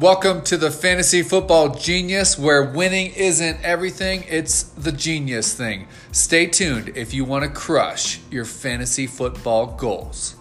Welcome 0.00 0.40
to 0.44 0.56
the 0.56 0.70
Fantasy 0.70 1.22
Football 1.22 1.74
Genius, 1.74 2.38
where 2.38 2.62
winning 2.62 3.12
isn't 3.12 3.62
everything, 3.62 4.24
it's 4.30 4.62
the 4.62 4.92
genius 4.92 5.52
thing. 5.52 5.88
Stay 6.10 6.46
tuned 6.46 6.96
if 6.96 7.12
you 7.12 7.26
want 7.26 7.44
to 7.44 7.50
crush 7.50 8.18
your 8.30 8.46
fantasy 8.46 9.06
football 9.06 9.66
goals. 9.66 10.36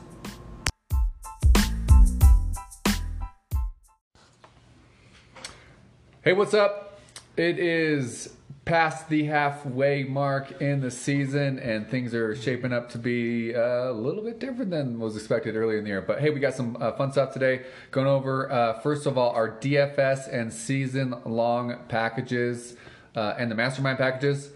Hey, 6.23 6.31
what's 6.31 6.53
up? 6.53 7.01
It 7.35 7.59
is 7.59 8.33
past 8.69 9.09
the 9.09 9.23
halfway 9.23 10.03
mark 10.03 10.61
in 10.61 10.79
the 10.79 10.91
season, 10.91 11.57
and 11.57 11.89
things 11.89 12.13
are 12.13 12.35
shaping 12.35 12.71
up 12.71 12.87
to 12.87 12.99
be 12.99 13.55
uh, 13.55 13.89
a 13.89 13.91
little 13.91 14.23
bit 14.23 14.37
different 14.37 14.69
than 14.69 14.99
was 14.99 15.15
expected 15.15 15.55
earlier 15.55 15.79
in 15.79 15.83
the 15.83 15.89
year. 15.89 16.03
But 16.03 16.19
hey, 16.19 16.29
we 16.29 16.39
got 16.39 16.53
some 16.53 16.77
uh, 16.79 16.91
fun 16.91 17.11
stuff 17.11 17.33
today. 17.33 17.65
Going 17.89 18.05
over, 18.05 18.51
uh, 18.51 18.79
first 18.81 19.07
of 19.07 19.17
all, 19.17 19.31
our 19.31 19.49
DFS 19.49 20.31
and 20.31 20.53
season 20.53 21.15
long 21.25 21.79
packages 21.87 22.75
uh, 23.15 23.33
and 23.39 23.49
the 23.49 23.55
mastermind 23.55 23.97
packages. 23.97 24.51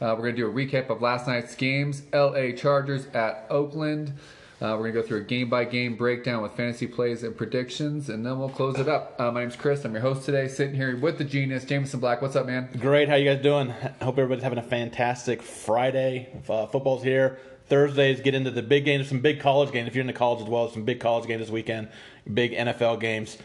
Uh, 0.00 0.14
we're 0.16 0.30
going 0.30 0.36
to 0.36 0.42
do 0.42 0.46
a 0.48 0.52
recap 0.52 0.88
of 0.88 1.02
last 1.02 1.26
night's 1.26 1.56
games 1.56 2.02
LA 2.12 2.52
Chargers 2.56 3.08
at 3.14 3.46
Oakland. 3.50 4.12
Uh, 4.58 4.72
we're 4.72 4.90
going 4.90 4.94
to 4.94 5.02
go 5.02 5.06
through 5.06 5.18
a 5.18 5.24
game 5.24 5.50
by 5.50 5.66
game 5.66 5.96
breakdown 5.96 6.42
with 6.42 6.52
fantasy 6.52 6.86
plays 6.86 7.22
and 7.22 7.36
predictions, 7.36 8.08
and 8.08 8.24
then 8.24 8.38
we'll 8.38 8.48
close 8.48 8.78
it 8.78 8.88
up. 8.88 9.14
Uh, 9.18 9.30
my 9.30 9.40
name's 9.40 9.54
Chris. 9.54 9.84
I'm 9.84 9.92
your 9.92 10.00
host 10.00 10.24
today, 10.24 10.48
sitting 10.48 10.74
here 10.74 10.96
with 10.96 11.18
the 11.18 11.24
genius, 11.24 11.66
Jameson 11.66 12.00
Black. 12.00 12.22
What's 12.22 12.36
up, 12.36 12.46
man? 12.46 12.70
Great. 12.80 13.06
How 13.10 13.16
you 13.16 13.30
guys 13.30 13.42
doing? 13.42 13.68
Hope 14.00 14.18
everybody's 14.18 14.42
having 14.42 14.58
a 14.58 14.62
fantastic 14.62 15.42
Friday. 15.42 16.30
Uh, 16.48 16.64
football's 16.66 17.02
here. 17.02 17.38
Thursdays 17.68 18.20
get 18.20 18.34
into 18.34 18.50
the 18.50 18.62
big 18.62 18.86
games, 18.86 19.08
some 19.10 19.20
big 19.20 19.40
college 19.40 19.72
games. 19.72 19.88
If 19.88 19.94
you're 19.94 20.00
in 20.00 20.06
the 20.06 20.14
college 20.14 20.40
as 20.40 20.48
well, 20.48 20.70
some 20.70 20.84
big 20.84 21.00
college 21.00 21.26
games 21.26 21.40
this 21.40 21.50
weekend, 21.50 21.88
big 22.32 22.52
NFL 22.52 22.98
games, 22.98 23.36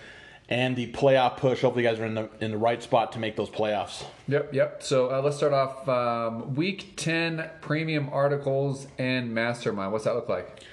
and 0.47 0.77
the 0.77 0.93
playoff 0.93 1.35
push. 1.35 1.59
Hopefully, 1.59 1.83
you 1.83 1.89
guys 1.89 1.99
are 1.99 2.05
in 2.05 2.13
the 2.13 2.29
in 2.39 2.51
the 2.51 2.57
right 2.57 2.81
spot 2.81 3.11
to 3.13 3.19
make 3.19 3.35
those 3.35 3.49
playoffs. 3.49 4.05
Yep, 4.29 4.53
yep. 4.53 4.81
So 4.81 5.11
uh, 5.13 5.21
let's 5.21 5.35
start 5.35 5.51
off 5.51 5.89
um, 5.89 6.55
week 6.55 6.93
10 6.95 7.49
premium 7.59 8.07
articles 8.13 8.87
and 8.97 9.33
mastermind. 9.33 9.91
What's 9.91 10.05
that 10.05 10.15
look 10.15 10.29
like? 10.29 10.63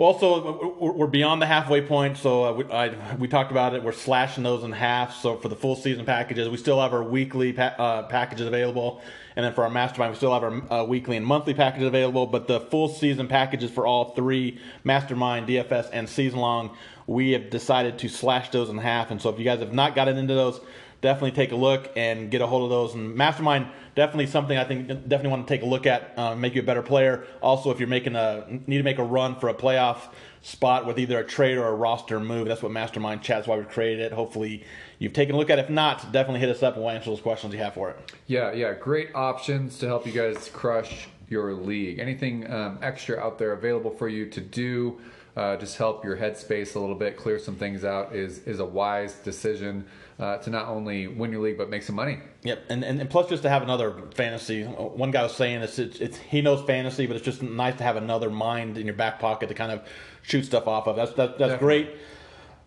Well, 0.00 0.18
so 0.18 0.78
we're 0.80 1.08
beyond 1.08 1.42
the 1.42 1.46
halfway 1.46 1.82
point. 1.82 2.16
So 2.16 2.42
uh, 2.42 2.52
we, 2.54 2.64
I, 2.72 3.16
we 3.16 3.28
talked 3.28 3.50
about 3.50 3.74
it. 3.74 3.82
We're 3.82 3.92
slashing 3.92 4.42
those 4.42 4.64
in 4.64 4.72
half. 4.72 5.14
So 5.14 5.36
for 5.36 5.50
the 5.50 5.56
full 5.56 5.76
season 5.76 6.06
packages, 6.06 6.48
we 6.48 6.56
still 6.56 6.80
have 6.80 6.94
our 6.94 7.02
weekly 7.02 7.52
pa- 7.52 7.74
uh, 7.76 8.02
packages 8.04 8.46
available, 8.46 9.02
and 9.36 9.44
then 9.44 9.52
for 9.52 9.62
our 9.62 9.68
mastermind, 9.68 10.12
we 10.12 10.16
still 10.16 10.32
have 10.32 10.42
our 10.42 10.72
uh, 10.72 10.84
weekly 10.84 11.18
and 11.18 11.26
monthly 11.26 11.52
packages 11.52 11.86
available. 11.86 12.26
But 12.26 12.48
the 12.48 12.60
full 12.60 12.88
season 12.88 13.28
packages 13.28 13.70
for 13.70 13.86
all 13.86 14.14
three 14.14 14.58
mastermind, 14.84 15.48
DFS, 15.48 15.90
and 15.92 16.08
season 16.08 16.38
long, 16.38 16.74
we 17.06 17.32
have 17.32 17.50
decided 17.50 17.98
to 17.98 18.08
slash 18.08 18.48
those 18.48 18.70
in 18.70 18.78
half. 18.78 19.10
And 19.10 19.20
so 19.20 19.28
if 19.28 19.38
you 19.38 19.44
guys 19.44 19.58
have 19.58 19.74
not 19.74 19.94
gotten 19.94 20.16
into 20.16 20.32
those, 20.32 20.62
definitely 21.00 21.32
take 21.32 21.52
a 21.52 21.56
look 21.56 21.90
and 21.96 22.30
get 22.30 22.40
a 22.40 22.46
hold 22.46 22.64
of 22.64 22.70
those. 22.70 22.94
And 22.94 23.14
Mastermind, 23.14 23.68
definitely 23.94 24.26
something 24.26 24.56
I 24.56 24.64
think 24.64 24.88
definitely 24.88 25.30
want 25.30 25.46
to 25.46 25.54
take 25.54 25.62
a 25.62 25.66
look 25.66 25.86
at, 25.86 26.12
uh, 26.16 26.34
make 26.34 26.54
you 26.54 26.62
a 26.62 26.64
better 26.64 26.82
player. 26.82 27.24
Also, 27.42 27.70
if 27.70 27.78
you're 27.78 27.88
making 27.88 28.16
a 28.16 28.44
need 28.66 28.78
to 28.78 28.82
make 28.82 28.98
a 28.98 29.04
run 29.04 29.36
for 29.36 29.48
a 29.48 29.54
playoff 29.54 30.12
spot 30.42 30.86
with 30.86 30.98
either 30.98 31.18
a 31.18 31.24
trade 31.24 31.58
or 31.58 31.68
a 31.68 31.74
roster 31.74 32.18
move, 32.20 32.48
that's 32.48 32.62
what 32.62 32.72
Mastermind 32.72 33.22
chat's 33.22 33.46
why 33.46 33.58
we 33.58 33.64
created 33.64 34.00
it. 34.00 34.12
Hopefully, 34.12 34.64
you've 34.98 35.12
taken 35.12 35.34
a 35.34 35.38
look 35.38 35.50
at. 35.50 35.58
it. 35.58 35.62
If 35.62 35.70
not, 35.70 36.12
definitely 36.12 36.40
hit 36.40 36.48
us 36.48 36.62
up 36.62 36.74
and 36.74 36.84
we'll 36.84 36.94
answer 36.94 37.10
those 37.10 37.20
questions 37.20 37.52
you 37.52 37.60
have 37.60 37.74
for 37.74 37.90
it. 37.90 38.12
Yeah, 38.26 38.52
yeah, 38.52 38.74
great 38.74 39.14
options 39.14 39.78
to 39.78 39.86
help 39.86 40.06
you 40.06 40.12
guys 40.12 40.48
crush 40.48 41.08
your 41.30 41.54
league. 41.54 41.98
Anything 41.98 42.50
um, 42.52 42.78
extra 42.82 43.18
out 43.18 43.38
there 43.38 43.52
available 43.52 43.90
for 43.90 44.08
you 44.08 44.28
to 44.28 44.40
do? 44.40 45.00
Uh, 45.36 45.56
just 45.56 45.78
help 45.78 46.04
your 46.04 46.16
headspace 46.16 46.74
a 46.74 46.78
little 46.78 46.96
bit, 46.96 47.16
clear 47.16 47.38
some 47.38 47.54
things 47.54 47.84
out 47.84 48.14
is 48.14 48.40
is 48.46 48.58
a 48.58 48.64
wise 48.64 49.14
decision 49.14 49.86
uh, 50.18 50.36
to 50.38 50.50
not 50.50 50.66
only 50.66 51.06
win 51.06 51.30
your 51.30 51.40
league 51.40 51.56
but 51.56 51.70
make 51.70 51.84
some 51.84 51.94
money. 51.94 52.18
Yep, 52.42 52.64
and, 52.68 52.84
and, 52.84 53.00
and 53.00 53.08
plus 53.08 53.28
just 53.28 53.44
to 53.44 53.48
have 53.48 53.62
another 53.62 53.94
fantasy. 54.14 54.64
One 54.64 55.12
guy 55.12 55.22
was 55.22 55.34
saying 55.34 55.62
it's, 55.62 55.78
it's, 55.78 56.00
it's 56.00 56.18
he 56.18 56.42
knows 56.42 56.66
fantasy, 56.66 57.06
but 57.06 57.14
it's 57.14 57.24
just 57.24 57.42
nice 57.42 57.76
to 57.76 57.84
have 57.84 57.96
another 57.96 58.28
mind 58.28 58.76
in 58.76 58.86
your 58.86 58.96
back 58.96 59.20
pocket 59.20 59.48
to 59.50 59.54
kind 59.54 59.70
of 59.70 59.86
shoot 60.22 60.44
stuff 60.44 60.66
off 60.66 60.88
of. 60.88 60.96
That's 60.96 61.12
that, 61.12 61.38
that's 61.38 61.52
Definitely. 61.52 61.84
great 61.84 61.90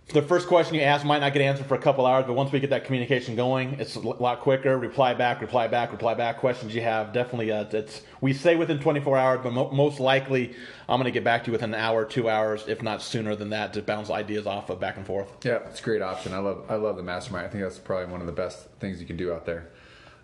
the 0.09 0.21
first 0.21 0.47
question 0.47 0.75
you 0.75 0.81
ask 0.81 1.05
might 1.05 1.19
not 1.19 1.33
get 1.33 1.41
answered 1.41 1.65
for 1.65 1.75
a 1.75 1.79
couple 1.79 2.05
hours, 2.05 2.25
but 2.27 2.33
once 2.33 2.51
we 2.51 2.59
get 2.59 2.69
that 2.71 2.83
communication 2.83 3.35
going, 3.35 3.79
it's 3.79 3.95
a 3.95 3.99
lot 3.99 4.41
quicker. 4.41 4.77
Reply 4.77 5.13
back, 5.13 5.39
reply 5.41 5.67
back, 5.67 5.91
reply 5.91 6.13
back. 6.13 6.37
Questions 6.37 6.75
you 6.75 6.81
have 6.81 7.13
definitely. 7.13 7.51
Uh, 7.51 7.65
it's 7.71 8.01
we 8.19 8.33
say 8.33 8.55
within 8.55 8.79
24 8.79 9.17
hours, 9.17 9.39
but 9.41 9.53
mo- 9.53 9.71
most 9.71 9.99
likely 9.99 10.53
I'm 10.89 10.99
going 10.99 11.05
to 11.05 11.11
get 11.11 11.23
back 11.23 11.43
to 11.45 11.47
you 11.47 11.51
within 11.53 11.73
an 11.73 11.79
hour, 11.79 12.05
two 12.05 12.29
hours, 12.29 12.65
if 12.67 12.83
not 12.83 13.01
sooner 13.01 13.35
than 13.35 13.49
that, 13.51 13.73
to 13.73 13.81
bounce 13.81 14.09
ideas 14.09 14.45
off 14.45 14.69
of 14.69 14.79
back 14.79 14.97
and 14.97 15.05
forth. 15.05 15.29
Yeah, 15.43 15.59
it's 15.69 15.79
a 15.79 15.83
great 15.83 16.01
option. 16.01 16.33
I 16.33 16.39
love 16.39 16.65
I 16.69 16.75
love 16.75 16.97
the 16.97 17.03
mastermind. 17.03 17.47
I 17.47 17.49
think 17.49 17.63
that's 17.63 17.79
probably 17.79 18.11
one 18.11 18.19
of 18.19 18.27
the 18.27 18.33
best 18.33 18.67
things 18.79 18.99
you 18.99 19.07
can 19.07 19.17
do 19.17 19.33
out 19.33 19.45
there. 19.45 19.69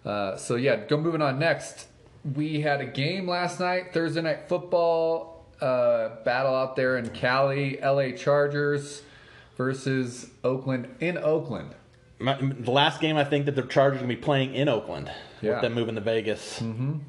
Uh, 0.05 0.35
so 0.35 0.55
yeah, 0.55 0.75
go 0.75 0.97
moving 0.97 1.21
on. 1.21 1.39
Next, 1.39 1.87
we 2.35 2.61
had 2.61 2.81
a 2.81 2.85
game 2.85 3.27
last 3.27 3.59
night, 3.59 3.93
Thursday 3.93 4.21
night 4.21 4.49
football 4.49 5.45
uh, 5.61 6.09
battle 6.25 6.53
out 6.53 6.75
there 6.75 6.97
in 6.97 7.09
Cali, 7.09 7.79
LA 7.81 8.11
Chargers 8.11 9.03
versus 9.59 10.29
Oakland 10.41 10.87
in 11.01 11.17
Oakland. 11.17 11.75
My, 12.17 12.37
the 12.39 12.71
last 12.71 13.01
game 13.01 13.17
I 13.17 13.25
think 13.25 13.45
that 13.45 13.55
the 13.55 13.61
Chargers 13.61 13.97
are 13.97 14.05
going 14.05 14.09
to 14.09 14.15
be 14.15 14.21
playing 14.21 14.55
in 14.55 14.69
Oakland 14.69 15.11
yeah. 15.41 15.51
with 15.51 15.61
them 15.63 15.73
moving 15.73 15.95
to 15.95 16.01
Vegas. 16.01 16.61
Mm-hmm. 16.61 16.99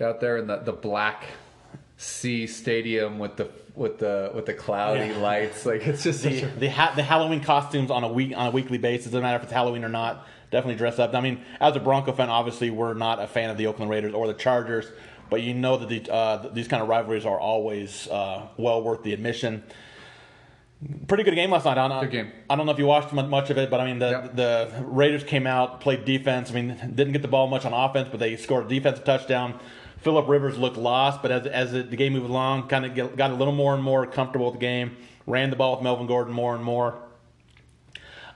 Out 0.00 0.20
there 0.22 0.38
in 0.38 0.46
the, 0.46 0.56
the 0.56 0.72
black 0.72 1.26
sea 1.98 2.46
stadium 2.46 3.18
with 3.18 3.36
the 3.36 3.50
with 3.74 3.98
the 3.98 4.32
with 4.34 4.46
the 4.46 4.54
cloudy 4.54 5.08
yeah. 5.10 5.18
lights, 5.18 5.66
like 5.66 5.86
it's 5.86 6.02
just 6.02 6.22
the 6.22 6.42
a... 6.42 6.46
the, 6.58 6.70
ha- 6.70 6.94
the 6.96 7.02
Halloween 7.02 7.42
costumes 7.42 7.90
on 7.90 8.02
a 8.02 8.08
week 8.08 8.32
on 8.34 8.46
a 8.46 8.50
weekly 8.50 8.78
basis. 8.78 9.06
Doesn't 9.06 9.20
matter 9.20 9.36
if 9.36 9.42
it's 9.42 9.52
Halloween 9.52 9.84
or 9.84 9.90
not. 9.90 10.26
Definitely 10.50 10.76
dress 10.76 10.98
up. 10.98 11.14
I 11.14 11.20
mean, 11.20 11.42
as 11.60 11.76
a 11.76 11.80
Bronco 11.80 12.12
fan, 12.12 12.30
obviously 12.30 12.70
we're 12.70 12.94
not 12.94 13.20
a 13.20 13.26
fan 13.26 13.50
of 13.50 13.58
the 13.58 13.66
Oakland 13.66 13.90
Raiders 13.90 14.14
or 14.14 14.26
the 14.26 14.34
Chargers, 14.34 14.86
but 15.28 15.42
you 15.42 15.52
know 15.52 15.76
that 15.76 15.88
the, 15.90 16.10
uh, 16.10 16.48
these 16.48 16.66
kind 16.66 16.82
of 16.82 16.88
rivalries 16.88 17.26
are 17.26 17.38
always 17.38 18.08
uh, 18.08 18.46
well 18.56 18.82
worth 18.82 19.02
the 19.02 19.12
admission 19.12 19.64
pretty 21.06 21.24
good 21.24 21.34
game 21.34 21.50
last 21.50 21.64
night. 21.64 21.78
I 21.78 21.88
don't, 21.88 22.00
good 22.02 22.10
game. 22.10 22.32
I 22.48 22.56
don't 22.56 22.66
know 22.66 22.72
if 22.72 22.78
you 22.78 22.86
watched 22.86 23.12
much 23.12 23.50
of 23.50 23.58
it, 23.58 23.70
but 23.70 23.80
I 23.80 23.86
mean 23.86 23.98
the 23.98 24.10
yep. 24.10 24.36
the 24.36 24.84
Raiders 24.86 25.24
came 25.24 25.46
out, 25.46 25.80
played 25.80 26.04
defense. 26.04 26.50
I 26.50 26.54
mean, 26.54 26.68
didn't 26.94 27.12
get 27.12 27.22
the 27.22 27.28
ball 27.28 27.46
much 27.48 27.64
on 27.64 27.72
offense, 27.72 28.08
but 28.10 28.20
they 28.20 28.36
scored 28.36 28.66
a 28.66 28.68
defensive 28.68 29.04
touchdown. 29.04 29.58
Philip 29.98 30.28
Rivers 30.28 30.56
looked 30.58 30.76
lost, 30.76 31.22
but 31.22 31.30
as 31.30 31.46
as 31.46 31.72
the 31.72 31.96
game 31.96 32.12
moved 32.12 32.30
along, 32.30 32.68
kind 32.68 32.86
of 32.86 33.16
got 33.16 33.30
a 33.30 33.34
little 33.34 33.54
more 33.54 33.74
and 33.74 33.82
more 33.82 34.06
comfortable 34.06 34.46
with 34.46 34.54
the 34.54 34.60
game. 34.60 34.96
Ran 35.26 35.50
the 35.50 35.56
ball 35.56 35.74
with 35.74 35.82
Melvin 35.82 36.06
Gordon 36.06 36.32
more 36.32 36.54
and 36.54 36.64
more. 36.64 36.98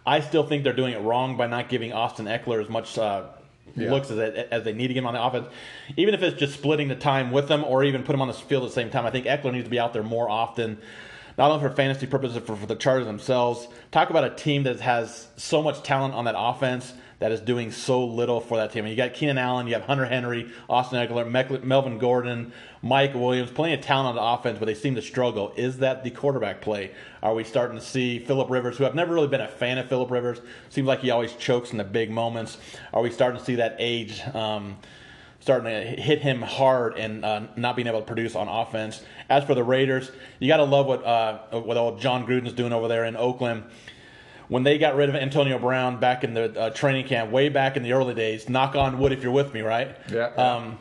I 0.05 0.21
still 0.21 0.45
think 0.45 0.65
they're 0.65 0.73
doing 0.73 0.95
it 0.95 1.01
wrong 1.01 1.37
by 1.37 1.47
not 1.47 1.69
giving 1.69 1.93
Austin 1.93 2.27
Ekeler 2.27 2.61
as 2.61 2.69
much 2.69 2.99
uh, 2.99 3.29
yeah. 3.77 3.89
looks 3.89 4.11
as, 4.11 4.19
as 4.19 4.65
they 4.65 4.73
need 4.73 4.89
to 4.89 4.95
get 4.95 5.01
him 5.01 5.07
on 5.07 5.15
the 5.15 5.23
offense. 5.23 5.47
Even 5.97 6.13
if 6.13 6.23
it's 6.23 6.39
just 6.39 6.55
splitting 6.55 6.89
the 6.89 6.97
time 6.97 7.31
with 7.31 7.47
them 7.47 7.63
or 7.63 7.85
even 7.85 8.03
put 8.03 8.13
him 8.13 8.21
on 8.21 8.27
the 8.27 8.35
field 8.35 8.65
at 8.65 8.71
the 8.71 8.75
same 8.75 8.91
time, 8.91 9.07
I 9.07 9.11
think 9.11 9.27
Ekeler 9.27 9.53
needs 9.53 9.65
to 9.65 9.71
be 9.71 9.79
out 9.79 9.93
there 9.93 10.03
more 10.03 10.29
often 10.29 10.79
not 11.39 11.51
only 11.51 11.69
for 11.69 11.75
fantasy 11.75 12.07
purposes, 12.07 12.41
but 12.47 12.59
for 12.59 12.67
the 12.67 12.77
Chargers 12.77 13.07
themselves. 13.07 13.67
Talk 13.91 14.11
about 14.11 14.25
a 14.25 14.31
team 14.31 14.65
that 14.65 14.81
has 14.81 15.29
so 15.37 15.63
much 15.63 15.83
talent 15.83 16.15
on 16.15 16.25
that 16.27 16.35
offense 16.37 16.93
that 17.23 17.31
is 17.31 17.41
doing 17.41 17.71
so 17.71 18.05
little 18.05 18.41
for 18.41 18.57
that 18.57 18.73
team. 18.73 18.85
you 18.85 18.97
got 18.97 19.15
Keenan 19.15 19.39
Allen, 19.39 19.69
you 19.69 19.75
have 19.75 19.85
Hunter 19.85 20.07
Henry, 20.07 20.51
Austin 20.69 20.99
Ekeler, 20.99 21.63
Melvin 21.63 21.99
Gordon, 21.99 22.53
Mike 22.83 23.15
Williams, 23.15 23.53
plenty 23.53 23.75
of 23.75 23.81
talent 23.81 24.09
on 24.09 24.15
the 24.17 24.21
offense, 24.21 24.59
but 24.59 24.67
they 24.67 24.75
seem 24.75 24.97
to 24.97 25.03
struggle. 25.03 25.53
Is 25.55 25.79
that 25.79 26.03
the 26.03 26.11
quarterback 26.11 26.61
play? 26.61 26.91
Are 27.23 27.33
we 27.33 27.45
starting 27.45 27.79
to 27.79 27.85
see 27.85 28.19
Philip 28.19 28.51
Rivers, 28.51 28.77
who 28.77 28.85
I've 28.85 28.97
never 28.97 29.15
really 29.15 29.29
been 29.29 29.41
a 29.41 29.47
fan 29.47 29.79
of 29.79 29.89
Philip 29.89 30.11
Rivers, 30.11 30.41
seems 30.69 30.89
like 30.89 30.99
he 30.99 31.13
always 31.13 31.33
chokes 31.35 31.71
in 31.71 31.79
the 31.79 31.85
big 31.85 32.11
moments. 32.11 32.59
Are 32.93 33.01
we 33.01 33.13
starting 33.13 33.39
to 33.39 33.45
see 33.45 33.55
that 33.55 33.77
age? 33.79 34.21
Um, 34.35 34.79
starting 35.43 35.67
to 35.67 36.01
hit 36.01 36.21
him 36.21 36.41
hard 36.41 36.97
and 36.97 37.25
uh, 37.25 37.43
not 37.57 37.75
being 37.75 37.89
able 37.89 37.99
to 37.99 38.07
produce 38.07 38.37
on 38.37 38.47
offense. 38.47 39.03
As 39.29 39.43
for 39.45 39.55
the 39.55 39.65
Raiders, 39.65 40.11
you 40.39 40.47
got 40.47 40.59
to 40.59 40.65
love 40.65 40.87
what 40.87 41.05
uh, 41.05 41.61
what 41.61 41.77
old 41.77 42.01
Jon 42.01 42.25
Gruden's 42.25 42.53
doing 42.53 42.73
over 42.73 42.89
there 42.89 43.05
in 43.05 43.17
Oakland. 43.17 43.65
When 44.49 44.63
they 44.63 44.79
got 44.79 44.97
rid 44.97 45.09
of 45.09 45.15
Antonio 45.15 45.59
Brown 45.59 45.99
back 45.99 46.25
in 46.25 46.35
the 46.35 46.61
uh, 46.61 46.71
training 46.71 47.07
camp, 47.07 47.31
way 47.31 47.49
back 47.49 47.77
in 47.77 47.83
the 47.83 47.93
early 47.93 48.15
days, 48.15 48.49
knock 48.49 48.77
on 48.77 48.99
wood 48.99 49.13
if 49.13 49.23
you're 49.23 49.33
with 49.33 49.53
me, 49.53 49.63
right? 49.63 49.97
Yeah. 50.11 50.27
Um, 50.27 50.79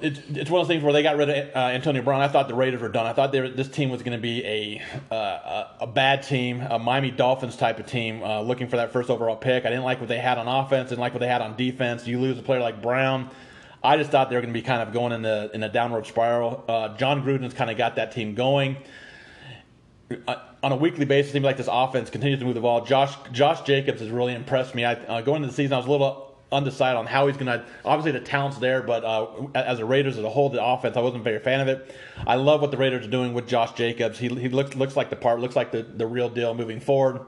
It's, 0.00 0.20
it's 0.30 0.50
one 0.50 0.60
of 0.60 0.66
those 0.66 0.74
things 0.74 0.82
where 0.82 0.92
they 0.92 1.02
got 1.02 1.16
rid 1.16 1.30
of 1.30 1.54
uh, 1.54 1.58
Antonio 1.58 2.02
Brown. 2.02 2.20
I 2.20 2.28
thought 2.28 2.48
the 2.48 2.54
Raiders 2.54 2.80
were 2.80 2.88
done. 2.88 3.06
I 3.06 3.12
thought 3.12 3.32
were, 3.32 3.48
this 3.48 3.68
team 3.68 3.90
was 3.90 4.02
going 4.02 4.16
to 4.16 4.22
be 4.22 4.44
a, 4.44 4.82
uh, 5.14 5.68
a 5.80 5.86
bad 5.86 6.22
team, 6.22 6.60
a 6.60 6.78
Miami 6.78 7.10
Dolphins 7.10 7.56
type 7.56 7.78
of 7.78 7.86
team, 7.86 8.22
uh, 8.22 8.40
looking 8.40 8.68
for 8.68 8.76
that 8.76 8.92
first 8.92 9.10
overall 9.10 9.36
pick. 9.36 9.66
I 9.66 9.68
didn't 9.68 9.84
like 9.84 10.00
what 10.00 10.08
they 10.08 10.18
had 10.18 10.38
on 10.38 10.48
offense. 10.48 10.88
Didn't 10.88 11.00
like 11.00 11.12
what 11.12 11.20
they 11.20 11.28
had 11.28 11.42
on 11.42 11.56
defense. 11.56 12.06
You 12.06 12.20
lose 12.20 12.38
a 12.38 12.42
player 12.42 12.60
like 12.60 12.80
Brown. 12.82 13.30
I 13.82 13.98
just 13.98 14.10
thought 14.10 14.30
they 14.30 14.36
were 14.36 14.40
going 14.40 14.54
to 14.54 14.58
be 14.58 14.64
kind 14.64 14.80
of 14.80 14.94
going 14.94 15.12
in 15.12 15.20
the 15.20 15.50
in 15.52 15.62
a 15.62 15.68
downward 15.68 16.06
spiral. 16.06 16.64
Uh, 16.66 16.96
Jon 16.96 17.22
Gruden's 17.22 17.52
kind 17.52 17.70
of 17.70 17.76
got 17.76 17.96
that 17.96 18.12
team 18.12 18.34
going. 18.34 18.78
Uh, 20.26 20.36
on 20.62 20.72
a 20.72 20.76
weekly 20.76 21.04
basis, 21.04 21.30
it 21.30 21.32
seems 21.34 21.44
like 21.44 21.58
this 21.58 21.68
offense 21.70 22.08
continues 22.08 22.38
to 22.38 22.46
move 22.46 22.54
the 22.54 22.60
ball. 22.62 22.84
Josh 22.84 23.14
Josh 23.32 23.60
Jacobs 23.62 24.00
has 24.00 24.10
really 24.10 24.32
impressed 24.32 24.74
me. 24.74 24.86
I, 24.86 24.94
uh, 24.94 25.20
going 25.20 25.42
into 25.42 25.48
the 25.48 25.54
season, 25.54 25.74
I 25.74 25.76
was 25.76 25.86
a 25.86 25.90
little 25.90 26.23
undecided 26.54 26.96
on 26.96 27.06
how 27.06 27.26
he's 27.26 27.36
going 27.36 27.46
to. 27.46 27.64
Obviously, 27.84 28.18
the 28.18 28.24
talent's 28.24 28.58
there, 28.58 28.82
but 28.82 29.04
uh, 29.04 29.26
as 29.54 29.78
a 29.80 29.84
Raiders 29.84 30.16
as 30.16 30.24
a 30.24 30.30
whole, 30.30 30.48
the 30.48 30.64
offense, 30.64 30.96
I 30.96 31.00
wasn't 31.00 31.20
a 31.20 31.24
very 31.24 31.40
fan 31.40 31.60
of 31.60 31.68
it. 31.68 31.94
I 32.26 32.36
love 32.36 32.60
what 32.60 32.70
the 32.70 32.76
Raiders 32.76 33.06
are 33.06 33.10
doing 33.10 33.34
with 33.34 33.46
Josh 33.46 33.72
Jacobs. 33.72 34.18
He, 34.18 34.28
he 34.28 34.48
looks 34.48 34.74
looks 34.76 34.96
like 34.96 35.10
the 35.10 35.16
part, 35.16 35.40
looks 35.40 35.56
like 35.56 35.72
the, 35.72 35.82
the 35.82 36.06
real 36.06 36.28
deal 36.28 36.54
moving 36.54 36.80
forward. 36.80 37.20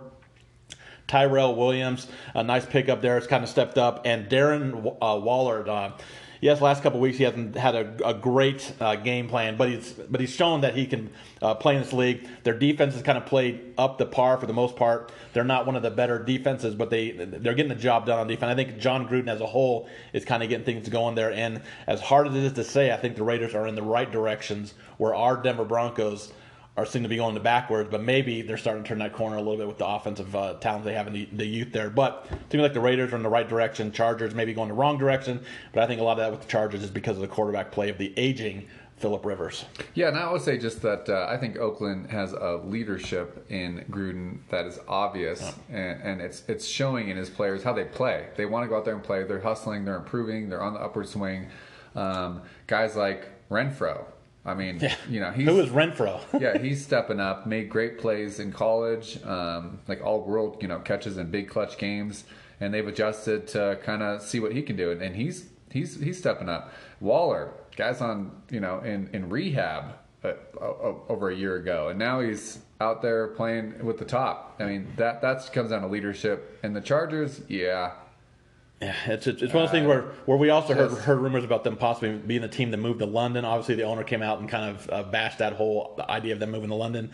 Tyrell 1.06 1.54
Williams, 1.54 2.08
a 2.34 2.42
nice 2.42 2.66
pickup 2.66 3.00
there, 3.00 3.14
has 3.14 3.26
kind 3.26 3.44
of 3.44 3.50
stepped 3.50 3.78
up, 3.78 4.02
and 4.04 4.28
Darren 4.28 4.96
uh, 5.00 5.20
Waller. 5.20 5.68
Uh, 5.68 5.92
yes, 6.40 6.60
last 6.60 6.82
couple 6.82 7.00
weeks 7.00 7.18
he 7.18 7.24
hasn't 7.24 7.56
had 7.56 7.74
a, 7.74 8.08
a 8.08 8.14
great 8.14 8.72
uh, 8.80 8.96
game 8.96 9.28
plan, 9.28 9.56
but 9.56 9.68
he's 9.68 9.92
but 9.92 10.20
he's 10.20 10.30
shown 10.30 10.60
that 10.62 10.74
he 10.74 10.86
can 10.86 11.10
uh, 11.42 11.54
play 11.54 11.76
in 11.76 11.82
this 11.82 11.92
league. 11.92 12.28
Their 12.44 12.58
defense 12.58 12.94
has 12.94 13.02
kind 13.02 13.18
of 13.18 13.26
played 13.26 13.74
up 13.78 13.98
the 13.98 14.06
par 14.06 14.38
for 14.38 14.46
the 14.46 14.52
most 14.52 14.76
part. 14.76 15.12
They're 15.32 15.44
not 15.44 15.66
one 15.66 15.76
of 15.76 15.82
the 15.82 15.90
better 15.90 16.18
defenses, 16.18 16.74
but 16.74 16.90
they 16.90 17.12
they're 17.12 17.54
getting 17.54 17.68
the 17.68 17.74
job 17.74 18.06
done 18.06 18.18
on 18.18 18.26
defense. 18.26 18.50
I 18.50 18.54
think 18.54 18.78
Jon 18.78 19.08
Gruden 19.08 19.28
as 19.28 19.40
a 19.40 19.46
whole 19.46 19.88
is 20.12 20.24
kind 20.24 20.42
of 20.42 20.48
getting 20.48 20.64
things 20.64 20.88
going 20.88 21.14
there. 21.14 21.32
And 21.32 21.62
as 21.86 22.00
hard 22.00 22.28
as 22.28 22.34
it 22.34 22.42
is 22.44 22.52
to 22.54 22.64
say, 22.64 22.92
I 22.92 22.96
think 22.96 23.16
the 23.16 23.24
Raiders 23.24 23.54
are 23.54 23.66
in 23.66 23.74
the 23.74 23.82
right 23.82 24.10
directions. 24.10 24.74
Where 24.98 25.14
our 25.14 25.36
Denver 25.36 25.64
Broncos 25.64 26.32
are 26.76 26.84
seem 26.84 27.02
to 27.02 27.08
be 27.08 27.16
going 27.16 27.34
to 27.34 27.40
backwards, 27.40 27.88
but 27.90 28.02
maybe 28.02 28.42
they're 28.42 28.58
starting 28.58 28.82
to 28.82 28.88
turn 28.88 28.98
that 28.98 29.14
corner 29.14 29.36
a 29.36 29.40
little 29.40 29.56
bit 29.56 29.66
with 29.66 29.78
the 29.78 29.86
offensive 29.86 30.34
uh, 30.36 30.54
talent 30.54 30.84
they 30.84 30.92
have 30.92 31.06
in 31.06 31.12
the, 31.12 31.28
the, 31.32 31.46
youth 31.46 31.72
there. 31.72 31.88
But 31.88 32.26
it 32.30 32.52
seems 32.52 32.62
like 32.62 32.74
the 32.74 32.80
Raiders 32.80 33.12
are 33.12 33.16
in 33.16 33.22
the 33.22 33.28
right 33.28 33.48
direction. 33.48 33.92
Chargers 33.92 34.34
maybe 34.34 34.52
going 34.52 34.68
the 34.68 34.74
wrong 34.74 34.98
direction, 34.98 35.40
but 35.72 35.82
I 35.82 35.86
think 35.86 36.00
a 36.00 36.04
lot 36.04 36.12
of 36.12 36.18
that 36.18 36.30
with 36.30 36.42
the 36.42 36.48
Chargers 36.48 36.82
is 36.82 36.90
because 36.90 37.16
of 37.16 37.22
the 37.22 37.28
quarterback 37.28 37.72
play 37.72 37.88
of 37.88 37.96
the 37.96 38.12
aging 38.18 38.68
Philip 38.98 39.26
Rivers. 39.26 39.66
Yeah, 39.94 40.08
and 40.08 40.16
I 40.16 40.32
would 40.32 40.40
say 40.40 40.56
just 40.56 40.80
that 40.82 41.08
uh, 41.08 41.26
I 41.28 41.36
think 41.36 41.58
Oakland 41.58 42.10
has 42.10 42.32
a 42.32 42.60
leadership 42.64 43.46
in 43.50 43.84
Gruden 43.90 44.38
that 44.50 44.64
is 44.64 44.78
obvious, 44.88 45.40
yeah. 45.40 45.76
and, 45.76 46.02
and, 46.02 46.20
it's 46.22 46.44
it's 46.48 46.66
showing 46.66 47.10
in 47.10 47.16
his 47.18 47.28
players 47.28 47.62
how 47.62 47.74
they 47.74 47.84
play. 47.84 48.28
They 48.36 48.46
want 48.46 48.64
to 48.64 48.68
go 48.68 48.76
out 48.76 48.86
there 48.86 48.94
and 48.94 49.04
play. 49.04 49.22
They're 49.24 49.40
hustling. 49.40 49.84
They're 49.84 49.96
improving. 49.96 50.48
They're 50.48 50.62
on 50.62 50.72
the 50.72 50.80
upward 50.80 51.08
swing. 51.08 51.48
Um, 51.94 52.40
guys 52.66 52.96
like 52.96 53.28
Renfrow, 53.50 54.06
I 54.46 54.54
mean, 54.54 54.78
yeah. 54.80 54.94
you 55.10 55.20
know, 55.20 55.32
he's, 55.32 55.46
who 55.46 55.58
is 55.58 55.70
Renfrow? 55.70 56.20
yeah, 56.40 56.56
he's 56.56 56.82
stepping 56.82 57.18
up. 57.18 57.46
Made 57.46 57.68
great 57.68 57.98
plays 57.98 58.38
in 58.38 58.52
college, 58.52 59.22
um, 59.24 59.80
like 59.88 60.02
all 60.02 60.22
world, 60.22 60.58
you 60.62 60.68
know, 60.68 60.78
catches 60.78 61.18
in 61.18 61.30
big 61.30 61.48
clutch 61.48 61.76
games, 61.78 62.24
and 62.60 62.72
they've 62.72 62.86
adjusted 62.86 63.48
to 63.48 63.78
kind 63.82 64.02
of 64.02 64.22
see 64.22 64.38
what 64.38 64.52
he 64.52 64.62
can 64.62 64.76
do, 64.76 64.92
and 64.92 65.16
he's 65.16 65.48
he's 65.70 66.00
he's 66.00 66.16
stepping 66.16 66.48
up. 66.48 66.72
Waller, 67.00 67.52
guys 67.76 68.00
on 68.00 68.30
you 68.48 68.60
know 68.60 68.78
in 68.80 69.10
in 69.12 69.28
rehab 69.28 69.96
uh, 70.24 70.34
over 71.08 71.28
a 71.30 71.34
year 71.34 71.56
ago, 71.56 71.88
and 71.88 71.98
now 71.98 72.20
he's 72.20 72.60
out 72.80 73.02
there 73.02 73.28
playing 73.28 73.84
with 73.84 73.98
the 73.98 74.04
top. 74.04 74.56
I 74.60 74.64
mean, 74.64 74.92
that 74.96 75.22
that 75.22 75.52
comes 75.52 75.70
down 75.70 75.82
to 75.82 75.88
leadership. 75.88 76.58
And 76.62 76.74
the 76.74 76.80
Chargers, 76.80 77.40
yeah, 77.48 77.92
yeah, 78.80 78.94
it's 79.06 79.26
it's, 79.26 79.40
one 79.40 79.48
of 79.48 79.52
those 79.52 79.70
things 79.70 79.86
where, 79.86 80.02
where 80.26 80.36
we 80.36 80.50
also 80.50 80.74
heard 80.74 80.90
heard 80.90 81.18
rumors 81.18 81.44
about 81.44 81.64
them 81.64 81.76
possibly 81.76 82.12
being 82.12 82.42
the 82.42 82.48
team 82.48 82.70
that 82.72 82.76
moved 82.76 82.98
to 82.98 83.06
London. 83.06 83.44
Obviously, 83.44 83.74
the 83.74 83.84
owner 83.84 84.04
came 84.04 84.22
out 84.22 84.38
and 84.38 84.50
kind 84.50 84.76
of 84.76 84.90
uh, 84.90 85.02
bashed 85.04 85.38
that 85.38 85.54
whole 85.54 85.98
idea 86.10 86.34
of 86.34 86.40
them 86.40 86.50
moving 86.50 86.68
to 86.68 86.74
London 86.74 87.10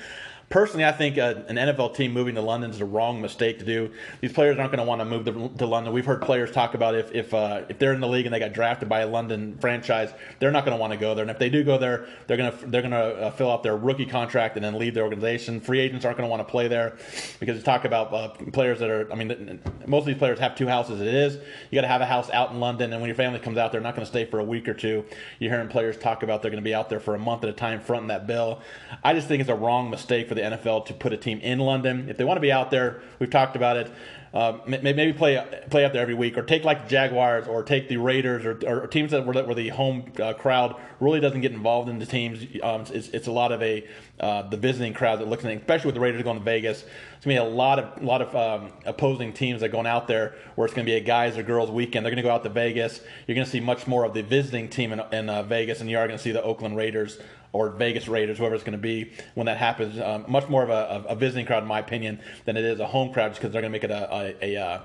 personally, 0.53 0.85
I 0.85 0.93
think 0.93 1.17
uh, 1.17 1.35
an 1.49 1.57
NFL 1.57 1.97
team 1.97 2.13
moving 2.13 2.35
to 2.35 2.43
London 2.43 2.71
is 2.71 2.79
the 2.79 2.85
wrong 2.85 3.23
mistake 3.23 3.59
to 3.61 3.65
do. 3.65 3.91
These 4.21 4.35
players 4.35 4.59
aren't 4.59 4.71
going 4.71 4.85
to 4.85 4.89
want 4.89 5.01
to 5.01 5.05
move 5.07 5.57
to, 5.57 5.67
London. 5.67 5.95
We've 5.95 6.05
heard 6.05 6.21
players 6.21 6.53
talk 6.53 6.75
about 6.75 6.95
if 6.95 7.11
if 7.13 7.33
uh, 7.33 7.63
if 7.71 7.79
they're 7.79 7.95
in 7.95 8.01
the 8.01 8.09
league 8.09 8.27
and 8.27 8.35
they 8.35 8.39
got 8.39 8.53
drafted 8.53 8.89
by 8.89 9.01
a 9.01 9.07
London 9.07 9.57
franchise, 9.61 10.13
they're 10.39 10.51
not 10.51 10.67
going 10.67 10.77
to 10.77 10.81
want 10.81 10.93
to 10.93 10.99
go 10.99 11.15
there. 11.15 11.23
And 11.23 11.31
if 11.31 11.39
they 11.39 11.49
do 11.49 11.65
go 11.65 11.79
there, 11.79 12.07
they're 12.27 12.37
going 12.37 12.53
to 12.53 12.67
they're 12.67 12.83
going 12.83 12.93
to 12.93 13.23
uh, 13.23 13.31
fill 13.31 13.51
out 13.51 13.63
their 13.63 13.77
rookie 13.77 14.05
contract 14.05 14.57
and 14.57 14.65
then 14.65 14.79
leave 14.79 14.93
the 14.95 15.01
organization. 15.01 15.59
Free 15.59 15.81
agents 15.81 16.05
aren't 16.05 16.19
going 16.19 16.29
to 16.29 16.31
want 16.31 16.47
to 16.47 16.51
play 16.51 16.69
there 16.69 16.97
because 17.41 17.57
you 17.57 17.63
talk 17.63 17.87
about 17.87 18.13
uh, 18.13 18.29
players 18.53 18.79
that 18.81 18.91
are. 18.91 19.11
I 19.11 19.15
mean, 19.15 19.59
most 19.87 20.03
of 20.03 20.07
these 20.07 20.19
players 20.19 20.39
have 20.39 20.55
two 20.55 20.69
houses. 20.69 21.01
It 21.01 21.09
is 21.09 21.39
you 21.71 21.77
got 21.77 21.83
to 21.83 21.89
have 21.89 22.03
a 22.03 22.07
house 22.07 22.29
out 22.31 22.51
in 22.53 22.61
London, 22.61 22.93
and 22.93 23.01
when 23.01 23.09
your 23.09 23.17
family 23.17 23.39
comes 23.39 23.57
out, 23.57 23.73
they're 23.73 23.81
not 23.81 23.95
going 23.95 24.05
to 24.05 24.11
stay 24.11 24.27
for 24.27 24.39
a 24.39 24.45
week 24.45 24.69
or 24.69 24.75
two. 24.75 25.05
You're 25.39 25.51
hearing 25.51 25.69
players 25.69 25.97
talk 25.97 26.23
about 26.23 26.43
they're 26.43 26.51
going 26.51 26.63
to 26.63 26.69
be 26.69 26.75
out 26.75 26.91
there 26.91 27.01
for 27.01 27.15
a 27.15 27.19
month 27.19 27.43
at 27.43 27.49
a 27.49 27.55
time, 27.55 27.81
fronting 27.81 28.09
that 28.09 28.27
bill. 28.27 28.61
I 29.03 29.15
just 29.15 29.29
think 29.29 29.41
it's 29.41 29.51
a 29.51 29.55
wrong 29.55 29.89
mistake 29.89 30.29
for 30.29 30.35
the 30.35 30.42
NFL 30.43 30.87
to 30.87 30.95
put 30.95 31.13
a 31.13 31.17
team 31.17 31.39
in 31.41 31.59
London. 31.59 32.09
If 32.09 32.17
they 32.17 32.25
want 32.25 32.37
to 32.37 32.43
be 32.43 32.53
out 32.53 32.71
there, 32.71 33.03
we've 33.19 33.31
talked 33.31 33.57
about 33.57 33.77
it. 33.77 33.91
Uh, 34.35 34.59
maybe 34.67 35.13
play 35.13 35.45
play 35.69 35.85
out 35.85 35.93
there 35.93 36.01
every 36.01 36.15
week, 36.15 36.39
or 36.39 36.43
take 36.43 36.65
like 36.65 36.85
the 36.85 36.89
Jaguars, 36.89 37.47
or 37.47 37.63
take 37.63 37.91
the 37.91 37.99
Raiders, 37.99 38.47
or, 38.47 38.59
or 38.67 38.87
teams 38.87 39.11
that 39.11 39.27
where, 39.27 39.45
where 39.45 39.55
the 39.55 39.69
home 39.69 40.11
uh, 40.19 40.33
crowd 40.33 40.75
really 41.01 41.21
doesn't 41.21 41.43
get 41.43 41.53
involved 41.53 41.91
in 41.91 41.99
the 41.99 42.07
teams. 42.07 42.43
Um, 42.63 42.81
it's, 42.89 43.09
it's, 43.09 43.27
a 43.27 43.33
lot 43.33 43.53
of 43.53 43.63
a 43.63 43.87
uh, 44.21 44.49
the 44.49 44.57
visiting 44.57 44.95
crowd 44.95 45.21
that 45.21 45.29
looks 45.29 45.45
in, 45.45 45.51
especially 45.51 45.89
with 45.89 45.97
the 45.97 46.01
Raiders 46.01 46.23
going 46.23 46.39
to 46.39 46.45
Vegas. 46.45 46.83
It's 47.17 47.27
gonna 47.27 47.35
be 47.35 47.47
a 47.47 47.55
lot 47.55 47.79
of 47.79 48.03
lot 48.03 48.23
of 48.23 48.35
um, 48.35 48.73
opposing 48.87 49.35
teams 49.35 49.61
that 49.61 49.67
are 49.67 49.73
going 49.73 49.87
out 49.87 50.09
there, 50.09 50.35
where 50.55 50.65
it's 50.65 50.75
gonna 50.75 50.87
be 50.87 50.95
a 50.95 51.01
guys 51.01 51.37
or 51.37 51.43
girls 51.43 51.71
weekend. 51.71 52.07
They're 52.07 52.11
gonna 52.11 52.23
go 52.23 52.31
out 52.31 52.43
to 52.45 52.49
Vegas. 52.49 53.03
You're 53.27 53.35
gonna 53.35 53.45
see 53.45 53.61
much 53.61 53.87
more 53.87 54.05
of 54.07 54.15
the 54.15 54.23
visiting 54.23 54.71
team 54.71 54.95
in, 54.95 55.03
in 55.13 55.29
uh, 55.29 55.43
Vegas, 55.43 55.83
and 55.83 55.91
you 55.91 55.99
are 55.99 56.07
gonna 56.07 56.19
see 56.19 56.33
the 56.33 56.43
Oakland 56.43 56.79
Raiders 56.79 57.19
or 57.53 57.71
Vegas 57.71 58.09
Raiders, 58.09 58.39
whoever 58.39 58.55
it's 58.55 58.65
going 58.65 58.73
to 58.73 58.79
be 58.79 59.13
when 59.35 59.47
that 59.47 59.59
happens. 59.59 60.01
Um, 60.01 60.25
much 60.27 60.49
more 60.49 60.63
of 60.63 60.71
a, 60.71 61.09
a, 61.09 61.15
visiting 61.15 61.47
crowd, 61.47 61.63
in 61.63 61.69
my 61.69 61.79
opinion, 61.79 62.21
than 62.45 62.57
it 62.57 62.65
is 62.65 62.81
a 62.81 62.87
home 62.87 63.13
crowd, 63.13 63.29
just 63.29 63.41
because 63.41 63.53
they're 63.53 63.63
going 63.63 63.73
to 63.73 63.79
make 63.79 63.85
it 63.85 63.91
a, 63.91 64.35
a, 64.43 64.57
a, 64.57 64.61
uh, 64.61 64.81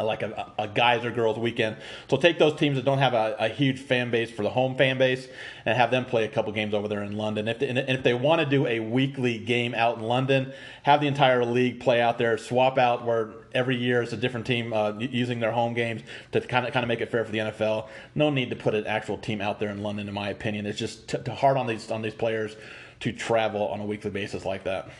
like 0.00 0.22
a, 0.22 0.52
a, 0.58 0.66
guys 0.66 1.04
or 1.04 1.10
girls 1.10 1.38
weekend. 1.38 1.76
So 2.08 2.16
take 2.16 2.38
those 2.38 2.58
teams 2.58 2.76
that 2.76 2.84
don't 2.84 2.98
have 2.98 3.14
a, 3.14 3.36
a, 3.38 3.48
huge 3.48 3.80
fan 3.80 4.10
base 4.10 4.30
for 4.30 4.42
the 4.42 4.50
home 4.50 4.76
fan 4.76 4.98
base 4.98 5.28
and 5.64 5.76
have 5.76 5.90
them 5.90 6.04
play 6.04 6.24
a 6.24 6.28
couple 6.28 6.52
games 6.52 6.74
over 6.74 6.88
there 6.88 7.02
in 7.02 7.16
London. 7.16 7.46
If 7.46 7.60
they, 7.60 7.68
and 7.68 7.78
if 7.78 8.02
they 8.02 8.14
want 8.14 8.40
to 8.40 8.46
do 8.46 8.66
a 8.66 8.80
weekly 8.80 9.38
game 9.38 9.74
out 9.74 9.98
in 9.98 10.04
London, 10.04 10.52
have 10.82 11.00
the 11.00 11.06
entire 11.06 11.44
league 11.44 11.80
play 11.80 12.00
out 12.00 12.18
there, 12.18 12.36
swap 12.38 12.78
out 12.78 13.04
where 13.04 13.30
every 13.54 13.76
year 13.76 14.02
it's 14.02 14.12
a 14.12 14.16
different 14.16 14.46
team 14.46 14.72
uh, 14.72 14.92
using 14.98 15.40
their 15.40 15.52
home 15.52 15.74
games 15.74 16.02
to 16.32 16.40
kind 16.40 16.66
of 16.66 16.72
kind 16.72 16.84
of 16.84 16.88
make 16.88 17.00
it 17.00 17.10
fair 17.10 17.24
for 17.24 17.32
the 17.32 17.38
NFL. 17.38 17.88
No 18.14 18.30
need 18.30 18.50
to 18.50 18.56
put 18.56 18.74
an 18.74 18.86
actual 18.86 19.18
team 19.18 19.40
out 19.40 19.60
there 19.60 19.70
in 19.70 19.82
London, 19.82 20.08
in 20.08 20.14
my 20.14 20.30
opinion. 20.30 20.66
It's 20.66 20.78
just 20.78 21.08
t- 21.08 21.30
hard 21.30 21.56
on 21.56 21.66
these 21.66 21.90
on 21.90 22.02
these 22.02 22.14
players 22.14 22.56
to 23.00 23.12
travel 23.12 23.68
on 23.68 23.80
a 23.80 23.84
weekly 23.84 24.10
basis 24.10 24.44
like 24.44 24.64
that. 24.64 24.90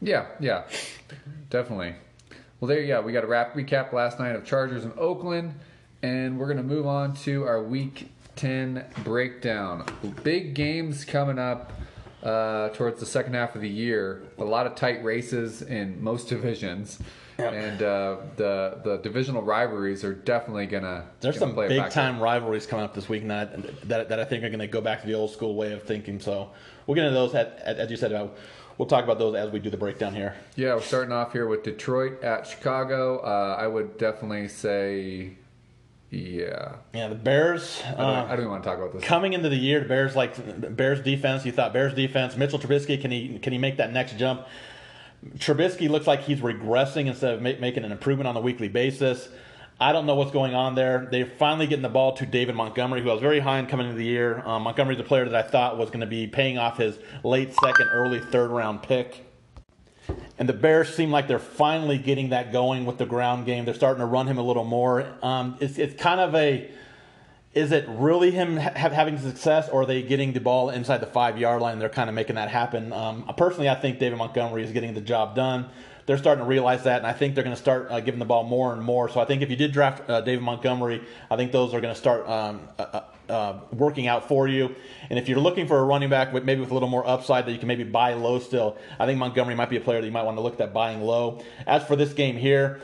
Yeah, 0.00 0.26
yeah, 0.40 0.64
definitely. 1.50 1.94
Well, 2.60 2.68
there, 2.68 2.80
yeah, 2.80 3.00
we 3.00 3.12
got 3.12 3.24
a 3.24 3.26
wrap 3.26 3.54
recap 3.54 3.92
last 3.92 4.18
night 4.18 4.36
of 4.36 4.44
Chargers 4.44 4.84
in 4.84 4.92
Oakland, 4.96 5.54
and 6.02 6.38
we're 6.38 6.48
gonna 6.48 6.62
move 6.62 6.86
on 6.86 7.14
to 7.16 7.44
our 7.44 7.62
Week 7.62 8.08
10 8.36 8.84
breakdown. 9.04 9.86
Big 10.22 10.54
games 10.54 11.04
coming 11.04 11.38
up 11.38 11.72
uh, 12.22 12.70
towards 12.70 13.00
the 13.00 13.06
second 13.06 13.34
half 13.34 13.54
of 13.54 13.60
the 13.60 13.68
year. 13.68 14.22
A 14.38 14.44
lot 14.44 14.66
of 14.66 14.74
tight 14.74 15.04
races 15.04 15.62
in 15.62 16.02
most 16.02 16.28
divisions. 16.28 16.98
Yep. 17.38 17.52
And 17.52 17.82
uh, 17.82 18.16
the 18.36 18.80
the 18.84 18.96
divisional 18.98 19.42
rivalries 19.42 20.04
are 20.04 20.14
definitely 20.14 20.66
gonna. 20.66 21.06
There's 21.20 21.38
gonna 21.38 21.54
some 21.54 21.68
big 21.68 21.90
time 21.90 22.20
rivalries 22.20 22.66
coming 22.66 22.84
up 22.84 22.94
this 22.94 23.08
week 23.08 23.26
that, 23.28 23.88
that 23.88 24.08
that 24.08 24.20
I 24.20 24.24
think 24.24 24.44
are 24.44 24.50
gonna 24.50 24.66
go 24.66 24.80
back 24.80 25.00
to 25.00 25.06
the 25.06 25.14
old 25.14 25.30
school 25.30 25.54
way 25.54 25.72
of 25.72 25.82
thinking. 25.82 26.20
So 26.20 26.50
we'll 26.86 26.94
get 26.94 27.04
into 27.04 27.14
those 27.14 27.34
at, 27.34 27.58
as 27.58 27.90
you 27.90 27.96
said. 27.96 28.30
We'll 28.76 28.88
talk 28.88 29.04
about 29.04 29.20
those 29.20 29.36
as 29.36 29.50
we 29.50 29.60
do 29.60 29.70
the 29.70 29.76
breakdown 29.76 30.14
here. 30.14 30.34
Yeah, 30.56 30.74
we're 30.74 30.80
starting 30.80 31.12
off 31.12 31.32
here 31.32 31.46
with 31.46 31.62
Detroit 31.62 32.24
at 32.24 32.44
Chicago. 32.44 33.18
Uh, 33.18 33.56
I 33.56 33.68
would 33.68 33.98
definitely 33.98 34.48
say 34.48 35.36
yeah. 36.14 36.76
Yeah, 36.92 37.08
the 37.08 37.14
Bears. 37.14 37.82
I 37.84 37.90
don't, 37.90 38.00
uh, 38.00 38.24
I 38.24 38.28
don't, 38.28 38.38
even 38.38 38.50
want 38.50 38.62
to 38.62 38.68
talk 38.68 38.78
about 38.78 38.92
this. 38.92 39.04
Coming 39.04 39.32
into 39.32 39.48
the 39.48 39.56
year, 39.56 39.80
the 39.80 39.88
Bears 39.88 40.14
like 40.14 40.76
Bears 40.76 41.00
defense. 41.00 41.44
You 41.44 41.52
thought 41.52 41.72
Bears 41.72 41.94
defense. 41.94 42.36
Mitchell 42.36 42.58
Trubisky 42.58 43.00
can 43.00 43.10
he 43.10 43.38
can 43.38 43.52
he 43.52 43.58
make 43.58 43.78
that 43.78 43.92
next 43.92 44.16
jump? 44.16 44.46
Trubisky 45.38 45.88
looks 45.88 46.06
like 46.06 46.22
he's 46.22 46.40
regressing 46.40 47.06
instead 47.06 47.34
of 47.34 47.42
ma- 47.42 47.52
making 47.60 47.84
an 47.84 47.92
improvement 47.92 48.28
on 48.28 48.36
a 48.36 48.40
weekly 48.40 48.68
basis. 48.68 49.28
I 49.80 49.92
don't 49.92 50.06
know 50.06 50.14
what's 50.14 50.30
going 50.30 50.54
on 50.54 50.76
there. 50.76 51.08
They're 51.10 51.26
finally 51.26 51.66
getting 51.66 51.82
the 51.82 51.88
ball 51.88 52.12
to 52.16 52.26
David 52.26 52.54
Montgomery, 52.54 53.02
who 53.02 53.10
I 53.10 53.12
was 53.12 53.22
very 53.22 53.40
high 53.40 53.58
on 53.58 53.66
coming 53.66 53.86
into 53.86 53.98
the 53.98 54.04
year. 54.04 54.40
Um, 54.46 54.62
Montgomery's 54.62 55.00
a 55.00 55.04
player 55.04 55.28
that 55.28 55.34
I 55.34 55.48
thought 55.48 55.78
was 55.78 55.88
going 55.88 56.00
to 56.00 56.06
be 56.06 56.26
paying 56.26 56.58
off 56.58 56.78
his 56.78 56.98
late 57.24 57.52
second, 57.54 57.88
early 57.92 58.20
third 58.20 58.50
round 58.50 58.82
pick. 58.82 59.24
And 60.38 60.48
the 60.48 60.52
Bears 60.52 60.94
seem 60.94 61.10
like 61.10 61.26
they're 61.26 61.38
finally 61.38 61.98
getting 61.98 62.28
that 62.28 62.52
going 62.52 62.84
with 62.84 62.98
the 62.98 63.06
ground 63.06 63.46
game. 63.46 63.64
They're 63.64 63.74
starting 63.74 64.00
to 64.00 64.06
run 64.06 64.28
him 64.28 64.38
a 64.38 64.42
little 64.42 64.64
more. 64.64 65.06
Um, 65.22 65.56
it's, 65.60 65.78
it's 65.78 66.00
kind 66.00 66.20
of 66.20 66.34
a 66.34 66.70
is 67.54 67.72
it 67.72 67.84
really 67.88 68.30
him 68.30 68.56
ha- 68.56 68.90
having 68.90 69.18
success, 69.18 69.68
or 69.68 69.82
are 69.82 69.86
they 69.86 70.02
getting 70.02 70.32
the 70.32 70.40
ball 70.40 70.70
inside 70.70 70.98
the 70.98 71.06
five 71.06 71.38
yard 71.38 71.62
line? 71.62 71.78
They're 71.78 71.88
kind 71.88 72.08
of 72.08 72.14
making 72.14 72.36
that 72.36 72.48
happen. 72.48 72.92
Um, 72.92 73.32
personally, 73.36 73.68
I 73.68 73.74
think 73.74 73.98
David 73.98 74.18
Montgomery 74.18 74.64
is 74.64 74.72
getting 74.72 74.94
the 74.94 75.00
job 75.00 75.34
done. 75.34 75.66
They're 76.06 76.18
starting 76.18 76.44
to 76.44 76.48
realize 76.48 76.84
that, 76.84 76.98
and 76.98 77.06
I 77.06 77.12
think 77.12 77.34
they're 77.34 77.44
going 77.44 77.56
to 77.56 77.62
start 77.62 77.86
uh, 77.90 78.00
giving 78.00 78.18
the 78.18 78.26
ball 78.26 78.44
more 78.44 78.74
and 78.74 78.82
more. 78.82 79.08
So 79.08 79.20
I 79.20 79.24
think 79.24 79.40
if 79.40 79.48
you 79.48 79.56
did 79.56 79.72
draft 79.72 80.08
uh, 80.10 80.20
David 80.20 80.42
Montgomery, 80.42 81.02
I 81.30 81.36
think 81.36 81.50
those 81.50 81.72
are 81.72 81.80
going 81.80 81.94
to 81.94 81.98
start 81.98 82.28
um, 82.28 82.68
uh, 82.78 82.82
uh, 82.82 83.32
uh, 83.32 83.60
working 83.72 84.06
out 84.06 84.28
for 84.28 84.46
you. 84.46 84.74
And 85.08 85.18
if 85.18 85.30
you're 85.30 85.40
looking 85.40 85.66
for 85.66 85.78
a 85.78 85.84
running 85.84 86.10
back 86.10 86.32
with 86.32 86.44
maybe 86.44 86.60
with 86.60 86.70
a 86.70 86.74
little 86.74 86.90
more 86.90 87.06
upside 87.06 87.46
that 87.46 87.52
you 87.52 87.58
can 87.58 87.68
maybe 87.68 87.84
buy 87.84 88.12
low 88.14 88.38
still, 88.38 88.76
I 88.98 89.06
think 89.06 89.18
Montgomery 89.18 89.54
might 89.54 89.70
be 89.70 89.76
a 89.76 89.80
player 89.80 90.02
that 90.02 90.06
you 90.06 90.12
might 90.12 90.24
want 90.24 90.36
to 90.36 90.42
look 90.42 90.60
at 90.60 90.74
buying 90.74 91.00
low. 91.00 91.42
As 91.66 91.84
for 91.84 91.96
this 91.96 92.12
game 92.12 92.36
here. 92.36 92.82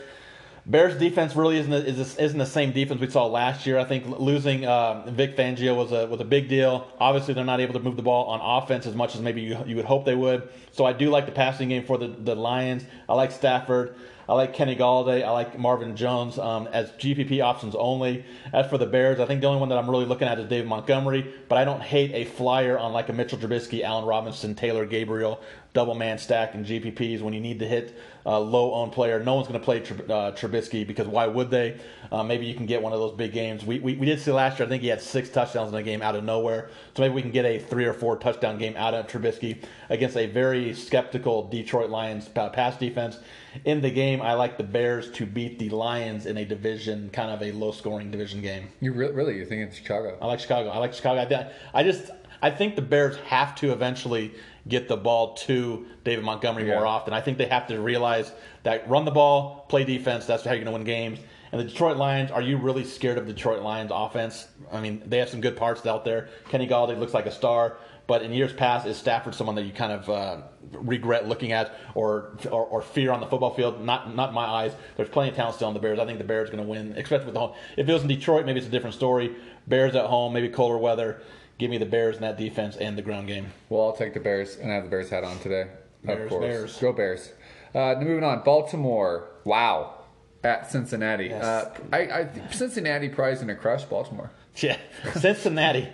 Bears 0.67 0.97
defense 0.99 1.35
really 1.35 1.59
isn't 1.59 1.71
the, 1.71 2.23
isn't 2.23 2.39
the 2.39 2.47
same 2.47 2.73
defense 2.73 3.01
we 3.01 3.09
saw 3.09 3.27
last 3.27 3.67
year. 3.67 3.79
I 3.79 3.85
think 3.85 4.07
losing 4.19 4.67
uh, 4.67 5.11
Vic 5.11 5.37
Fangio 5.37 5.77
was 5.77 5.91
a 5.93 6.07
was 6.07 6.21
a 6.21 6.25
big 6.25 6.49
deal. 6.49 6.87
Obviously, 7.01 7.35
they're 7.35 7.45
not 7.45 7.61
able 7.61 7.75
to 7.75 7.81
move 7.81 7.97
the 7.97 8.03
ball 8.03 8.27
on 8.27 8.41
offense 8.63 8.87
as 8.87 8.95
much 8.95 9.15
as 9.15 9.21
maybe 9.21 9.41
you, 9.41 9.59
you 9.67 9.77
would 9.77 9.85
hope 9.85 10.05
they 10.05 10.15
would. 10.15 10.49
So 10.73 10.85
I 10.85 10.93
do 10.93 11.11
like 11.11 11.27
the 11.27 11.33
passing 11.33 11.71
game 11.71 11.85
for 11.85 11.99
the, 11.99 12.09
the 12.09 12.35
Lions. 12.35 12.85
I 13.09 13.15
like 13.15 13.33
Stafford. 13.33 13.95
I 14.31 14.35
like 14.35 14.55
Kenny 14.55 14.77
Golladay. 14.77 15.25
I 15.25 15.31
like 15.31 15.59
Marvin 15.59 15.97
Jones 15.97 16.39
um, 16.39 16.69
as 16.69 16.93
GPP 16.93 17.43
options 17.43 17.75
only. 17.75 18.25
As 18.53 18.71
for 18.71 18.79
the 18.79 18.87
Bears, 18.87 19.19
I 19.19 19.27
think 19.27 19.41
the 19.41 19.49
only 19.49 19.59
one 19.59 19.71
that 19.71 19.79
I'm 19.79 19.91
really 19.91 20.05
looking 20.05 20.29
at 20.29 20.39
is 20.39 20.49
David 20.49 20.69
Montgomery, 20.69 21.35
but 21.49 21.59
I 21.59 21.65
don't 21.65 21.83
hate 21.83 22.13
a 22.15 22.31
flyer 22.31 22.79
on 22.79 22.93
like 22.93 23.09
a 23.09 23.13
Mitchell 23.13 23.39
Trubisky, 23.39 23.83
Allen 23.83 24.05
Robinson, 24.05 24.55
Taylor 24.55 24.87
Gabriel 24.87 25.41
double 25.73 25.95
man 25.95 26.19
stack 26.19 26.55
in 26.55 26.65
GPPs 26.65 27.21
when 27.21 27.33
you 27.33 27.41
need 27.41 27.61
to 27.61 27.67
hit 27.67 27.97
a 28.27 28.39
low 28.39 28.75
owned 28.75 28.93
player. 28.93 29.23
No 29.23 29.35
one's 29.35 29.47
going 29.47 29.61
to 29.61 29.65
play 29.65 29.79
uh, 29.81 30.33
Trubisky 30.33 30.87
because 30.87 31.07
why 31.07 31.27
would 31.27 31.51
they? 31.51 31.81
Uh, 32.11 32.23
maybe 32.23 32.45
you 32.45 32.55
can 32.55 32.67
get 32.67 32.83
one 32.83 32.93
of 32.93 32.99
those 32.99 33.13
big 33.13 33.33
games. 33.33 33.65
We, 33.65 33.79
we, 33.79 33.95
we 33.95 34.07
did 34.07 34.21
see 34.21 34.33
last 34.33 34.59
year, 34.59 34.67
I 34.67 34.69
think 34.69 34.83
he 34.83 34.89
had 34.89 35.01
six 35.01 35.31
touchdowns 35.31 35.73
in 35.73 35.79
a 35.79 35.83
game 35.83 36.03
out 36.03 36.17
of 36.17 36.25
nowhere. 36.25 36.71
So 36.97 37.03
maybe 37.03 37.15
we 37.15 37.23
can 37.23 37.31
get 37.31 37.45
a 37.45 37.59
three 37.59 37.85
or 37.85 37.95
four 37.95 38.17
touchdown 38.17 38.59
game 38.59 38.77
out 38.77 38.95
of 38.95 39.07
Trubisky 39.07 39.63
against 39.89 40.17
a 40.17 40.27
very 40.27 40.75
skeptical 40.75 41.49
Detroit 41.49 41.89
Lions 41.91 42.29
pass 42.29 42.77
defense. 42.77 43.19
In 43.65 43.81
the 43.81 43.91
game, 43.91 44.23
I 44.23 44.35
like 44.35 44.59
the 44.59 44.65
Bears 44.65 45.11
to 45.13 45.27
beat 45.27 45.59
the 45.59 45.71
Lions 45.71 46.27
in 46.27 46.37
a 46.37 46.45
division, 46.45 47.11
kind 47.11 47.31
of 47.31 47.43
a 47.43 47.53
low 47.53 47.73
scoring 47.73 48.11
division 48.11 48.43
game. 48.43 48.69
You 48.81 48.93
re- 48.93 49.11
really? 49.11 49.37
You 49.39 49.45
think 49.45 49.69
it's 49.69 49.77
Chicago? 49.77 50.17
I 50.21 50.27
like 50.27 50.41
Chicago. 50.41 50.69
I 50.69 50.79
like 50.79 50.95
Chicago. 50.95 51.21
I, 51.21 51.81
I 51.81 51.83
just 51.83 52.11
I 52.43 52.51
think 52.51 52.77
the 52.77 52.83
Bears 52.83 53.17
have 53.19 53.55
to 53.57 53.73
eventually 53.73 54.33
get 54.69 54.89
the 54.89 54.97
ball 54.97 55.35
to 55.35 55.87
David 56.05 56.25
Montgomery 56.25 56.67
yeah. 56.67 56.75
more 56.75 56.87
often. 56.87 57.13
I 57.13 57.21
think 57.21 57.39
they 57.39 57.47
have 57.47 57.67
to 57.69 57.81
realize 57.81 58.33
that 58.63 58.89
run 58.89 59.05
the 59.05 59.11
ball, 59.11 59.67
play 59.69 59.85
defense. 59.85 60.27
That's 60.27 60.45
how 60.45 60.53
you're 60.53 60.65
going 60.65 60.73
to 60.73 60.79
win 60.79 60.85
games. 60.85 61.19
And 61.53 61.61
the 61.61 61.65
Detroit 61.65 61.97
Lions, 61.97 62.31
are 62.31 62.43
you 62.43 62.57
really 62.59 62.85
scared 62.85 63.19
of 63.19 63.27
Detroit 63.27 63.63
Lions 63.63 63.91
offense? 63.93 64.47
I 64.71 64.81
mean, 64.81 65.03
they 65.05 65.19
have 65.19 65.29
some 65.29 65.41
good 65.41 65.57
parts 65.57 65.85
out 65.85 66.05
there. 66.05 66.29
Kenny 66.49 66.69
Golladay 66.69 66.97
looks 66.97 67.13
like 67.13 67.27
a 67.27 67.33
star, 67.33 67.79
but 68.07 68.23
in 68.23 68.33
years 68.33 68.53
past, 68.53 68.87
is 68.87 68.97
Stafford 68.97 69.35
someone 69.35 69.57
that 69.57 69.65
you 69.65 69.73
kind 69.73 69.93
of 69.93 70.09
uh, 70.09 70.43
regret 70.73 71.27
looking 71.27 71.51
at 71.51 71.75
or, 71.95 72.37
or, 72.51 72.65
or 72.67 72.83
fear 72.83 73.11
on 73.11 73.21
the 73.21 73.27
football 73.27 73.53
field? 73.55 73.85
Not 73.85 74.15
not 74.15 74.33
my 74.33 74.45
eyes. 74.45 74.73
There's 74.97 75.09
plenty 75.09 75.31
of 75.31 75.37
talent 75.37 75.57
still 75.57 75.69
on 75.69 75.75
the 75.75 75.81
Bears. 75.81 75.99
I 75.99 76.07
think 76.07 76.19
the 76.19 76.25
Bears 76.25 76.51
are 76.51 76.53
going 76.53 76.65
to 76.65 76.71
win, 76.71 76.93
especially 76.97 77.27
with 77.27 77.35
the 77.35 77.41
home. 77.41 77.55
If 77.77 77.89
it 77.89 77.93
was 77.93 78.03
in 78.03 78.09
Detroit, 78.09 78.47
maybe 78.47 78.59
it's 78.59 78.69
a 78.69 78.71
different 78.71 78.95
story. 78.95 79.35
Bears 79.67 79.97
at 79.97 80.07
home, 80.07 80.33
maybe 80.33 80.49
colder 80.49 80.79
weather 80.79 81.21
give 81.61 81.71
me 81.71 81.79
the 81.79 81.87
Bears 81.87 82.17
in 82.17 82.23
that 82.23 82.39
defense 82.39 82.77
and 82.77 82.97
the 82.97 83.03
ground 83.03 83.29
game. 83.29 83.53
Well, 83.69 83.83
I'll 83.83 83.93
take 83.93 84.15
the 84.15 84.21
Bears, 84.21 84.57
and 84.57 84.73
I 84.73 84.75
have 84.75 84.85
the 84.85 84.91
Bears 84.91 85.11
hat 85.11 85.23
on 85.23 85.39
today. 85.39 85.69
Bears, 86.03 86.23
of 86.23 86.29
course. 86.31 86.41
Bears. 86.41 86.77
Go 86.79 86.93
Bears. 86.93 87.33
Uh, 87.75 87.95
moving 88.01 88.25
on, 88.25 88.43
Baltimore. 88.43 89.29
Wow. 89.45 89.97
At 90.43 90.71
Cincinnati. 90.71 91.27
Yes. 91.27 91.45
Uh, 91.45 91.75
I, 91.93 91.99
I 91.99 92.29
Cincinnati 92.51 93.11
probably 93.11 93.35
going 93.35 93.49
to 93.49 93.55
crush 93.55 93.85
Baltimore. 93.85 94.31
Yeah, 94.57 94.79
Cincinnati. 95.15 95.89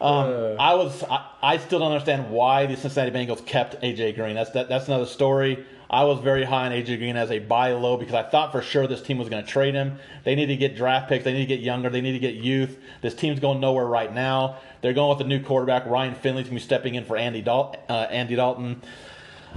Um, 0.00 0.30
uh, 0.30 0.54
I 0.60 0.74
was. 0.74 1.02
I, 1.02 1.26
I, 1.42 1.56
still 1.58 1.80
don't 1.80 1.90
understand 1.90 2.30
why 2.30 2.66
the 2.66 2.76
Cincinnati 2.76 3.10
Bengals 3.10 3.44
kept 3.44 3.82
AJ 3.82 4.14
Green. 4.14 4.36
That's 4.36 4.50
that, 4.50 4.68
that's 4.68 4.86
another 4.86 5.06
story. 5.06 5.66
I 5.92 6.04
was 6.04 6.20
very 6.20 6.44
high 6.44 6.66
on 6.66 6.72
AJ 6.72 6.98
Green 6.98 7.16
as 7.16 7.32
a 7.32 7.40
buy 7.40 7.72
low 7.72 7.96
because 7.96 8.14
I 8.14 8.22
thought 8.22 8.52
for 8.52 8.62
sure 8.62 8.86
this 8.86 9.02
team 9.02 9.18
was 9.18 9.28
going 9.28 9.44
to 9.44 9.50
trade 9.50 9.74
him. 9.74 9.98
They 10.22 10.36
need 10.36 10.46
to 10.46 10.56
get 10.56 10.76
draft 10.76 11.08
picks. 11.08 11.24
They 11.24 11.32
need 11.32 11.40
to 11.40 11.46
get 11.46 11.58
younger. 11.58 11.90
They 11.90 12.00
need 12.00 12.12
to 12.12 12.20
get 12.20 12.36
youth. 12.36 12.78
This 13.02 13.12
team's 13.12 13.40
going 13.40 13.58
nowhere 13.58 13.86
right 13.86 14.14
now. 14.14 14.58
They're 14.82 14.92
going 14.92 15.18
with 15.18 15.26
a 15.26 15.28
new 15.28 15.42
quarterback. 15.42 15.86
Ryan 15.86 16.14
Finley's 16.14 16.44
going 16.44 16.56
to 16.56 16.60
be 16.62 16.64
stepping 16.64 16.94
in 16.94 17.04
for 17.04 17.16
Andy, 17.16 17.42
Dal- 17.42 17.74
uh, 17.88 18.06
Andy 18.08 18.36
Dalton. 18.36 18.80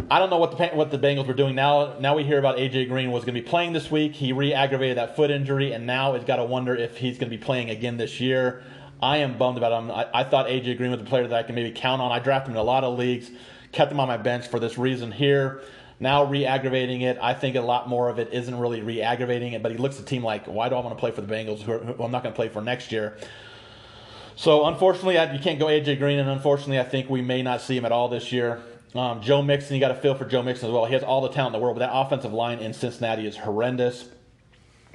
I 0.10 0.18
don't 0.18 0.32
know 0.32 0.38
what 0.38 0.58
the 0.58 0.68
what 0.70 0.90
the 0.90 0.98
Bengals 0.98 1.28
were 1.28 1.36
doing 1.36 1.54
now. 1.54 2.00
Now 2.00 2.16
we 2.16 2.24
hear 2.24 2.40
about 2.40 2.58
AJ 2.58 2.90
Green 2.90 3.12
was 3.12 3.26
going 3.26 3.36
to 3.36 3.42
be 3.42 3.48
playing 3.48 3.74
this 3.74 3.92
week. 3.92 4.14
He 4.14 4.34
re-aggravated 4.34 4.98
that 4.98 5.16
foot 5.16 5.30
injury, 5.30 5.72
and 5.72 5.86
now 5.86 6.16
it's 6.16 6.26
got 6.26 6.38
to 6.38 6.44
wonder 6.44 6.76
if 6.76 6.98
he's 6.98 7.20
going 7.20 7.30
to 7.30 7.38
be 7.38 7.44
playing 7.44 7.70
again 7.70 7.98
this 7.98 8.20
year. 8.20 8.64
I 9.04 9.18
am 9.18 9.38
bummed 9.38 9.60
about 9.60 9.84
him. 9.84 9.92
I, 9.92 10.08
I 10.12 10.24
thought 10.24 10.48
AJ 10.48 10.78
Green 10.78 10.90
was 10.90 11.00
a 11.00 11.04
player 11.04 11.28
that 11.28 11.38
I 11.38 11.44
can 11.44 11.54
maybe 11.54 11.72
count 11.72 12.02
on. 12.02 12.12
I 12.12 12.18
drafted 12.18 12.50
him 12.50 12.56
in 12.56 12.62
a 12.62 12.64
lot 12.64 12.84
of 12.84 12.98
leagues, 12.98 13.30
kept 13.72 13.92
him 13.92 14.00
on 14.00 14.08
my 14.08 14.18
bench 14.18 14.48
for 14.48 14.60
this 14.60 14.80
reason 14.80 15.12
here. 15.12 15.62
Now 16.04 16.26
re-aggravating 16.26 17.02
it, 17.02 17.18
I 17.22 17.34
think 17.34 17.56
a 17.56 17.62
lot 17.62 17.88
more 17.88 18.10
of 18.10 18.20
it 18.20 18.34
isn't 18.34 18.54
really 18.54 18.82
re-aggravating 18.82 19.54
it, 19.54 19.64
but 19.64 19.72
he 19.72 19.78
looks 19.78 19.98
at 19.98 20.04
the 20.04 20.10
team 20.10 20.22
like, 20.22 20.46
why 20.46 20.68
do 20.68 20.76
I 20.76 20.80
want 20.82 20.96
to 20.96 21.00
play 21.00 21.12
for 21.12 21.22
the 21.22 21.34
Bengals, 21.34 21.62
who, 21.62 21.78
who 21.78 22.04
I'm 22.04 22.12
not 22.12 22.24
going 22.24 22.34
to 22.34 22.36
play 22.36 22.50
for 22.50 22.62
next 22.62 22.92
year? 22.92 23.18
So 24.36 24.66
unfortunately, 24.66 25.18
I, 25.18 25.32
you 25.32 25.40
can't 25.40 25.60
go 25.60 25.68
AJ 25.68 26.00
Green, 26.00 26.20
and 26.20 26.30
unfortunately, 26.30 26.78
I 26.78 26.84
think 26.84 27.10
we 27.10 27.22
may 27.22 27.42
not 27.42 27.62
see 27.62 27.78
him 27.78 27.86
at 27.86 27.94
all 27.94 28.10
this 28.10 28.34
year. 28.34 28.62
Um, 28.94 29.22
Joe 29.22 29.42
Mixon, 29.42 29.76
you 29.76 29.80
got 29.80 29.88
to 29.88 29.96
feel 29.96 30.14
for 30.14 30.26
Joe 30.26 30.44
Mixon 30.44 30.68
as 30.68 30.74
well. 30.74 30.86
He 30.86 30.94
has 30.94 31.04
all 31.04 31.22
the 31.22 31.30
talent 31.30 31.56
in 31.56 31.62
the 31.62 31.64
world, 31.64 31.78
but 31.78 31.88
that 31.88 31.96
offensive 31.96 32.34
line 32.34 32.60
in 32.60 32.74
Cincinnati 32.74 33.26
is 33.26 33.38
horrendous. 33.38 34.10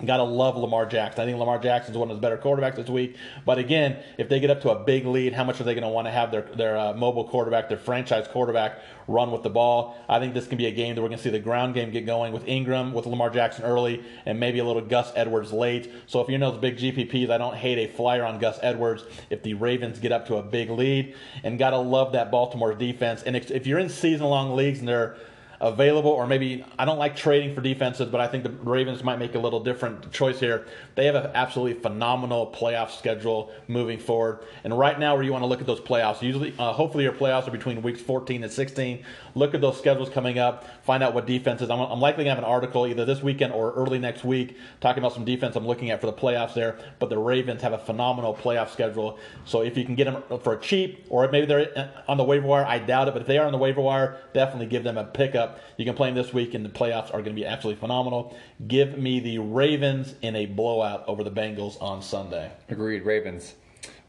Got 0.05 0.19
to 0.19 0.23
love 0.23 0.57
Lamar 0.57 0.87
Jackson. 0.87 1.23
I 1.23 1.27
think 1.27 1.39
Lamar 1.39 1.59
Jackson 1.59 1.93
is 1.93 1.99
one 1.99 2.09
of 2.09 2.17
the 2.17 2.21
better 2.21 2.39
quarterbacks 2.39 2.77
this 2.77 2.89
week. 2.89 3.17
But 3.45 3.59
again, 3.59 3.97
if 4.17 4.29
they 4.29 4.39
get 4.39 4.49
up 4.49 4.61
to 4.63 4.71
a 4.71 4.85
big 4.85 5.05
lead, 5.05 5.33
how 5.33 5.43
much 5.43 5.61
are 5.61 5.65
they 5.65 5.75
going 5.75 5.83
to 5.83 5.89
want 5.89 6.07
to 6.07 6.13
have 6.13 6.31
their 6.31 6.43
their 6.43 6.79
uh, 6.79 6.93
mobile 6.93 7.25
quarterback, 7.25 7.69
their 7.69 7.79
franchise 7.79 8.29
quarterback, 8.29 8.79
run 9.09 9.33
with 9.33 9.43
the 9.43 9.51
ball? 9.51 9.99
I 10.09 10.21
think 10.21 10.35
this 10.35 10.47
can 10.47 10.57
be 10.57 10.67
a 10.67 10.71
game 10.71 10.95
that 10.95 11.03
we're 11.03 11.09
going 11.09 11.19
to 11.19 11.25
see 11.25 11.31
the 11.31 11.41
ground 11.41 11.75
game 11.75 11.91
get 11.91 12.07
going 12.07 12.33
with 12.33 12.47
Ingram, 12.47 12.93
with 12.93 13.07
Lamar 13.07 13.29
Jackson 13.29 13.65
early, 13.65 14.05
and 14.25 14.39
maybe 14.39 14.61
a 14.61 14.65
little 14.65 14.83
Gus 14.83 15.11
Edwards 15.17 15.53
late. 15.53 15.91
So 16.07 16.21
if 16.21 16.29
you're 16.29 16.37
in 16.37 16.43
those 16.43 16.59
big 16.59 16.79
GPPs, 16.79 17.29
I 17.31 17.39
don't 17.39 17.57
hate 17.57 17.79
a 17.79 17.93
flyer 17.93 18.25
on 18.25 18.39
Gus 18.39 18.61
Edwards 18.63 19.03
if 19.31 19.43
the 19.43 19.55
Ravens 19.55 19.99
get 19.99 20.13
up 20.13 20.29
to 20.29 20.37
a 20.37 20.43
big 20.45 20.71
lead. 20.71 21.17
And 21.43 21.59
got 21.59 21.71
to 21.71 21.79
love 21.79 22.13
that 22.13 22.31
Baltimore 22.31 22.73
defense. 22.73 23.25
And 23.25 23.35
if, 23.35 23.51
if 23.51 23.67
you're 23.67 23.81
in 23.81 23.89
season 23.89 24.27
long 24.27 24.55
leagues 24.55 24.79
and 24.79 24.87
they're 24.87 25.17
available, 25.61 26.11
or 26.11 26.27
maybe 26.27 26.65
I 26.79 26.85
don't 26.85 26.99
like 26.99 27.17
trading 27.17 27.55
for 27.55 27.61
defenses, 27.61 28.09
but 28.09 28.21
I 28.21 28.29
think 28.29 28.45
the 28.45 28.51
Ravens 28.51 29.03
might 29.03 29.19
make 29.19 29.35
a 29.35 29.39
little 29.39 29.61
different 29.61 30.13
choice 30.13 30.39
here. 30.39 30.67
They 30.95 31.07
have 31.07 31.15
an 31.15 31.31
absolutely 31.35 31.81
phenomenal 31.81 32.55
playoff 32.55 32.91
schedule 32.91 33.51
moving 33.67 33.99
forward, 33.99 34.41
and 34.65 34.79
right 34.79 34.99
now, 34.99 35.15
where 35.15 35.25
you 35.25 35.33
want 35.33 35.43
to 35.43 35.47
look 35.47 35.61
at 35.61 35.67
those 35.67 35.81
playoffs, 35.81 36.23
usually, 36.23 36.55
uh, 36.59 36.73
hopefully, 36.73 37.05
your 37.05 37.13
playoffs 37.13 37.49
are 37.49 37.53
between 37.53 37.83
weeks 37.83 38.01
14 38.01 38.43
and 38.43 38.53
16. 38.53 39.05
Look 39.39 39.55
at 39.55 39.61
those 39.61 39.79
schedules 39.79 40.09
coming 40.09 40.39
up, 40.39 40.67
find 40.85 41.03
out 41.03 41.15
what 41.15 41.27
defenses. 41.27 41.71
I'm, 41.71 41.81
I'm 41.81 42.01
likely 42.01 42.25
gonna 42.25 42.35
have 42.35 42.45
an 42.45 42.51
article 42.51 42.87
either 42.87 43.05
this 43.05 43.23
weekend 43.23 43.53
or 43.53 43.73
early 43.73 43.99
next 43.99 44.25
week 44.25 44.57
talking 44.81 45.03
about 45.03 45.15
some 45.15 45.25
defense 45.25 45.57
I'm 45.57 45.67
looking 45.67 45.91
at 45.91 46.01
for 46.01 46.07
the 46.07 46.13
playoffs 46.13 46.55
there. 46.55 46.79
But 46.99 47.11
the 47.11 47.19
Ravens 47.19 47.63
have 47.63 47.73
a 47.73 47.79
phenomenal 47.79 48.35
playoff 48.35 48.71
schedule, 48.71 49.19
so 49.45 49.63
if 49.63 49.77
you 49.77 49.85
can 49.85 49.95
get 49.95 50.05
them 50.05 50.23
for 50.41 50.57
cheap, 50.57 51.07
or 51.09 51.29
maybe 51.31 51.47
they're 51.47 51.93
on 52.09 52.17
the 52.17 52.25
waiver 52.25 52.47
wire, 52.47 52.67
I 52.67 52.79
doubt 52.79 53.09
it, 53.09 53.13
but 53.13 53.23
if 53.23 53.29
they 53.29 53.39
are 53.39 53.47
on 53.47 53.53
the 53.53 53.59
waiver 53.59 53.81
wire, 53.81 54.19
definitely 54.35 54.67
give 54.67 54.85
them 54.85 54.99
a 54.99 55.05
pickup 55.05 55.61
you 55.79 55.85
can 55.85 55.95
play 55.95 56.09
them 56.09 56.17
this 56.17 56.35
week, 56.35 56.55
and 56.55 56.65
the 56.65 56.71
playoffs 56.71 57.09
are 57.15 57.23
going 57.23 57.35
to 57.37 57.41
be 57.41 57.47
absolutely 57.47 57.81
phenomenal. 57.81 58.37
Give 58.67 58.99
me 58.99 59.21
the 59.21 59.39
Ravens 59.39 60.17
in 60.21 60.35
a 60.35 60.47
blowout 60.47 61.05
over 61.07 61.23
the 61.23 61.31
Bengals 61.31 61.81
on 61.81 62.03
Sunday. 62.03 62.51
Agreed, 62.69 63.05
Ravens. 63.05 63.55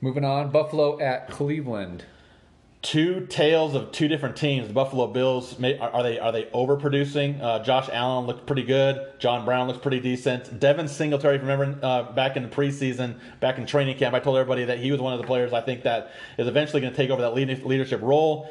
Moving 0.02 0.26
on, 0.26 0.50
Buffalo 0.50 1.00
at 1.00 1.30
Cleveland. 1.30 2.06
Two 2.82 3.26
tales 3.26 3.76
of 3.76 3.92
two 3.92 4.08
different 4.08 4.38
teams. 4.38 4.68
The 4.68 4.74
Buffalo 4.74 5.08
Bills 5.08 5.54
are 5.62 6.02
they 6.02 6.18
are 6.18 6.32
they 6.32 6.44
overproducing? 6.46 7.42
Uh, 7.42 7.60
Josh 7.62 7.90
Allen 7.92 8.26
looked 8.26 8.46
pretty 8.46 8.64
good. 8.64 9.20
John 9.20 9.44
Brown 9.44 9.68
looks 9.68 9.80
pretty 9.80 10.00
decent. 10.00 10.62
Devin 10.62 10.88
Singletary, 10.88 11.40
remember 11.40 11.78
uh, 11.86 12.14
back 12.14 12.38
in 12.38 12.44
the 12.44 12.50
preseason, 12.50 13.20
back 13.42 13.58
in 13.58 13.66
training 13.66 13.98
camp, 13.98 14.16
I 14.16 14.22
told 14.22 14.38
everybody 14.38 14.64
that 14.64 14.80
he 14.80 14.94
was 14.94 15.02
one 15.02 15.12
of 15.12 15.20
the 15.20 15.28
players 15.28 15.52
I 15.52 15.60
think 15.60 15.84
that 15.84 16.14
is 16.38 16.48
eventually 16.48 16.80
going 16.80 16.94
to 16.94 16.98
take 16.98 17.10
over 17.10 17.22
that 17.22 17.34
leadership 17.34 18.02
role. 18.02 18.50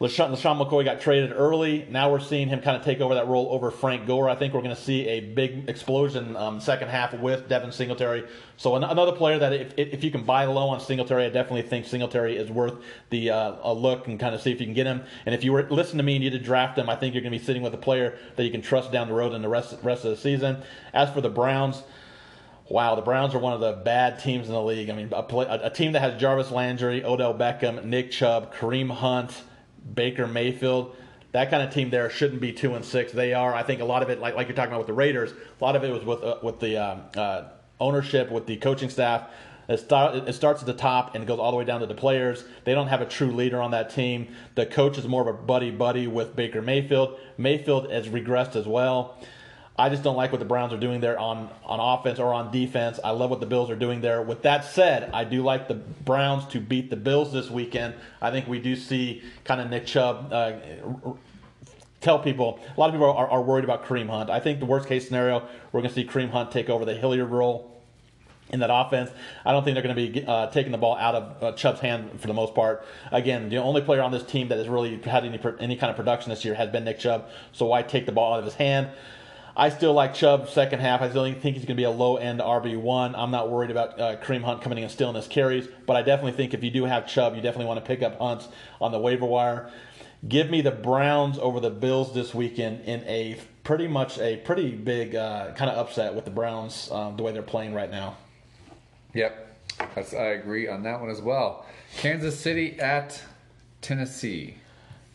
LeSean, 0.00 0.30
LeSean 0.30 0.64
McCoy 0.64 0.84
got 0.84 1.00
traded 1.00 1.32
early. 1.32 1.84
Now 1.90 2.12
we're 2.12 2.20
seeing 2.20 2.48
him 2.48 2.60
kind 2.60 2.76
of 2.76 2.84
take 2.84 3.00
over 3.00 3.14
that 3.14 3.26
role 3.26 3.48
over 3.50 3.72
Frank 3.72 4.06
Gore. 4.06 4.28
I 4.28 4.36
think 4.36 4.54
we're 4.54 4.62
going 4.62 4.74
to 4.74 4.80
see 4.80 5.08
a 5.08 5.18
big 5.18 5.68
explosion 5.68 6.36
um, 6.36 6.60
second 6.60 6.86
half 6.86 7.14
with 7.14 7.48
Devin 7.48 7.72
Singletary. 7.72 8.24
So 8.56 8.76
an- 8.76 8.84
another 8.84 9.10
player 9.10 9.40
that 9.40 9.52
if, 9.52 9.74
if 9.76 10.04
you 10.04 10.12
can 10.12 10.22
buy 10.22 10.44
low 10.44 10.68
on 10.68 10.78
Singletary, 10.78 11.24
I 11.24 11.30
definitely 11.30 11.62
think 11.62 11.84
Singletary 11.84 12.36
is 12.36 12.48
worth 12.48 12.74
the 13.10 13.30
uh, 13.30 13.56
a 13.62 13.74
look 13.74 14.06
and 14.06 14.20
kind 14.20 14.36
of 14.36 14.40
see 14.40 14.52
if 14.52 14.60
you 14.60 14.66
can 14.66 14.74
get 14.74 14.86
him. 14.86 15.02
And 15.26 15.34
if 15.34 15.42
you 15.42 15.52
were 15.52 15.68
listen 15.68 15.96
to 15.96 16.04
me 16.04 16.14
and 16.14 16.22
you 16.22 16.30
did 16.30 16.44
draft 16.44 16.78
him, 16.78 16.88
I 16.88 16.94
think 16.94 17.14
you're 17.14 17.22
going 17.22 17.32
to 17.32 17.38
be 17.38 17.44
sitting 17.44 17.62
with 17.62 17.74
a 17.74 17.78
player 17.78 18.16
that 18.36 18.44
you 18.44 18.52
can 18.52 18.62
trust 18.62 18.92
down 18.92 19.08
the 19.08 19.14
road 19.14 19.32
in 19.32 19.42
the 19.42 19.48
rest 19.48 19.76
rest 19.82 20.04
of 20.04 20.10
the 20.10 20.16
season. 20.16 20.62
As 20.94 21.10
for 21.10 21.20
the 21.20 21.30
Browns. 21.30 21.82
Wow, 22.70 22.96
the 22.96 23.02
Browns 23.02 23.34
are 23.34 23.38
one 23.38 23.54
of 23.54 23.60
the 23.60 23.72
bad 23.72 24.20
teams 24.20 24.46
in 24.46 24.52
the 24.52 24.62
league. 24.62 24.90
I 24.90 24.92
mean, 24.92 25.08
a, 25.12 25.22
play, 25.22 25.46
a, 25.46 25.68
a 25.68 25.70
team 25.70 25.92
that 25.92 26.00
has 26.00 26.20
Jarvis 26.20 26.50
Landry, 26.50 27.02
Odell 27.02 27.32
Beckham, 27.32 27.82
Nick 27.82 28.10
Chubb, 28.10 28.54
Kareem 28.54 28.90
Hunt, 28.90 29.42
Baker 29.94 30.26
Mayfield. 30.26 30.96
That 31.32 31.50
kind 31.50 31.62
of 31.62 31.72
team 31.72 31.90
there 31.90 32.08
shouldn't 32.08 32.40
be 32.40 32.52
two 32.52 32.74
and 32.74 32.84
six. 32.84 33.12
They 33.12 33.34
are. 33.34 33.54
I 33.54 33.62
think 33.62 33.80
a 33.80 33.84
lot 33.84 34.02
of 34.02 34.10
it, 34.10 34.18
like, 34.18 34.34
like 34.34 34.48
you're 34.48 34.56
talking 34.56 34.72
about 34.72 34.80
with 34.80 34.86
the 34.86 34.94
Raiders, 34.94 35.32
a 35.32 35.64
lot 35.64 35.76
of 35.76 35.84
it 35.84 35.92
was 35.92 36.04
with 36.04 36.22
uh, 36.22 36.38
with 36.42 36.60
the 36.60 36.78
uh, 36.78 36.96
uh, 37.16 37.48
ownership, 37.80 38.30
with 38.30 38.46
the 38.46 38.56
coaching 38.56 38.90
staff. 38.90 39.30
It, 39.68 39.78
start, 39.80 40.14
it 40.14 40.32
starts 40.32 40.62
at 40.62 40.66
the 40.66 40.72
top 40.72 41.14
and 41.14 41.26
goes 41.26 41.38
all 41.38 41.50
the 41.50 41.58
way 41.58 41.64
down 41.64 41.80
to 41.80 41.86
the 41.86 41.94
players. 41.94 42.44
They 42.64 42.72
don't 42.72 42.88
have 42.88 43.02
a 43.02 43.06
true 43.06 43.30
leader 43.30 43.60
on 43.60 43.72
that 43.72 43.90
team. 43.90 44.28
The 44.54 44.64
coach 44.64 44.96
is 44.96 45.06
more 45.06 45.20
of 45.20 45.28
a 45.28 45.34
buddy 45.34 45.70
buddy 45.70 46.06
with 46.06 46.34
Baker 46.34 46.62
Mayfield. 46.62 47.18
Mayfield 47.36 47.90
has 47.90 48.08
regressed 48.08 48.56
as 48.56 48.66
well. 48.66 49.18
I 49.78 49.88
just 49.88 50.02
don't 50.02 50.16
like 50.16 50.32
what 50.32 50.40
the 50.40 50.44
Browns 50.44 50.72
are 50.72 50.78
doing 50.78 51.00
there 51.00 51.16
on, 51.18 51.48
on 51.64 51.78
offense 51.78 52.18
or 52.18 52.34
on 52.34 52.50
defense. 52.50 52.98
I 53.04 53.10
love 53.10 53.30
what 53.30 53.38
the 53.38 53.46
Bills 53.46 53.70
are 53.70 53.76
doing 53.76 54.00
there. 54.00 54.20
With 54.20 54.42
that 54.42 54.64
said, 54.64 55.10
I 55.12 55.22
do 55.22 55.42
like 55.42 55.68
the 55.68 55.74
Browns 55.74 56.46
to 56.46 56.60
beat 56.60 56.90
the 56.90 56.96
Bills 56.96 57.32
this 57.32 57.48
weekend. 57.48 57.94
I 58.20 58.32
think 58.32 58.48
we 58.48 58.58
do 58.58 58.74
see 58.74 59.22
kind 59.44 59.60
of 59.60 59.70
Nick 59.70 59.86
Chubb 59.86 60.32
uh, 60.32 60.54
tell 62.00 62.18
people. 62.18 62.58
A 62.76 62.80
lot 62.80 62.88
of 62.88 62.94
people 62.94 63.06
are, 63.06 63.28
are, 63.28 63.42
worried 63.42 63.64
about 63.64 63.84
Kareem 63.84 64.08
Hunt. 64.08 64.30
I 64.30 64.40
think 64.40 64.58
the 64.58 64.66
worst 64.66 64.88
case 64.88 65.06
scenario, 65.06 65.46
we're 65.70 65.80
going 65.80 65.94
to 65.94 65.94
see 65.94 66.04
Kareem 66.04 66.30
Hunt 66.30 66.50
take 66.50 66.68
over 66.68 66.84
the 66.84 66.94
Hilliard 66.94 67.30
role 67.30 67.80
in 68.50 68.60
that 68.60 68.70
offense. 68.72 69.10
I 69.44 69.52
don't 69.52 69.62
think 69.62 69.74
they're 69.74 69.82
going 69.82 69.94
to 69.94 70.20
be 70.20 70.26
uh, 70.26 70.48
taking 70.48 70.72
the 70.72 70.78
ball 70.78 70.96
out 70.96 71.14
of 71.14 71.42
uh, 71.42 71.52
Chubb's 71.52 71.80
hand 71.80 72.20
for 72.20 72.26
the 72.26 72.34
most 72.34 72.54
part. 72.54 72.84
Again, 73.12 73.48
the 73.48 73.58
only 73.58 73.82
player 73.82 74.02
on 74.02 74.10
this 74.10 74.24
team 74.24 74.48
that 74.48 74.58
has 74.58 74.68
really 74.68 74.96
had 75.02 75.24
any 75.24 75.38
any 75.60 75.76
kind 75.76 75.90
of 75.90 75.96
production 75.96 76.30
this 76.30 76.44
year 76.44 76.54
has 76.54 76.70
been 76.70 76.84
Nick 76.84 76.98
Chubb. 76.98 77.28
So 77.52 77.66
why 77.66 77.82
take 77.82 78.06
the 78.06 78.12
ball 78.12 78.32
out 78.32 78.38
of 78.40 78.44
his 78.44 78.54
hand? 78.54 78.88
I 79.58 79.70
still 79.70 79.92
like 79.92 80.14
Chubb 80.14 80.48
second 80.48 80.78
half. 80.78 81.02
I 81.02 81.10
still 81.10 81.24
think 81.24 81.56
he's 81.56 81.64
going 81.64 81.66
to 81.66 81.74
be 81.74 81.82
a 81.82 81.90
low 81.90 82.16
end 82.16 82.38
RB 82.38 82.80
one. 82.80 83.16
I'm 83.16 83.32
not 83.32 83.50
worried 83.50 83.72
about 83.72 84.00
uh, 84.00 84.16
Kareem 84.18 84.44
Hunt 84.44 84.62
coming 84.62 84.78
in 84.78 84.84
and 84.84 84.92
stealing 84.92 85.16
his 85.16 85.26
carries, 85.26 85.66
but 85.84 85.96
I 85.96 86.02
definitely 86.02 86.32
think 86.32 86.54
if 86.54 86.62
you 86.62 86.70
do 86.70 86.84
have 86.84 87.08
Chubb, 87.08 87.34
you 87.34 87.42
definitely 87.42 87.66
want 87.66 87.84
to 87.84 87.86
pick 87.86 88.00
up 88.00 88.20
Hunts 88.20 88.46
on 88.80 88.92
the 88.92 89.00
waiver 89.00 89.26
wire. 89.26 89.68
Give 90.28 90.48
me 90.48 90.60
the 90.60 90.70
Browns 90.70 91.38
over 91.38 91.58
the 91.58 91.70
Bills 91.70 92.14
this 92.14 92.32
weekend 92.32 92.82
in 92.84 93.02
a 93.04 93.36
pretty 93.64 93.88
much 93.88 94.18
a 94.20 94.36
pretty 94.36 94.70
big 94.70 95.16
uh, 95.16 95.50
kind 95.54 95.70
of 95.72 95.76
upset 95.76 96.14
with 96.14 96.24
the 96.24 96.30
Browns 96.30 96.88
um, 96.92 97.16
the 97.16 97.24
way 97.24 97.32
they're 97.32 97.42
playing 97.42 97.74
right 97.74 97.90
now. 97.90 98.16
Yep, 99.14 99.58
That's, 99.96 100.14
I 100.14 100.26
agree 100.26 100.68
on 100.68 100.84
that 100.84 101.00
one 101.00 101.10
as 101.10 101.20
well. 101.20 101.66
Kansas 101.96 102.38
City 102.38 102.78
at 102.78 103.20
Tennessee. 103.80 104.58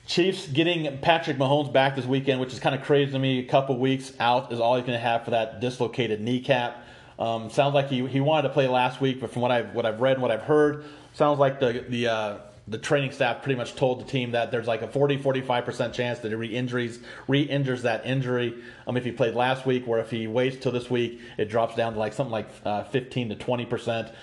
Chiefs 0.05 0.47
getting 0.47 0.97
Patrick 0.99 1.37
Mahomes 1.37 1.71
back 1.71 1.95
this 1.95 2.05
weekend, 2.05 2.41
which 2.41 2.51
is 2.51 2.59
kind 2.59 2.75
of 2.75 2.83
crazy 2.83 3.11
to 3.13 3.19
me. 3.19 3.39
A 3.39 3.45
couple 3.45 3.77
weeks 3.77 4.11
out 4.19 4.51
is 4.51 4.59
all 4.59 4.75
he's 4.75 4.85
going 4.85 4.97
to 4.97 5.03
have 5.03 5.23
for 5.23 5.31
that 5.31 5.61
dislocated 5.61 6.19
kneecap. 6.19 6.85
Um, 7.17 7.49
sounds 7.49 7.73
like 7.73 7.87
he, 7.87 8.05
he 8.07 8.19
wanted 8.19 8.49
to 8.49 8.53
play 8.53 8.67
last 8.67 8.99
week, 8.99 9.21
but 9.21 9.31
from 9.31 9.41
what 9.41 9.51
I've 9.51 9.73
what 9.73 9.85
I've 9.85 10.01
read 10.01 10.13
and 10.13 10.21
what 10.21 10.31
I've 10.31 10.41
heard, 10.41 10.83
sounds 11.13 11.39
like 11.39 11.61
the 11.61 11.85
the 11.87 12.07
uh, 12.07 12.37
the 12.67 12.77
training 12.77 13.11
staff 13.11 13.43
pretty 13.43 13.57
much 13.57 13.75
told 13.75 14.01
the 14.01 14.05
team 14.05 14.31
that 14.31 14.51
there's 14.51 14.67
like 14.67 14.81
a 14.81 14.87
40 14.87 15.17
45% 15.17 15.93
chance 15.93 16.19
that 16.19 16.29
he 16.29 16.35
re-injuries 16.35 16.99
re-injures 17.27 17.81
that 17.81 18.05
injury 18.05 18.55
um, 18.87 18.95
if 18.95 19.03
he 19.03 19.11
played 19.11 19.35
last 19.35 19.65
week 19.65 19.85
or 19.85 19.99
if 19.99 20.09
he 20.09 20.27
waits 20.27 20.55
till 20.61 20.71
this 20.71 20.89
week 20.89 21.19
it 21.37 21.49
drops 21.49 21.75
down 21.75 21.93
to 21.93 21.99
like 21.99 22.13
something 22.13 22.31
like 22.31 22.47
uh, 22.63 22.85
15 22.85 23.29
to 23.29 23.35
20% 23.35 24.13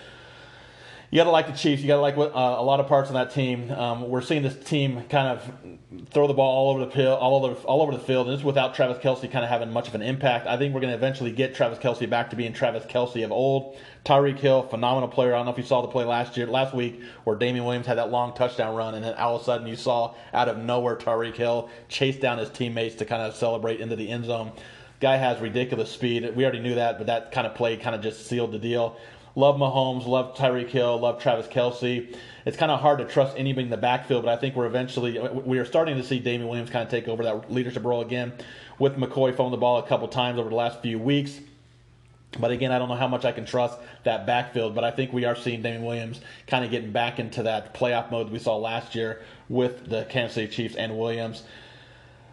you 1.10 1.16
got 1.16 1.24
to 1.24 1.30
like 1.30 1.48
the 1.48 1.52
Chiefs. 1.52 1.82
You 1.82 1.88
got 1.88 1.96
to 1.96 2.00
like 2.00 2.16
uh, 2.16 2.30
a 2.30 2.62
lot 2.62 2.78
of 2.78 2.86
parts 2.86 3.10
of 3.10 3.14
that 3.14 3.32
team. 3.32 3.70
Um, 3.72 4.08
we're 4.08 4.20
seeing 4.20 4.42
this 4.42 4.56
team 4.56 5.02
kind 5.08 5.26
of 5.26 5.52
throw 6.10 6.28
the 6.28 6.34
ball 6.34 6.56
all 6.56 6.70
over 6.70 6.84
the 6.84 6.90
field, 6.90 7.18
all 7.18 7.44
over 7.44 7.54
all 7.62 7.82
over 7.82 7.90
the 7.90 7.98
field, 7.98 8.28
and 8.28 8.38
this 8.38 8.44
without 8.44 8.76
Travis 8.76 8.98
Kelce 8.98 9.30
kind 9.30 9.44
of 9.44 9.50
having 9.50 9.72
much 9.72 9.88
of 9.88 9.96
an 9.96 10.02
impact. 10.02 10.46
I 10.46 10.56
think 10.56 10.72
we're 10.72 10.80
going 10.80 10.92
to 10.92 10.96
eventually 10.96 11.32
get 11.32 11.56
Travis 11.56 11.80
Kelce 11.80 12.08
back 12.08 12.30
to 12.30 12.36
being 12.36 12.52
Travis 12.52 12.84
Kelce 12.84 13.24
of 13.24 13.32
old. 13.32 13.76
Tyreek 14.04 14.38
Hill, 14.38 14.62
phenomenal 14.62 15.08
player. 15.08 15.34
I 15.34 15.38
don't 15.38 15.46
know 15.46 15.52
if 15.52 15.58
you 15.58 15.64
saw 15.64 15.82
the 15.82 15.88
play 15.88 16.04
last 16.04 16.36
year, 16.36 16.46
last 16.46 16.74
week, 16.74 17.02
where 17.24 17.36
Damien 17.36 17.64
Williams 17.64 17.86
had 17.86 17.98
that 17.98 18.10
long 18.10 18.32
touchdown 18.34 18.76
run, 18.76 18.94
and 18.94 19.04
then 19.04 19.14
all 19.14 19.34
of 19.34 19.42
a 19.42 19.44
sudden 19.44 19.66
you 19.66 19.76
saw 19.76 20.14
out 20.32 20.48
of 20.48 20.58
nowhere 20.58 20.94
Tyreek 20.94 21.34
Hill 21.34 21.68
chase 21.88 22.18
down 22.18 22.38
his 22.38 22.50
teammates 22.50 22.94
to 22.96 23.04
kind 23.04 23.20
of 23.20 23.34
celebrate 23.34 23.80
into 23.80 23.96
the 23.96 24.08
end 24.08 24.26
zone. 24.26 24.52
Guy 25.00 25.16
has 25.16 25.40
ridiculous 25.40 25.90
speed. 25.90 26.36
We 26.36 26.44
already 26.44 26.60
knew 26.60 26.76
that, 26.76 26.98
but 26.98 27.08
that 27.08 27.32
kind 27.32 27.46
of 27.46 27.54
play 27.54 27.76
kind 27.78 27.96
of 27.96 28.02
just 28.02 28.26
sealed 28.26 28.52
the 28.52 28.58
deal. 28.58 28.96
Love 29.37 29.56
Mahomes, 29.56 30.06
love 30.06 30.37
Tyreek 30.37 30.68
Hill, 30.68 30.99
love 30.99 31.22
Travis 31.22 31.46
Kelce. 31.46 32.16
It's 32.44 32.56
kind 32.56 32.72
of 32.72 32.80
hard 32.80 32.99
to 32.99 33.04
trust 33.04 33.37
anybody 33.37 33.64
in 33.64 33.70
the 33.70 33.76
backfield, 33.76 34.25
but 34.25 34.32
I 34.32 34.37
think 34.37 34.56
we're 34.56 34.66
eventually 34.66 35.18
we 35.18 35.58
are 35.58 35.64
starting 35.64 35.96
to 35.96 36.02
see 36.02 36.18
Damien 36.18 36.49
Williams 36.49 36.70
kind 36.70 36.84
of 36.84 36.90
take 36.90 37.06
over 37.06 37.22
that 37.22 37.52
leadership 37.52 37.84
role 37.84 38.00
again, 38.00 38.32
with 38.78 38.96
McCoy 38.96 39.34
throwing 39.37 39.52
the 39.52 39.56
ball 39.56 39.78
a 39.78 39.87
couple 39.87 40.08
times 40.08 40.38
over 40.38 40.49
the 40.49 40.56
last 40.56 40.82
few 40.82 40.99
weeks. 40.99 41.40
But 42.38 42.50
again, 42.50 42.70
I 42.70 42.78
don't 42.78 42.88
know 42.88 42.94
how 42.94 43.08
much 43.08 43.25
I 43.25 43.32
can 43.32 43.44
trust 43.44 43.78
that 44.04 44.26
backfield. 44.26 44.75
But 44.75 44.84
I 44.84 44.90
think 44.90 45.12
we 45.12 45.25
are 45.25 45.34
seeing 45.34 45.62
Damien 45.62 45.84
Williams 45.84 46.20
kind 46.46 46.64
of 46.64 46.70
getting 46.70 46.92
back 46.92 47.18
into 47.18 47.42
that 47.42 47.75
playoff 47.75 48.10
mode 48.10 48.30
we 48.30 48.38
saw 48.38 48.56
last 48.56 48.94
year 48.94 49.22
with 49.49 49.88
the 49.88 50.04
Kansas 50.04 50.34
City 50.34 50.49
Chiefs 50.49 50.76
and 50.76 50.96
Williams. 50.96 51.42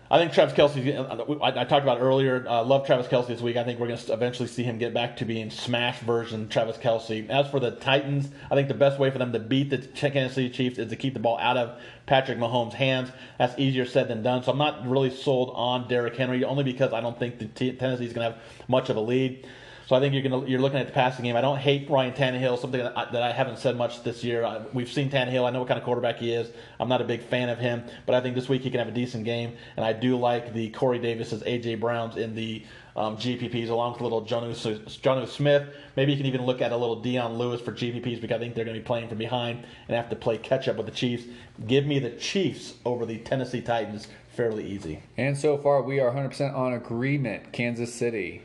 I 0.09 0.19
think 0.19 0.31
Travis 0.31 0.53
Kelce. 0.53 1.41
I, 1.41 1.61
I 1.61 1.65
talked 1.65 1.83
about 1.83 1.99
earlier. 1.99 2.47
Uh, 2.47 2.63
love 2.63 2.85
Travis 2.85 3.07
Kelce 3.07 3.27
this 3.27 3.41
week. 3.41 3.57
I 3.57 3.65
think 3.65 3.77
we're 3.77 3.87
going 3.87 3.99
to 3.99 4.13
eventually 4.13 4.47
see 4.47 4.63
him 4.63 4.77
get 4.77 4.93
back 4.93 5.17
to 5.17 5.25
being 5.25 5.49
smash 5.49 5.99
version 5.99 6.47
Travis 6.47 6.77
Kelce. 6.77 7.29
As 7.29 7.49
for 7.49 7.59
the 7.59 7.71
Titans, 7.71 8.29
I 8.49 8.55
think 8.55 8.69
the 8.69 8.73
best 8.73 8.99
way 8.99 9.11
for 9.11 9.17
them 9.17 9.33
to 9.33 9.39
beat 9.39 9.69
the 9.69 9.79
Kansas 9.79 10.35
City 10.35 10.49
Chiefs 10.49 10.79
is 10.79 10.89
to 10.89 10.95
keep 10.95 11.13
the 11.13 11.19
ball 11.19 11.37
out 11.39 11.57
of 11.57 11.81
Patrick 12.05 12.37
Mahomes' 12.37 12.71
hands. 12.71 13.11
That's 13.37 13.57
easier 13.59 13.85
said 13.85 14.07
than 14.07 14.23
done. 14.23 14.43
So 14.43 14.53
I'm 14.53 14.57
not 14.57 14.87
really 14.87 15.09
sold 15.09 15.51
on 15.53 15.89
Derrick 15.89 16.15
Henry, 16.15 16.41
only 16.45 16.63
because 16.63 16.93
I 16.93 17.01
don't 17.01 17.19
think 17.19 17.39
the 17.39 17.47
T- 17.47 17.73
Tennessee 17.73 18.05
is 18.05 18.13
going 18.13 18.31
to 18.31 18.37
have 18.37 18.43
much 18.69 18.89
of 18.89 18.95
a 18.95 19.01
lead. 19.01 19.45
So 19.87 19.95
I 19.95 20.01
think 20.01 20.13
you're 20.13 20.21
gonna 20.23 20.45
you're 20.45 20.59
looking 20.59 20.79
at 20.79 20.87
the 20.87 20.91
passing 20.91 21.23
game. 21.23 21.37
I 21.37 21.41
don't 21.41 21.57
hate 21.57 21.89
Ryan 21.89 22.11
Tannehill, 22.11 22.59
something 22.59 22.81
that 22.81 22.97
I, 22.97 23.09
that 23.09 23.23
I 23.23 23.31
haven't 23.31 23.57
said 23.57 23.77
much 23.77 24.03
this 24.03 24.21
year. 24.21 24.43
I, 24.43 24.61
we've 24.73 24.91
seen 24.91 25.09
Tannehill. 25.09 25.47
I 25.47 25.49
know 25.49 25.59
what 25.59 25.69
kind 25.69 25.77
of 25.77 25.85
quarterback 25.85 26.17
he 26.17 26.33
is. 26.33 26.51
I'm 26.77 26.89
not 26.89 26.99
a 26.99 27.05
big 27.05 27.23
fan 27.23 27.47
of 27.47 27.57
him, 27.57 27.85
but 28.05 28.13
I 28.13 28.19
think 28.19 28.35
this 28.35 28.49
week 28.49 28.63
he 28.63 28.69
can 28.69 28.79
have 28.79 28.89
a 28.89 28.91
decent 28.91 29.23
game. 29.23 29.55
And 29.77 29.85
I 29.85 29.93
do 29.93 30.17
like 30.17 30.53
the 30.53 30.71
Corey 30.71 30.99
Davis's, 30.99 31.41
AJ 31.43 31.79
Browns 31.79 32.17
in 32.17 32.35
the 32.35 32.65
um, 32.97 33.15
GPPs 33.15 33.69
along 33.69 33.93
with 33.93 34.01
a 34.01 34.03
little 34.03 34.25
Jonnu 34.25 35.27
Smith. 35.27 35.75
Maybe 35.95 36.11
you 36.11 36.17
can 36.17 36.25
even 36.25 36.45
look 36.45 36.61
at 36.61 36.73
a 36.73 36.77
little 36.77 36.99
Dion 37.01 37.37
Lewis 37.37 37.61
for 37.61 37.71
GPPs 37.71 38.19
because 38.19 38.35
I 38.35 38.39
think 38.39 38.55
they're 38.55 38.65
going 38.65 38.75
to 38.75 38.81
be 38.81 38.85
playing 38.85 39.07
from 39.07 39.19
behind 39.19 39.65
and 39.87 39.95
have 39.95 40.09
to 40.09 40.17
play 40.17 40.37
catch 40.37 40.67
up 40.67 40.75
with 40.75 40.87
the 40.87 40.91
Chiefs. 40.91 41.23
Give 41.65 41.85
me 41.85 41.99
the 41.99 42.11
Chiefs 42.11 42.73
over 42.83 43.05
the 43.05 43.19
Tennessee 43.19 43.61
Titans 43.61 44.07
fairly 44.37 44.67
easy. 44.67 45.01
And 45.15 45.37
so 45.37 45.57
far, 45.57 45.81
we 45.81 45.99
are 45.99 46.11
100% 46.11 46.55
on 46.55 46.73
agreement. 46.73 47.51
Kansas 47.53 47.93
City. 47.93 48.43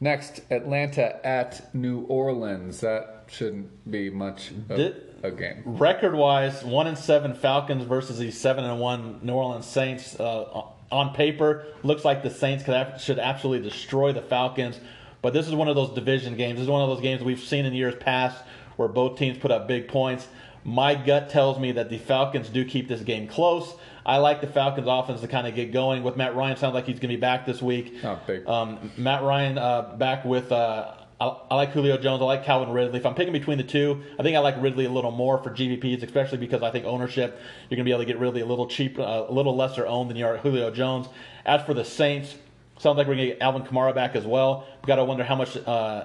Next, 0.00 0.40
Atlanta 0.50 1.24
at 1.26 1.74
New 1.74 2.00
Orleans. 2.02 2.80
That 2.80 3.24
shouldn't 3.28 3.90
be 3.90 4.08
much 4.08 4.50
of 4.50 4.94
a 5.22 5.30
game. 5.30 5.62
Record 5.64 6.14
wise, 6.14 6.64
one 6.64 6.86
and 6.86 6.96
seven 6.96 7.34
Falcons 7.34 7.84
versus 7.84 8.18
the 8.18 8.30
seven 8.30 8.64
and 8.64 8.80
one 8.80 9.20
New 9.22 9.34
Orleans 9.34 9.66
Saints. 9.66 10.18
Uh, 10.18 10.62
on 10.90 11.14
paper, 11.14 11.66
looks 11.82 12.04
like 12.04 12.22
the 12.22 12.30
Saints 12.30 12.64
could 12.64 13.00
should 13.00 13.18
absolutely 13.18 13.68
destroy 13.68 14.12
the 14.12 14.22
Falcons. 14.22 14.80
But 15.22 15.34
this 15.34 15.46
is 15.46 15.54
one 15.54 15.68
of 15.68 15.76
those 15.76 15.94
division 15.94 16.36
games. 16.36 16.56
This 16.56 16.64
is 16.64 16.70
one 16.70 16.82
of 16.82 16.88
those 16.88 17.02
games 17.02 17.22
we've 17.22 17.38
seen 17.38 17.66
in 17.66 17.74
years 17.74 17.94
past 17.94 18.42
where 18.76 18.88
both 18.88 19.18
teams 19.18 19.36
put 19.36 19.50
up 19.50 19.68
big 19.68 19.88
points. 19.88 20.26
My 20.64 20.94
gut 20.94 21.28
tells 21.28 21.58
me 21.58 21.72
that 21.72 21.90
the 21.90 21.98
Falcons 21.98 22.48
do 22.48 22.64
keep 22.64 22.88
this 22.88 23.02
game 23.02 23.28
close. 23.28 23.74
I 24.04 24.18
like 24.18 24.40
the 24.40 24.46
Falcons' 24.46 24.86
offense 24.88 25.20
to 25.20 25.28
kind 25.28 25.46
of 25.46 25.54
get 25.54 25.72
going. 25.72 26.02
With 26.02 26.16
Matt 26.16 26.34
Ryan, 26.34 26.56
sounds 26.56 26.74
like 26.74 26.86
he's 26.86 26.98
going 26.98 27.10
to 27.10 27.16
be 27.16 27.20
back 27.20 27.46
this 27.46 27.60
week. 27.60 27.96
Oh, 28.02 28.18
big. 28.26 28.46
Um, 28.48 28.90
Matt 28.96 29.22
Ryan 29.22 29.58
uh, 29.58 29.94
back 29.96 30.24
with. 30.24 30.50
Uh, 30.52 30.94
I, 31.20 31.36
I, 31.50 31.54
like 31.54 31.72
Julio 31.72 31.98
Jones. 31.98 32.22
I 32.22 32.24
like 32.24 32.44
Calvin 32.44 32.72
Ridley. 32.72 32.98
If 32.98 33.04
I'm 33.04 33.14
picking 33.14 33.34
between 33.34 33.58
the 33.58 33.64
two, 33.64 34.02
I 34.18 34.22
think 34.22 34.36
I 34.36 34.40
like 34.40 34.54
Ridley 34.58 34.86
a 34.86 34.90
little 34.90 35.10
more 35.10 35.36
for 35.42 35.50
GPPs, 35.50 36.02
especially 36.02 36.38
because 36.38 36.62
I 36.62 36.70
think 36.70 36.86
ownership 36.86 37.38
you're 37.68 37.76
going 37.76 37.84
to 37.84 37.88
be 37.88 37.90
able 37.90 38.00
to 38.00 38.06
get 38.06 38.18
Ridley 38.18 38.40
a 38.40 38.46
little 38.46 38.66
cheap, 38.66 38.98
uh, 38.98 39.26
a 39.28 39.32
little 39.32 39.54
lesser 39.54 39.86
owned 39.86 40.08
than 40.08 40.16
you 40.16 40.26
are 40.26 40.38
Julio 40.38 40.70
Jones. 40.70 41.08
As 41.44 41.62
for 41.62 41.74
the 41.74 41.84
Saints, 41.84 42.34
sounds 42.78 42.96
like 42.96 43.06
we're 43.06 43.16
going 43.16 43.28
to 43.28 43.34
get 43.34 43.42
Alvin 43.42 43.62
Kamara 43.62 43.94
back 43.94 44.16
as 44.16 44.24
well. 44.24 44.66
We 44.82 44.86
got 44.86 44.96
to 44.96 45.04
wonder 45.04 45.24
how 45.24 45.36
much 45.36 45.58
uh, 45.58 46.04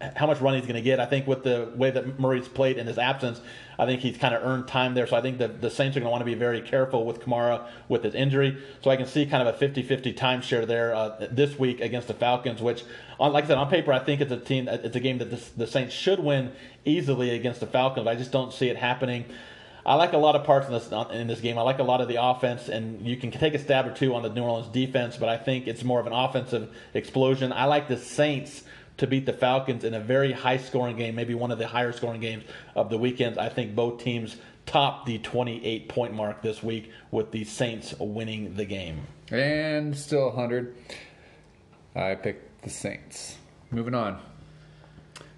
how 0.00 0.26
much 0.26 0.40
run 0.40 0.54
he's 0.54 0.64
going 0.64 0.74
to 0.76 0.82
get. 0.82 1.00
I 1.00 1.06
think 1.06 1.26
with 1.26 1.42
the 1.42 1.72
way 1.74 1.90
that 1.90 2.20
Murray's 2.20 2.48
played 2.48 2.76
in 2.76 2.86
his 2.86 2.98
absence, 2.98 3.40
I 3.78 3.86
think 3.86 4.02
he's 4.02 4.18
kind 4.18 4.34
of 4.34 4.44
earned 4.44 4.68
time 4.68 4.94
there. 4.94 5.06
So 5.06 5.16
I 5.16 5.22
think 5.22 5.38
that 5.38 5.62
the 5.62 5.70
Saints 5.70 5.96
are 5.96 6.00
going 6.00 6.08
to 6.08 6.10
want 6.10 6.20
to 6.20 6.26
be 6.26 6.34
very 6.34 6.60
careful 6.60 7.06
with 7.06 7.20
Kamara 7.20 7.66
with 7.88 8.04
his 8.04 8.14
injury. 8.14 8.58
So 8.82 8.90
I 8.90 8.96
can 8.96 9.06
see 9.06 9.24
kind 9.24 9.46
of 9.46 9.54
a 9.54 9.66
50-50 9.66 10.14
timeshare 10.14 10.66
there 10.66 10.94
uh, 10.94 11.26
this 11.30 11.58
week 11.58 11.80
against 11.80 12.08
the 12.08 12.14
Falcons, 12.14 12.60
which, 12.60 12.84
on, 13.18 13.32
like 13.32 13.44
I 13.44 13.48
said, 13.48 13.58
on 13.58 13.70
paper, 13.70 13.92
I 13.92 13.98
think 13.98 14.20
it's 14.20 14.32
a 14.32 14.38
team, 14.38 14.68
it's 14.68 14.96
a 14.96 15.00
game 15.00 15.18
that 15.18 15.30
the, 15.30 15.42
the 15.56 15.66
Saints 15.66 15.94
should 15.94 16.20
win 16.20 16.52
easily 16.84 17.30
against 17.30 17.60
the 17.60 17.66
Falcons. 17.66 18.06
I 18.06 18.16
just 18.16 18.32
don't 18.32 18.52
see 18.52 18.68
it 18.68 18.76
happening. 18.76 19.24
I 19.86 19.94
like 19.94 20.14
a 20.14 20.18
lot 20.18 20.34
of 20.34 20.44
parts 20.44 20.66
in 20.66 20.72
this 20.72 20.90
in 21.12 21.28
this 21.28 21.40
game. 21.40 21.58
I 21.58 21.62
like 21.62 21.78
a 21.78 21.84
lot 21.84 22.00
of 22.00 22.08
the 22.08 22.20
offense, 22.20 22.68
and 22.68 23.06
you 23.06 23.16
can 23.16 23.30
take 23.30 23.54
a 23.54 23.58
stab 23.58 23.86
or 23.86 23.92
two 23.92 24.16
on 24.16 24.24
the 24.24 24.28
New 24.28 24.42
Orleans 24.42 24.66
defense, 24.66 25.16
but 25.16 25.28
I 25.28 25.36
think 25.36 25.68
it's 25.68 25.84
more 25.84 26.00
of 26.00 26.08
an 26.08 26.12
offensive 26.12 26.74
explosion. 26.92 27.52
I 27.52 27.66
like 27.66 27.86
the 27.86 27.96
Saints 27.96 28.64
to 28.98 29.06
beat 29.06 29.26
the 29.26 29.32
Falcons 29.32 29.84
in 29.84 29.94
a 29.94 30.00
very 30.00 30.32
high 30.32 30.56
scoring 30.56 30.96
game, 30.96 31.14
maybe 31.14 31.34
one 31.34 31.50
of 31.50 31.58
the 31.58 31.66
higher 31.66 31.92
scoring 31.92 32.20
games 32.20 32.44
of 32.74 32.90
the 32.90 32.98
weekend. 32.98 33.38
I 33.38 33.48
think 33.48 33.74
both 33.74 34.02
teams 34.02 34.36
top 34.64 35.06
the 35.06 35.18
28 35.18 35.88
point 35.88 36.14
mark 36.14 36.42
this 36.42 36.62
week 36.62 36.90
with 37.10 37.30
the 37.30 37.44
Saints 37.44 37.94
winning 37.98 38.54
the 38.56 38.64
game. 38.64 39.06
And 39.30 39.96
still 39.96 40.26
100. 40.26 40.74
I 41.94 42.14
picked 42.14 42.62
the 42.62 42.70
Saints. 42.70 43.36
Moving 43.70 43.94
on. 43.94 44.20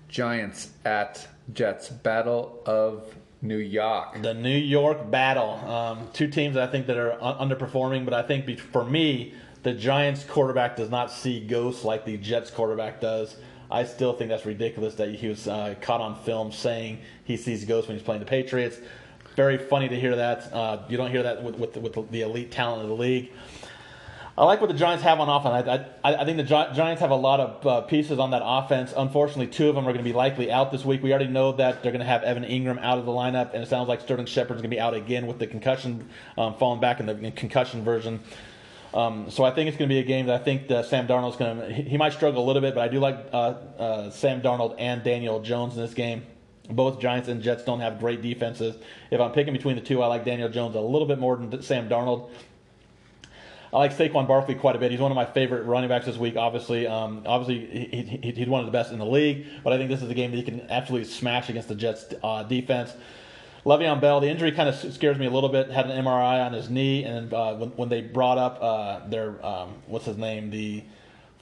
Giants 0.09 0.71
at 0.85 1.27
Jets. 1.53 1.89
Battle 1.89 2.63
of 2.67 3.15
New 3.43 3.59
York. 3.59 4.21
The 4.23 4.35
New 4.35 4.57
York 4.57 5.11
battle. 5.11 5.55
Um, 5.69 6.09
two 6.13 6.29
teams 6.29 6.57
I 6.57 6.67
think 6.67 6.87
that 6.87 6.97
are 6.97 7.13
un- 7.23 7.51
underperforming, 7.51 8.05
but 8.05 8.15
I 8.15 8.23
think 8.23 8.59
for 8.59 8.85
me, 8.85 9.35
the 9.63 9.73
Giants 9.73 10.25
quarterback 10.25 10.77
does 10.77 10.91
not 10.91 11.11
see 11.11 11.41
ghosts 11.41 11.85
like 11.85 12.05
the 12.05 12.17
Jets 12.17 12.51
quarterback 12.51 13.01
does. 13.01 13.37
I 13.71 13.85
still 13.85 14.15
think 14.15 14.31
that's 14.31 14.47
ridiculous 14.47 14.95
that 14.95 15.15
he 15.15 15.29
was 15.29 15.47
uh, 15.47 15.75
caught 15.81 16.01
on 16.01 16.17
film 16.17 16.53
saying 16.53 17.01
he 17.25 17.37
sees 17.37 17.65
ghosts 17.65 17.89
when 17.89 17.97
he's 17.97 18.05
playing 18.05 18.21
the 18.21 18.27
Patriots. 18.27 18.79
Very 19.37 19.59
funny 19.59 19.89
to 19.89 19.99
hear 19.99 20.17
that. 20.17 20.53
Uh, 20.53 20.83
you 20.89 20.97
don't 20.97 21.11
hear 21.11 21.23
that 21.23 21.43
with, 21.43 21.57
with, 21.57 21.77
with, 21.77 22.11
the 22.11 22.23
elite 22.23 22.51
talent 22.51 22.83
of 22.83 22.89
the 22.89 22.95
league. 22.95 23.31
I 24.39 24.45
like 24.45 24.61
what 24.61 24.69
the 24.69 24.77
Giants 24.77 25.03
have 25.03 25.19
on 25.19 25.29
offense. 25.29 25.69
I, 25.69 26.09
I, 26.09 26.23
I 26.23 26.25
think 26.25 26.37
the 26.37 26.45
Giants 26.45 27.01
have 27.01 27.11
a 27.11 27.17
lot 27.17 27.41
of 27.41 27.67
uh, 27.67 27.81
pieces 27.83 28.21
on 28.21 28.31
that 28.31 28.43
offense. 28.45 28.95
Unfortunately, 28.97 29.49
two 29.49 29.69
of 29.69 29.75
them 29.75 29.85
are 29.85 29.93
going 29.93 30.05
to 30.05 30.09
be 30.09 30.13
likely 30.13 30.51
out 30.51 30.71
this 30.71 30.85
week. 30.85 31.03
We 31.03 31.11
already 31.11 31.27
know 31.27 31.53
that 31.53 31.83
they're 31.83 31.91
going 31.93 32.01
to 32.01 32.07
have 32.07 32.23
Evan 32.23 32.45
Engram 32.45 32.81
out 32.81 32.99
of 32.99 33.05
the 33.05 33.11
lineup, 33.11 33.53
and 33.53 33.63
it 33.63 33.69
sounds 33.69 33.89
like 33.89 34.01
Sterling 34.01 34.27
Shepard's 34.27 34.63
going 34.63 34.71
to 34.71 34.77
be 34.77 34.81
out 34.81 34.95
again 34.95 35.27
with 35.27 35.41
the 35.41 35.49
concussion, 35.49 36.09
um, 36.37 36.55
falling 36.55 36.81
back 36.81 37.01
in 37.01 37.07
the 37.07 37.33
concussion 37.33 37.83
version. 37.83 38.21
Um, 38.95 39.31
so 39.31 39.45
I 39.45 39.51
think 39.51 39.69
it's 39.69 39.77
going 39.77 39.89
to 39.89 39.95
be 39.95 39.99
a 39.99 40.05
game 40.05 40.27
that 40.27 40.41
I 40.41 40.43
think 40.43 40.69
that 40.69 40.87
Sam 40.87 41.07
Darnold's 41.07 41.37
going 41.37 41.59
to. 41.59 41.73
He 41.73 41.97
might 41.97 42.13
struggle 42.13 42.45
a 42.45 42.47
little 42.47 42.63
bit, 42.63 42.75
but 42.75 42.83
I 42.83 42.89
do 42.89 43.01
like 43.01 43.29
uh, 43.33 43.37
uh, 43.37 44.11
Sam 44.11 44.41
Darnold 44.41 44.77
and 44.79 45.03
Daniel 45.05 45.41
Jones 45.41 45.77
in 45.77 45.83
this 45.83 45.95
game. 45.95 46.25
Both 46.71 47.01
Giants 47.01 47.29
and 47.29 47.43
Jets 47.43 47.65
don't 47.65 47.81
have 47.81 47.99
great 47.99 48.23
defenses. 48.23 48.77
If 49.11 49.21
I'm 49.21 49.33
picking 49.33 49.53
between 49.53 49.77
the 49.77 49.83
two, 49.83 50.03
I 50.03 50.07
like 50.07 50.25
Daniel 50.25 50.49
Jones 50.49 50.75
a 50.75 50.81
little 50.81 51.09
bit 51.09 51.19
more 51.19 51.37
than 51.37 51.63
Sam 51.63 51.89
Darnold. 51.89 52.31
I 53.73 53.77
like 53.77 53.97
Saquon 53.97 54.27
Barkley 54.27 54.55
quite 54.55 54.77
a 54.77 54.79
bit. 54.79 54.91
He's 54.91 55.01
one 55.01 55.13
of 55.13 55.17
my 55.17 55.27
favorite 55.27 55.65
running 55.65 55.89
backs 55.89 56.07
this 56.07 56.17
week. 56.17 56.37
Obviously, 56.37 56.87
um, 56.87 57.23
obviously 57.27 57.67
he, 57.91 58.03
he, 58.03 58.33
he's 58.33 58.49
one 58.49 58.61
of 58.61 58.67
the 58.67 58.73
best 58.73 58.93
in 58.93 58.99
the 58.99 59.07
league. 59.07 59.47
But 59.63 59.75
I 59.75 59.77
think 59.77 59.91
this 59.91 60.03
is 60.03 60.09
a 60.09 60.15
game 60.15 60.31
that 60.31 60.39
he 60.39 60.43
can 60.43 60.63
absolutely 60.71 61.09
smash 61.09 61.51
against 61.51 61.69
the 61.69 61.75
Jets 61.75 62.07
uh, 62.23 62.45
defense. 62.45 62.93
Le'Veon 63.65 64.01
Bell, 64.01 64.21
the 64.21 64.29
injury 64.29 64.53
kind 64.53 64.69
of 64.69 64.75
scares 64.95 65.19
me 65.19 65.27
a 65.27 65.31
little 65.31 65.49
bit. 65.49 65.71
Had 65.71 65.91
an 65.91 66.05
MRI 66.05 66.45
on 66.45 66.53
his 66.53 66.71
knee, 66.71 67.05
and 67.05 67.33
uh, 67.33 67.55
when, 67.55 67.71
when, 67.71 67.89
they 67.89 68.01
brought 68.01 68.39
up 68.39 68.59
uh, 68.63 69.09
their 69.09 69.45
um, 69.45 69.75
what's 69.87 70.07
his 70.07 70.17
name, 70.17 70.51
the 70.51 70.85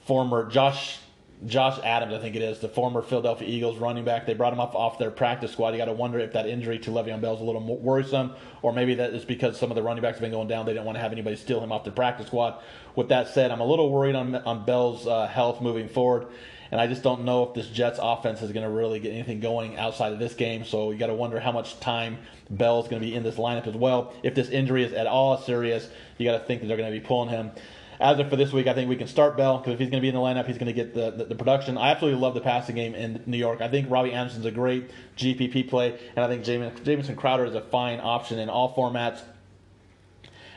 former 0.05 0.49
Josh 0.49 0.99
Josh 1.45 1.77
Adams, 1.83 2.13
I 2.13 2.19
think 2.19 2.35
it 2.35 2.41
is, 2.41 2.59
the 2.59 2.67
former 2.67 3.03
Philadelphia 3.03 3.47
Eagles 3.47 3.77
running 3.77 4.03
back. 4.03 4.25
They 4.25 4.33
brought 4.33 4.53
him 4.53 4.59
up 4.59 4.73
off 4.73 4.97
their 4.97 5.11
practice 5.11 5.51
squad. 5.51 5.69
You 5.69 5.77
got 5.77 5.85
to 5.85 5.93
wonder 5.93 6.17
if 6.17 6.33
that 6.33 6.47
injury 6.47 6.79
to 6.79 6.89
Le'Veon 6.89 7.21
Bell 7.21 7.35
is 7.35 7.41
a 7.41 7.43
little 7.43 7.61
more 7.61 7.77
worrisome, 7.77 8.33
or 8.63 8.73
maybe 8.73 8.95
that 8.95 9.13
is 9.13 9.23
because 9.23 9.55
some 9.55 9.69
of 9.69 9.75
the 9.75 9.83
running 9.83 10.01
backs 10.01 10.15
have 10.15 10.21
been 10.21 10.31
going 10.31 10.47
down. 10.47 10.65
They 10.65 10.73
didn't 10.73 10.85
want 10.85 10.95
to 10.95 11.01
have 11.01 11.11
anybody 11.11 11.35
steal 11.35 11.61
him 11.61 11.71
off 11.71 11.83
the 11.83 11.91
practice 11.91 12.27
squad. 12.27 12.59
With 12.95 13.09
that 13.09 13.27
said, 13.27 13.51
I'm 13.51 13.59
a 13.59 13.65
little 13.65 13.91
worried 13.91 14.15
on 14.15 14.35
on 14.35 14.65
Bell's 14.65 15.05
uh, 15.05 15.27
health 15.27 15.61
moving 15.61 15.87
forward, 15.89 16.27
and 16.71 16.81
I 16.81 16.87
just 16.87 17.03
don't 17.03 17.23
know 17.23 17.43
if 17.43 17.53
this 17.53 17.67
Jets 17.67 17.99
offense 18.01 18.41
is 18.41 18.51
going 18.51 18.65
to 18.65 18.71
really 18.71 18.99
get 18.99 19.13
anything 19.13 19.39
going 19.39 19.77
outside 19.77 20.13
of 20.13 20.19
this 20.19 20.33
game. 20.33 20.65
So 20.65 20.91
you 20.91 20.97
got 20.97 21.07
to 21.07 21.13
wonder 21.13 21.39
how 21.39 21.51
much 21.51 21.79
time 21.79 22.17
Bell 22.49 22.81
is 22.81 22.87
going 22.87 23.01
to 23.01 23.07
be 23.07 23.15
in 23.15 23.23
this 23.23 23.35
lineup 23.35 23.67
as 23.67 23.75
well. 23.75 24.13
If 24.23 24.35
this 24.35 24.49
injury 24.49 24.83
is 24.83 24.93
at 24.93 25.07
all 25.07 25.37
serious, 25.37 25.89
you 26.17 26.29
got 26.29 26.39
to 26.39 26.45
think 26.45 26.61
that 26.61 26.67
they're 26.67 26.77
going 26.77 26.91
to 26.91 26.99
be 26.99 27.05
pulling 27.05 27.29
him 27.29 27.51
as 27.99 28.19
of 28.19 28.29
for 28.29 28.35
this 28.35 28.53
week, 28.53 28.67
I 28.67 28.73
think 28.73 28.89
we 28.89 28.95
can 28.95 29.07
start 29.07 29.37
Bell 29.37 29.57
because 29.57 29.73
if 29.73 29.79
he's 29.79 29.89
going 29.89 30.01
to 30.01 30.01
be 30.01 30.09
in 30.09 30.15
the 30.15 30.21
lineup, 30.21 30.45
he's 30.45 30.57
going 30.57 30.67
to 30.67 30.73
get 30.73 30.93
the, 30.93 31.11
the, 31.11 31.25
the, 31.25 31.35
production. 31.35 31.77
I 31.77 31.89
absolutely 31.91 32.21
love 32.21 32.35
the 32.35 32.41
passing 32.41 32.75
game 32.75 32.93
in 32.93 33.23
New 33.25 33.37
York. 33.37 33.61
I 33.61 33.67
think 33.69 33.89
Robbie 33.89 34.13
Anderson's 34.13 34.45
a 34.45 34.51
great 34.51 34.91
GPP 35.17 35.67
play, 35.67 35.97
and 36.15 36.23
I 36.23 36.27
think 36.27 36.43
Jamison 36.43 37.15
Crowder 37.15 37.45
is 37.45 37.55
a 37.55 37.61
fine 37.61 37.99
option 37.99 38.37
in 38.39 38.49
all 38.49 38.75
formats. 38.75 39.21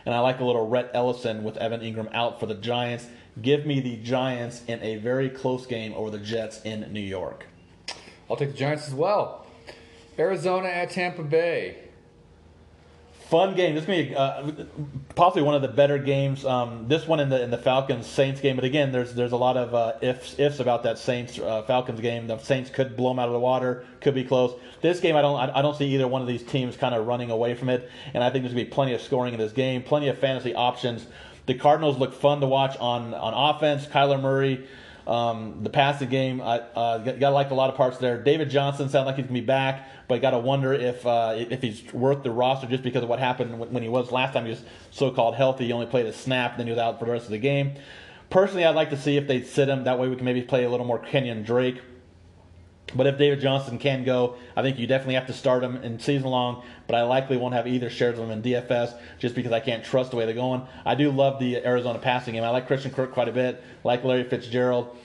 And 0.05 0.14
I 0.14 0.20
like 0.20 0.40
a 0.40 0.44
little 0.44 0.68
Rhett 0.68 0.90
Ellison 0.94 1.42
with 1.42 1.57
Evan 1.57 1.81
Engram 1.81 2.12
out 2.14 2.40
for 2.40 2.46
the 2.46 2.55
Giants. 2.55 3.07
Give 3.42 3.66
me 3.66 3.81
the 3.81 3.96
Giants 3.96 4.62
in 4.66 4.83
a 4.83 4.96
very 4.96 5.31
close 5.31 5.66
game 5.66 5.92
over 5.94 6.11
the 6.11 6.18
Jets 6.18 6.61
in 6.62 6.92
New 6.92 7.00
York. 7.00 7.46
I'll 8.29 8.37
take 8.37 8.53
the 8.53 8.59
Giants 8.59 8.87
as 8.87 8.94
well. 8.94 9.46
Arizona 10.18 10.68
at 10.68 10.90
Tampa 10.90 11.22
Bay 11.22 11.90
fun 13.31 13.55
game. 13.55 13.76
This 13.76 13.85
is 13.85 13.87
gonna 13.87 14.03
be 14.03 14.14
uh, 14.16 14.64
possibly 15.14 15.42
one 15.42 15.55
of 15.55 15.62
the 15.62 15.68
better 15.68 15.98
games. 15.98 16.44
Um, 16.44 16.87
this 16.88 17.07
one 17.07 17.20
in 17.20 17.29
the 17.29 17.40
in 17.40 17.50
the 17.50 17.59
Falcons 17.59 18.07
Saints 18.07 18.40
game, 18.40 18.57
but 18.57 18.64
again, 18.64 18.90
there's 18.90 19.14
there's 19.14 19.33
a 19.33 19.37
lot 19.37 19.57
of 19.57 19.72
uh, 19.72 19.92
ifs 20.03 20.38
ifs 20.38 20.59
about 20.59 20.83
that 20.83 20.98
Saints 20.98 21.38
uh, 21.38 21.62
Falcons 21.62 22.00
game. 22.00 22.26
The 22.26 22.38
Saints 22.38 22.70
could 22.70 22.96
blow 22.96 23.11
them 23.11 23.20
out 23.20 23.29
of 23.29 23.33
the 23.33 23.40
water, 23.40 23.85
could 24.00 24.14
be 24.14 24.24
close. 24.24 24.59
This 24.83 24.98
game, 24.98 25.14
I 25.14 25.22
don't 25.22 25.37
I, 25.37 25.59
I 25.59 25.62
don't 25.62 25.76
see 25.76 25.87
either 25.94 26.09
one 26.09 26.22
of 26.22 26.29
these 26.29 26.42
teams 26.42 26.76
kind 26.76 26.94
of 26.94 27.07
running 27.07 27.31
away 27.31 27.55
from 27.55 27.68
it, 27.68 27.88
and 28.12 28.24
I 28.24 28.31
think 28.31 28.42
there's 28.42 28.53
gonna 28.53 28.64
be 28.64 28.70
plenty 28.70 28.94
of 28.94 29.00
scoring 29.00 29.33
in 29.33 29.38
this 29.38 29.53
game, 29.53 29.83
plenty 29.83 30.09
of 30.09 30.18
fantasy 30.18 30.53
options. 30.53 31.07
The 31.51 31.59
Cardinals 31.59 31.99
look 31.99 32.15
fun 32.15 32.41
to 32.43 32.47
watch 32.47 32.77
on 32.77 33.13
on 33.13 33.35
offense. 33.35 33.85
Kyler 33.85 34.21
Murray. 34.21 34.69
Um, 35.05 35.65
the 35.65 35.71
passing 35.71 36.09
game, 36.09 36.41
I 36.41 36.61
uh, 36.61 36.99
got, 36.99 37.33
like 37.33 37.51
a 37.51 37.55
lot 37.55 37.71
of 37.71 37.75
parts 37.75 37.99
there. 37.99 38.23
David 38.23 38.51
Johnson 38.51 38.89
sounds 38.89 39.07
like 39.07 39.17
he's 39.17 39.25
gonna 39.25 39.41
be 39.41 39.45
back, 39.45 39.89
but 40.07 40.23
got 40.23 40.31
to 40.31 40.39
wonder 40.39 40.73
if 40.73 41.05
uh, 41.05 41.35
if 41.37 41.61
he's 41.61 41.93
worth 41.93 42.23
the 42.23 42.31
roster 42.31 42.69
just 42.69 42.85
because 42.85 43.03
of 43.03 43.09
what 43.09 43.19
happened 43.19 43.59
when 43.59 43.83
he 43.83 43.89
was 43.89 44.13
last 44.13 44.33
time 44.33 44.45
he 44.45 44.51
was 44.51 44.63
so-called 44.93 45.35
healthy. 45.35 45.67
He 45.67 45.73
only 45.73 45.87
played 45.87 46.07
a 46.07 46.13
snap, 46.13 46.57
then 46.57 46.69
he 46.69 46.71
was 46.71 46.79
out 46.79 47.01
for 47.01 47.07
the 47.07 47.11
rest 47.11 47.25
of 47.25 47.33
the 47.33 47.39
game. 47.39 47.75
Personally, 48.29 48.65
I'd 48.65 48.77
like 48.77 48.91
to 48.91 48.97
see 48.97 49.17
if 49.17 49.27
they 49.27 49.43
sit 49.43 49.69
him. 49.69 49.83
That 49.83 49.99
way, 49.99 50.07
we 50.07 50.15
can 50.15 50.25
maybe 50.25 50.43
play 50.43 50.63
a 50.63 50.71
little 50.71 50.87
more 50.87 51.01
Kenyon 51.01 51.43
Drake. 51.43 51.81
But 52.94 53.07
if 53.07 53.18
David 53.18 53.40
Johnson 53.40 53.79
can 53.79 54.05
go, 54.05 54.37
I 54.57 54.62
think 54.62 54.79
you 54.79 54.87
definitely 54.87 55.14
have 55.14 55.26
to 55.29 55.33
start 55.33 55.62
him 55.62 55.76
in 55.76 55.98
season 55.98 56.29
long. 56.29 56.64
But 56.87 56.96
I 56.96 57.03
likely 57.03 57.37
won't 57.37 57.55
have 57.55 57.66
either 57.66 57.90
shares 57.90 58.18
of 58.18 58.24
him 58.24 58.31
in 58.31 58.42
DFS 58.42 58.98
just 59.18 59.35
because 59.35 59.53
I 59.53 59.61
can't 59.61 59.85
trust 59.85 60.11
the 60.11 60.16
way 60.16 60.24
they're 60.26 60.35
going. 60.35 60.62
I 60.85 60.94
do 60.94 61.11
love 61.11 61.38
the 61.38 61.64
Arizona 61.64 61.98
passing 61.98 62.35
game. 62.35 62.42
I 62.42 62.50
like 62.50 62.66
Christian 62.66 62.90
Kirk 62.90 63.12
quite 63.12 63.29
a 63.29 63.33
bit, 63.33 63.62
like 63.85 64.05
Larry 64.05 64.24
Fitzgerald. 64.24 64.96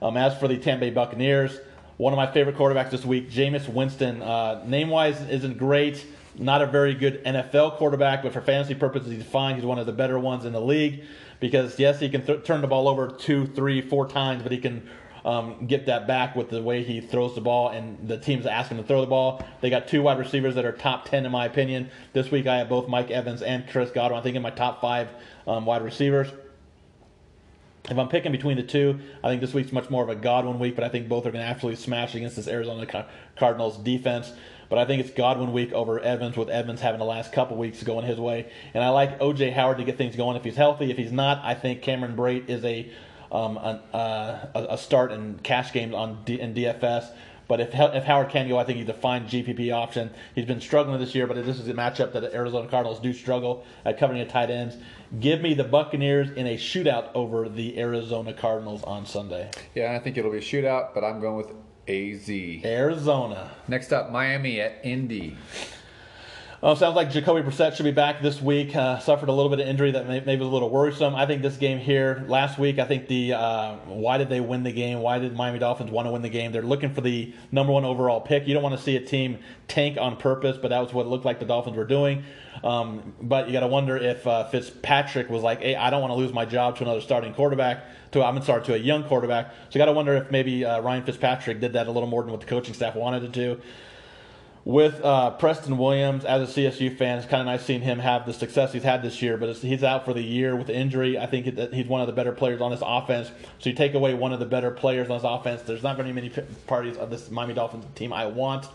Um, 0.00 0.16
as 0.16 0.36
for 0.38 0.48
the 0.48 0.58
Tampa 0.58 0.86
Bay 0.86 0.90
Buccaneers, 0.90 1.60
one 1.96 2.12
of 2.12 2.16
my 2.16 2.26
favorite 2.26 2.56
quarterbacks 2.56 2.90
this 2.90 3.04
week, 3.04 3.30
Jameis 3.30 3.68
Winston. 3.68 4.20
Uh, 4.20 4.64
name 4.66 4.88
wise 4.88 5.20
isn't 5.28 5.58
great. 5.58 6.04
Not 6.36 6.62
a 6.62 6.66
very 6.66 6.94
good 6.94 7.22
NFL 7.24 7.76
quarterback, 7.76 8.22
but 8.22 8.32
for 8.32 8.40
fantasy 8.40 8.74
purposes, 8.74 9.12
he's 9.12 9.22
fine. 9.22 9.56
He's 9.56 9.64
one 9.64 9.78
of 9.78 9.86
the 9.86 9.92
better 9.92 10.18
ones 10.18 10.44
in 10.44 10.52
the 10.52 10.60
league 10.60 11.04
because, 11.38 11.78
yes, 11.78 12.00
he 12.00 12.08
can 12.08 12.24
th- 12.24 12.44
turn 12.44 12.62
the 12.62 12.66
ball 12.66 12.88
over 12.88 13.08
two, 13.08 13.46
three, 13.46 13.82
four 13.82 14.08
times, 14.08 14.42
but 14.42 14.50
he 14.50 14.58
can 14.58 14.88
um, 15.24 15.66
get 15.66 15.86
that 15.86 16.06
back 16.06 16.34
with 16.34 16.50
the 16.50 16.62
way 16.62 16.82
he 16.82 17.00
throws 17.00 17.34
the 17.34 17.40
ball, 17.40 17.68
and 17.68 18.08
the 18.08 18.18
teams 18.18 18.46
ask 18.46 18.70
him 18.70 18.78
to 18.78 18.84
throw 18.84 19.00
the 19.00 19.06
ball. 19.06 19.44
They 19.60 19.70
got 19.70 19.88
two 19.88 20.02
wide 20.02 20.18
receivers 20.18 20.54
that 20.56 20.64
are 20.64 20.72
top 20.72 21.08
10 21.08 21.24
in 21.26 21.32
my 21.32 21.46
opinion. 21.46 21.90
This 22.12 22.30
week 22.30 22.46
I 22.46 22.58
have 22.58 22.68
both 22.68 22.88
Mike 22.88 23.10
Evans 23.10 23.42
and 23.42 23.68
Chris 23.68 23.90
Godwin, 23.90 24.18
I 24.18 24.22
think, 24.22 24.36
in 24.36 24.42
my 24.42 24.50
top 24.50 24.80
five 24.80 25.08
um, 25.46 25.66
wide 25.66 25.82
receivers. 25.82 26.28
If 27.90 27.98
I'm 27.98 28.08
picking 28.08 28.30
between 28.30 28.56
the 28.56 28.62
two, 28.62 29.00
I 29.24 29.28
think 29.28 29.40
this 29.40 29.52
week's 29.52 29.72
much 29.72 29.90
more 29.90 30.04
of 30.04 30.08
a 30.08 30.14
Godwin 30.14 30.60
week, 30.60 30.76
but 30.76 30.84
I 30.84 30.88
think 30.88 31.08
both 31.08 31.26
are 31.26 31.32
going 31.32 31.44
to 31.44 31.50
absolutely 31.50 31.82
smash 31.82 32.14
against 32.14 32.36
this 32.36 32.46
Arizona 32.46 33.06
Cardinals 33.36 33.76
defense. 33.78 34.32
But 34.68 34.78
I 34.78 34.84
think 34.84 35.04
it's 35.04 35.10
Godwin 35.10 35.52
week 35.52 35.72
over 35.72 35.98
Evans, 35.98 36.36
with 36.36 36.48
Evans 36.48 36.80
having 36.80 37.00
the 37.00 37.04
last 37.04 37.32
couple 37.32 37.56
weeks 37.56 37.82
going 37.82 38.06
his 38.06 38.18
way. 38.18 38.50
And 38.72 38.82
I 38.82 38.88
like 38.90 39.20
O.J. 39.20 39.50
Howard 39.50 39.78
to 39.78 39.84
get 39.84 39.98
things 39.98 40.16
going 40.16 40.36
if 40.36 40.44
he's 40.44 40.56
healthy. 40.56 40.90
If 40.90 40.96
he's 40.96 41.12
not, 41.12 41.42
I 41.44 41.54
think 41.54 41.82
Cameron 41.82 42.16
Brate 42.16 42.48
is 42.48 42.64
a 42.64 42.90
um, 43.32 43.58
uh, 43.58 43.78
a, 44.54 44.66
a, 44.70 44.78
start 44.78 45.10
in 45.10 45.38
cash 45.42 45.72
games 45.72 45.94
on 45.94 46.22
D, 46.24 46.38
in 46.38 46.54
DFS. 46.54 47.10
But 47.48 47.60
if 47.60 47.70
if 47.74 48.04
Howard 48.04 48.28
can 48.28 48.48
go, 48.48 48.58
I 48.58 48.64
think 48.64 48.78
he's 48.78 48.88
a 48.88 48.94
fine 48.94 49.26
GPP 49.26 49.74
option. 49.74 50.10
He's 50.34 50.44
been 50.44 50.60
struggling 50.60 51.00
this 51.00 51.14
year, 51.14 51.26
but 51.26 51.34
this 51.44 51.58
is 51.58 51.68
a 51.68 51.74
matchup 51.74 52.12
that 52.12 52.20
the 52.20 52.34
Arizona 52.34 52.68
Cardinals 52.68 53.00
do 53.00 53.12
struggle 53.12 53.64
at 53.84 53.98
covering 53.98 54.20
a 54.20 54.26
tight 54.26 54.50
ends. 54.50 54.76
Give 55.18 55.40
me 55.40 55.54
the 55.54 55.64
Buccaneers 55.64 56.30
in 56.30 56.46
a 56.46 56.56
shootout 56.56 57.10
over 57.14 57.48
the 57.48 57.78
Arizona 57.78 58.32
Cardinals 58.32 58.82
on 58.84 59.04
Sunday. 59.06 59.50
Yeah, 59.74 59.92
I 59.92 59.98
think 59.98 60.16
it'll 60.16 60.30
be 60.30 60.38
a 60.38 60.40
shootout, 60.40 60.94
but 60.94 61.04
I'm 61.04 61.20
going 61.20 61.36
with 61.36 61.50
AZ. 61.88 62.64
Arizona. 62.64 63.50
Next 63.66 63.92
up, 63.92 64.10
Miami 64.10 64.60
at 64.60 64.80
Indy. 64.84 65.36
Uh, 66.62 66.76
sounds 66.76 66.94
like 66.94 67.10
Jacoby 67.10 67.42
Brissett 67.42 67.74
should 67.74 67.82
be 67.82 67.90
back 67.90 68.22
this 68.22 68.40
week. 68.40 68.76
Uh, 68.76 68.96
suffered 69.00 69.28
a 69.28 69.32
little 69.32 69.50
bit 69.50 69.58
of 69.58 69.66
injury 69.66 69.90
that 69.90 70.06
may, 70.06 70.20
maybe 70.20 70.42
was 70.42 70.48
a 70.48 70.52
little 70.52 70.70
worrisome. 70.70 71.12
I 71.12 71.26
think 71.26 71.42
this 71.42 71.56
game 71.56 71.80
here 71.80 72.24
last 72.28 72.56
week. 72.56 72.78
I 72.78 72.84
think 72.84 73.08
the 73.08 73.32
uh, 73.32 73.74
why 73.86 74.16
did 74.16 74.28
they 74.28 74.40
win 74.40 74.62
the 74.62 74.70
game? 74.70 75.00
Why 75.00 75.18
did 75.18 75.34
Miami 75.34 75.58
Dolphins 75.58 75.90
want 75.90 76.06
to 76.06 76.12
win 76.12 76.22
the 76.22 76.28
game? 76.28 76.52
They're 76.52 76.62
looking 76.62 76.94
for 76.94 77.00
the 77.00 77.34
number 77.50 77.72
one 77.72 77.84
overall 77.84 78.20
pick. 78.20 78.46
You 78.46 78.54
don't 78.54 78.62
want 78.62 78.76
to 78.76 78.80
see 78.80 78.94
a 78.94 79.04
team 79.04 79.40
tank 79.66 79.98
on 80.00 80.16
purpose, 80.16 80.56
but 80.56 80.68
that 80.68 80.78
was 80.78 80.92
what 80.92 81.04
it 81.04 81.08
looked 81.08 81.24
like 81.24 81.40
the 81.40 81.46
Dolphins 81.46 81.76
were 81.76 81.84
doing. 81.84 82.22
Um, 82.62 83.12
but 83.20 83.48
you 83.48 83.52
got 83.52 83.60
to 83.60 83.66
wonder 83.66 83.96
if 83.96 84.24
uh, 84.24 84.44
Fitzpatrick 84.44 85.30
was 85.30 85.42
like, 85.42 85.62
"Hey, 85.62 85.74
I 85.74 85.90
don't 85.90 86.00
want 86.00 86.12
to 86.12 86.16
lose 86.16 86.32
my 86.32 86.44
job 86.44 86.76
to 86.76 86.84
another 86.84 87.00
starting 87.00 87.34
quarterback." 87.34 87.86
To 88.12 88.22
I'm 88.22 88.40
sorry, 88.40 88.62
to 88.66 88.74
a 88.74 88.78
young 88.78 89.02
quarterback. 89.02 89.50
So 89.50 89.56
you 89.72 89.78
got 89.78 89.86
to 89.86 89.92
wonder 89.92 90.14
if 90.14 90.30
maybe 90.30 90.64
uh, 90.64 90.80
Ryan 90.80 91.02
Fitzpatrick 91.02 91.58
did 91.58 91.72
that 91.72 91.88
a 91.88 91.90
little 91.90 92.08
more 92.08 92.22
than 92.22 92.30
what 92.30 92.40
the 92.40 92.46
coaching 92.46 92.74
staff 92.74 92.94
wanted 92.94 93.20
to 93.22 93.28
do 93.28 93.60
with 94.64 95.04
uh, 95.04 95.30
Preston 95.30 95.76
Williams 95.76 96.24
as 96.24 96.56
a 96.56 96.60
CSU 96.60 96.96
fan, 96.96 97.18
it's 97.18 97.26
kind 97.26 97.40
of 97.40 97.46
nice 97.46 97.64
seeing 97.64 97.80
him 97.80 97.98
have 97.98 98.26
the 98.26 98.32
success 98.32 98.72
he's 98.72 98.84
had 98.84 99.02
this 99.02 99.20
year. 99.20 99.36
But 99.36 99.56
he's 99.56 99.82
out 99.82 100.04
for 100.04 100.14
the 100.14 100.22
year 100.22 100.54
with 100.54 100.70
injury. 100.70 101.18
I 101.18 101.26
think 101.26 101.56
that 101.56 101.74
he's 101.74 101.86
one 101.86 102.00
of 102.00 102.06
the 102.06 102.12
better 102.12 102.32
players 102.32 102.60
on 102.60 102.70
this 102.70 102.82
offense. 102.84 103.30
So 103.58 103.70
you 103.70 103.74
take 103.74 103.94
away 103.94 104.14
one 104.14 104.32
of 104.32 104.38
the 104.38 104.46
better 104.46 104.70
players 104.70 105.10
on 105.10 105.16
this 105.18 105.26
offense. 105.28 105.62
There's 105.62 105.82
not 105.82 105.96
very 105.96 106.12
many 106.12 106.30
parties 106.66 106.96
of 106.96 107.10
this 107.10 107.30
Miami 107.30 107.54
Dolphins 107.54 107.86
team 107.94 108.12
I 108.12 108.26
want. 108.26 108.68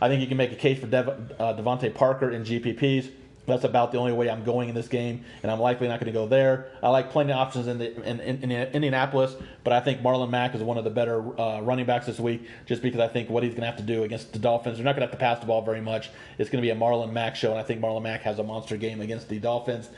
I 0.00 0.08
think 0.08 0.22
you 0.22 0.26
can 0.26 0.36
make 0.36 0.52
a 0.52 0.56
case 0.56 0.80
for 0.80 0.86
Dev- 0.86 1.32
uh, 1.38 1.54
DeVante 1.54 1.94
Parker 1.94 2.30
in 2.30 2.44
GPPs. 2.44 3.10
That's 3.46 3.64
about 3.64 3.92
the 3.92 3.98
only 3.98 4.12
way 4.12 4.30
I'm 4.30 4.42
going 4.42 4.68
in 4.68 4.74
this 4.74 4.88
game, 4.88 5.24
and 5.42 5.52
I'm 5.52 5.60
likely 5.60 5.86
not 5.86 6.00
going 6.00 6.12
to 6.12 6.18
go 6.18 6.26
there. 6.26 6.68
I 6.82 6.88
like 6.88 7.10
plenty 7.10 7.32
of 7.32 7.38
options 7.38 7.66
in, 7.66 7.78
the, 7.78 7.94
in, 8.02 8.20
in, 8.20 8.50
in 8.50 8.68
Indianapolis, 8.72 9.36
but 9.62 9.72
I 9.72 9.80
think 9.80 10.00
Marlon 10.00 10.30
Mack 10.30 10.54
is 10.54 10.62
one 10.62 10.78
of 10.78 10.84
the 10.84 10.90
better 10.90 11.38
uh, 11.38 11.60
running 11.60 11.84
backs 11.84 12.06
this 12.06 12.18
week, 12.18 12.48
just 12.64 12.80
because 12.80 13.00
I 13.00 13.08
think 13.08 13.28
what 13.28 13.42
he's 13.42 13.52
going 13.52 13.62
to 13.62 13.66
have 13.66 13.76
to 13.76 13.82
do 13.82 14.04
against 14.04 14.32
the 14.32 14.38
Dolphins, 14.38 14.78
they're 14.78 14.84
not 14.84 14.96
going 14.96 15.06
to 15.06 15.10
have 15.10 15.18
to 15.18 15.22
pass 15.22 15.40
the 15.40 15.46
ball 15.46 15.62
very 15.62 15.80
much. 15.80 16.10
It's 16.38 16.48
going 16.48 16.62
to 16.62 16.66
be 16.66 16.70
a 16.70 16.76
Marlon 16.76 17.12
Mack 17.12 17.36
show, 17.36 17.50
and 17.50 17.58
I 17.58 17.62
think 17.62 17.80
Marlon 17.80 18.02
Mack 18.02 18.22
has 18.22 18.38
a 18.38 18.44
monster 18.44 18.76
game 18.76 19.00
against 19.00 19.28
the 19.28 19.38
Dolphins. 19.38 19.90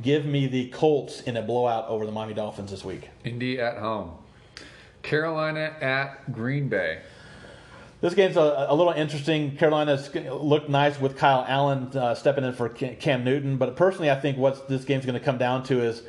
Give 0.00 0.24
me 0.24 0.46
the 0.46 0.68
Colts 0.70 1.20
in 1.20 1.36
a 1.36 1.42
blowout 1.42 1.88
over 1.88 2.06
the 2.06 2.12
Miami 2.12 2.34
Dolphins 2.34 2.70
this 2.70 2.84
week. 2.84 3.10
Indy 3.24 3.60
at 3.60 3.78
home. 3.78 4.12
Carolina 5.02 5.76
at 5.80 6.32
Green 6.32 6.68
Bay. 6.68 7.02
This 8.04 8.12
game's 8.12 8.36
a, 8.36 8.66
a 8.68 8.74
little 8.74 8.92
interesting. 8.92 9.56
Carolina's 9.56 10.14
looked 10.14 10.68
nice 10.68 11.00
with 11.00 11.16
Kyle 11.16 11.42
Allen 11.48 11.86
uh, 11.96 12.14
stepping 12.14 12.44
in 12.44 12.52
for 12.52 12.68
Cam 12.68 13.24
Newton, 13.24 13.56
but 13.56 13.76
personally, 13.76 14.10
I 14.10 14.20
think 14.20 14.36
what 14.36 14.68
this 14.68 14.84
game's 14.84 15.06
going 15.06 15.18
to 15.18 15.24
come 15.24 15.38
down 15.38 15.62
to 15.62 15.82
is 15.82 16.02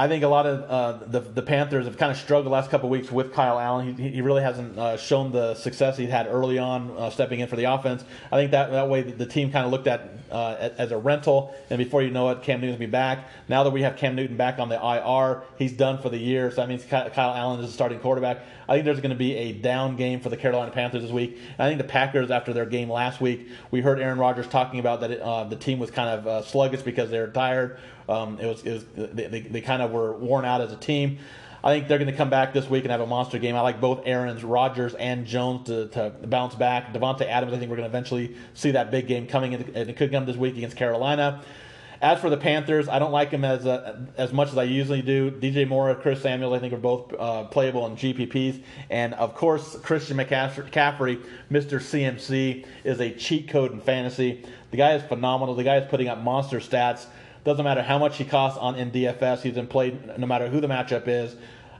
I 0.00 0.08
think 0.08 0.24
a 0.24 0.28
lot 0.28 0.46
of 0.46 0.62
uh, 0.62 1.04
the 1.08 1.20
the 1.20 1.42
Panthers 1.42 1.84
have 1.84 1.98
kind 1.98 2.10
of 2.10 2.16
struggled 2.16 2.46
the 2.46 2.50
last 2.50 2.70
couple 2.70 2.88
weeks 2.88 3.12
with 3.12 3.34
Kyle 3.34 3.58
Allen. 3.58 3.98
He, 3.98 4.08
he 4.08 4.22
really 4.22 4.40
hasn't 4.40 4.78
uh, 4.78 4.96
shown 4.96 5.30
the 5.30 5.54
success 5.54 5.98
he 5.98 6.06
had 6.06 6.26
early 6.26 6.58
on 6.58 6.96
uh, 6.96 7.10
stepping 7.10 7.40
in 7.40 7.48
for 7.48 7.56
the 7.56 7.64
offense. 7.64 8.02
I 8.32 8.36
think 8.36 8.50
that 8.52 8.70
that 8.70 8.88
way 8.88 9.02
the 9.02 9.26
team 9.26 9.52
kind 9.52 9.66
of 9.66 9.70
looked 9.70 9.86
at 9.86 10.08
uh, 10.30 10.70
as 10.78 10.90
a 10.90 10.96
rental, 10.96 11.54
and 11.68 11.76
before 11.76 12.02
you 12.02 12.10
know 12.10 12.30
it, 12.30 12.40
Cam 12.40 12.62
Newton's 12.62 12.78
be 12.78 12.86
back. 12.86 13.28
Now 13.46 13.62
that 13.62 13.72
we 13.72 13.82
have 13.82 13.98
Cam 13.98 14.16
Newton 14.16 14.38
back 14.38 14.58
on 14.58 14.70
the 14.70 14.76
IR, 14.76 15.42
he's 15.58 15.72
done 15.72 16.00
for 16.00 16.08
the 16.08 16.16
year. 16.16 16.50
So 16.50 16.62
that 16.62 16.68
means 16.70 16.82
Kyle 16.86 17.34
Allen 17.34 17.60
is 17.60 17.66
the 17.66 17.72
starting 17.72 18.00
quarterback. 18.00 18.38
I 18.70 18.74
think 18.74 18.86
there's 18.86 19.00
going 19.00 19.10
to 19.10 19.16
be 19.16 19.36
a 19.36 19.52
down 19.52 19.96
game 19.96 20.20
for 20.20 20.30
the 20.30 20.36
Carolina 20.38 20.70
Panthers 20.70 21.02
this 21.02 21.10
week. 21.10 21.38
I 21.58 21.68
think 21.68 21.76
the 21.76 21.84
Packers, 21.84 22.30
after 22.30 22.54
their 22.54 22.64
game 22.64 22.88
last 22.88 23.20
week, 23.20 23.48
we 23.70 23.82
heard 23.82 24.00
Aaron 24.00 24.18
Rodgers 24.18 24.46
talking 24.46 24.80
about 24.80 25.00
that 25.00 25.10
it, 25.10 25.20
uh, 25.20 25.44
the 25.44 25.56
team 25.56 25.78
was 25.78 25.90
kind 25.90 26.08
of 26.08 26.26
uh, 26.26 26.42
sluggish 26.42 26.80
because 26.80 27.10
they're 27.10 27.26
tired 27.26 27.78
um, 28.10 28.38
it 28.40 28.46
was, 28.46 28.62
it 28.64 28.72
was 28.72 28.84
they, 29.14 29.26
they, 29.26 29.40
they 29.40 29.60
kind 29.60 29.82
of 29.82 29.92
were 29.92 30.12
worn 30.12 30.44
out 30.44 30.60
as 30.60 30.72
a 30.72 30.76
team. 30.76 31.18
I 31.62 31.74
think 31.74 31.88
they're 31.88 31.98
going 31.98 32.10
to 32.10 32.16
come 32.16 32.30
back 32.30 32.54
this 32.54 32.68
week 32.68 32.84
and 32.84 32.90
have 32.90 33.02
a 33.02 33.06
monster 33.06 33.38
game. 33.38 33.54
I 33.54 33.60
like 33.60 33.80
both 33.80 34.00
Aaron's, 34.06 34.42
Rodgers, 34.42 34.94
and 34.94 35.26
Jones 35.26 35.66
to, 35.66 35.88
to 35.88 36.10
bounce 36.26 36.54
back. 36.54 36.94
Davante 36.94 37.26
Adams, 37.26 37.52
I 37.52 37.58
think 37.58 37.70
we're 37.70 37.76
going 37.76 37.90
to 37.90 37.96
eventually 37.96 38.36
see 38.54 38.70
that 38.70 38.90
big 38.90 39.06
game 39.06 39.26
coming, 39.26 39.54
and 39.54 39.90
it 39.90 39.96
could 39.96 40.10
come 40.10 40.24
this 40.24 40.36
week 40.36 40.56
against 40.56 40.76
Carolina. 40.76 41.42
As 42.02 42.18
for 42.18 42.30
the 42.30 42.38
Panthers, 42.38 42.88
I 42.88 42.98
don't 42.98 43.12
like 43.12 43.30
them 43.30 43.44
as 43.44 43.66
uh, 43.66 44.00
as 44.16 44.32
much 44.32 44.48
as 44.48 44.56
I 44.56 44.62
usually 44.62 45.02
do. 45.02 45.30
DJ 45.30 45.68
Moore, 45.68 45.94
Chris 45.96 46.22
Samuels, 46.22 46.54
I 46.54 46.58
think 46.58 46.72
are 46.72 46.78
both 46.78 47.12
uh, 47.12 47.44
playable 47.44 47.86
in 47.86 47.94
GPPs, 47.94 48.62
and 48.88 49.12
of 49.14 49.34
course 49.34 49.76
Christian 49.82 50.16
McCaffrey, 50.16 51.22
Mr. 51.50 51.78
CMC, 51.78 52.64
is 52.84 53.00
a 53.00 53.12
cheat 53.12 53.50
code 53.50 53.72
in 53.72 53.82
fantasy. 53.82 54.46
The 54.70 54.78
guy 54.78 54.94
is 54.94 55.02
phenomenal. 55.02 55.54
The 55.54 55.64
guy 55.64 55.76
is 55.76 55.90
putting 55.90 56.08
up 56.08 56.22
monster 56.22 56.58
stats. 56.58 57.04
Doesn't 57.44 57.64
matter 57.64 57.82
how 57.82 57.98
much 57.98 58.18
he 58.18 58.24
costs 58.24 58.58
on 58.58 58.76
in 58.76 58.90
DFS. 58.90 59.42
He's 59.42 59.56
in 59.56 59.66
play 59.66 59.98
no 60.18 60.26
matter 60.26 60.48
who 60.48 60.60
the 60.60 60.68
matchup 60.68 61.08
is. 61.08 61.36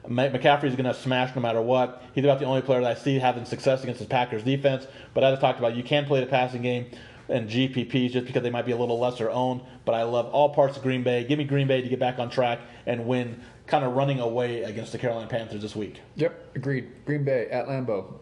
McCaffrey's 0.09 0.77
going 0.77 0.85
to 0.85 0.95
smash 0.95 1.35
no 1.37 1.43
matter 1.43 1.61
what. 1.61 2.03
He's 2.15 2.25
about 2.25 2.39
the 2.39 2.47
only 2.47 2.63
player 2.63 2.81
that 2.81 2.91
I 2.91 2.95
see 2.95 3.19
having 3.19 3.45
success 3.45 3.83
against 3.83 4.01
the 4.01 4.07
Packers 4.07 4.43
defense. 4.43 4.87
But 5.13 5.25
as 5.25 5.39
I 5.39 5.41
talked 5.41 5.59
about, 5.59 5.77
you 5.77 5.83
can 5.83 6.07
play 6.07 6.21
the 6.21 6.27
passing 6.27 6.63
game 6.63 6.87
and 7.29 7.49
GPPs 7.49 8.13
just 8.13 8.27
because 8.27 8.43
they 8.43 8.51
might 8.51 8.67
be 8.67 8.73
a 8.73 8.77
little 8.77 8.99
lesser 8.99 9.31
owned. 9.31 9.61
But 9.85 9.95
I 9.95 10.03
love 10.05 10.27
all 10.27 10.49
parts 10.51 10.77
of 10.77 10.83
Green 10.83 11.03
Bay. 11.03 11.25
Give 11.25 11.39
me 11.39 11.45
Green 11.45 11.67
Bay 11.67 11.83
to 11.83 11.89
get 11.89 12.01
back 12.01 12.19
on 12.19 12.31
track 12.31 12.61
and 12.87 13.07
win, 13.07 13.41
kind 13.67 13.85
of 13.85 13.95
running 13.95 14.21
away 14.21 14.63
against 14.63 14.93
the 14.93 14.99
Carolina 14.99 15.29
Panthers 15.29 15.63
this 15.63 15.77
week. 15.77 16.01
Yep, 16.17 16.57
agreed. 16.57 16.89
Green 17.05 17.25
Bay 17.25 17.49
at 17.51 17.67
Lambeau. 17.67 18.15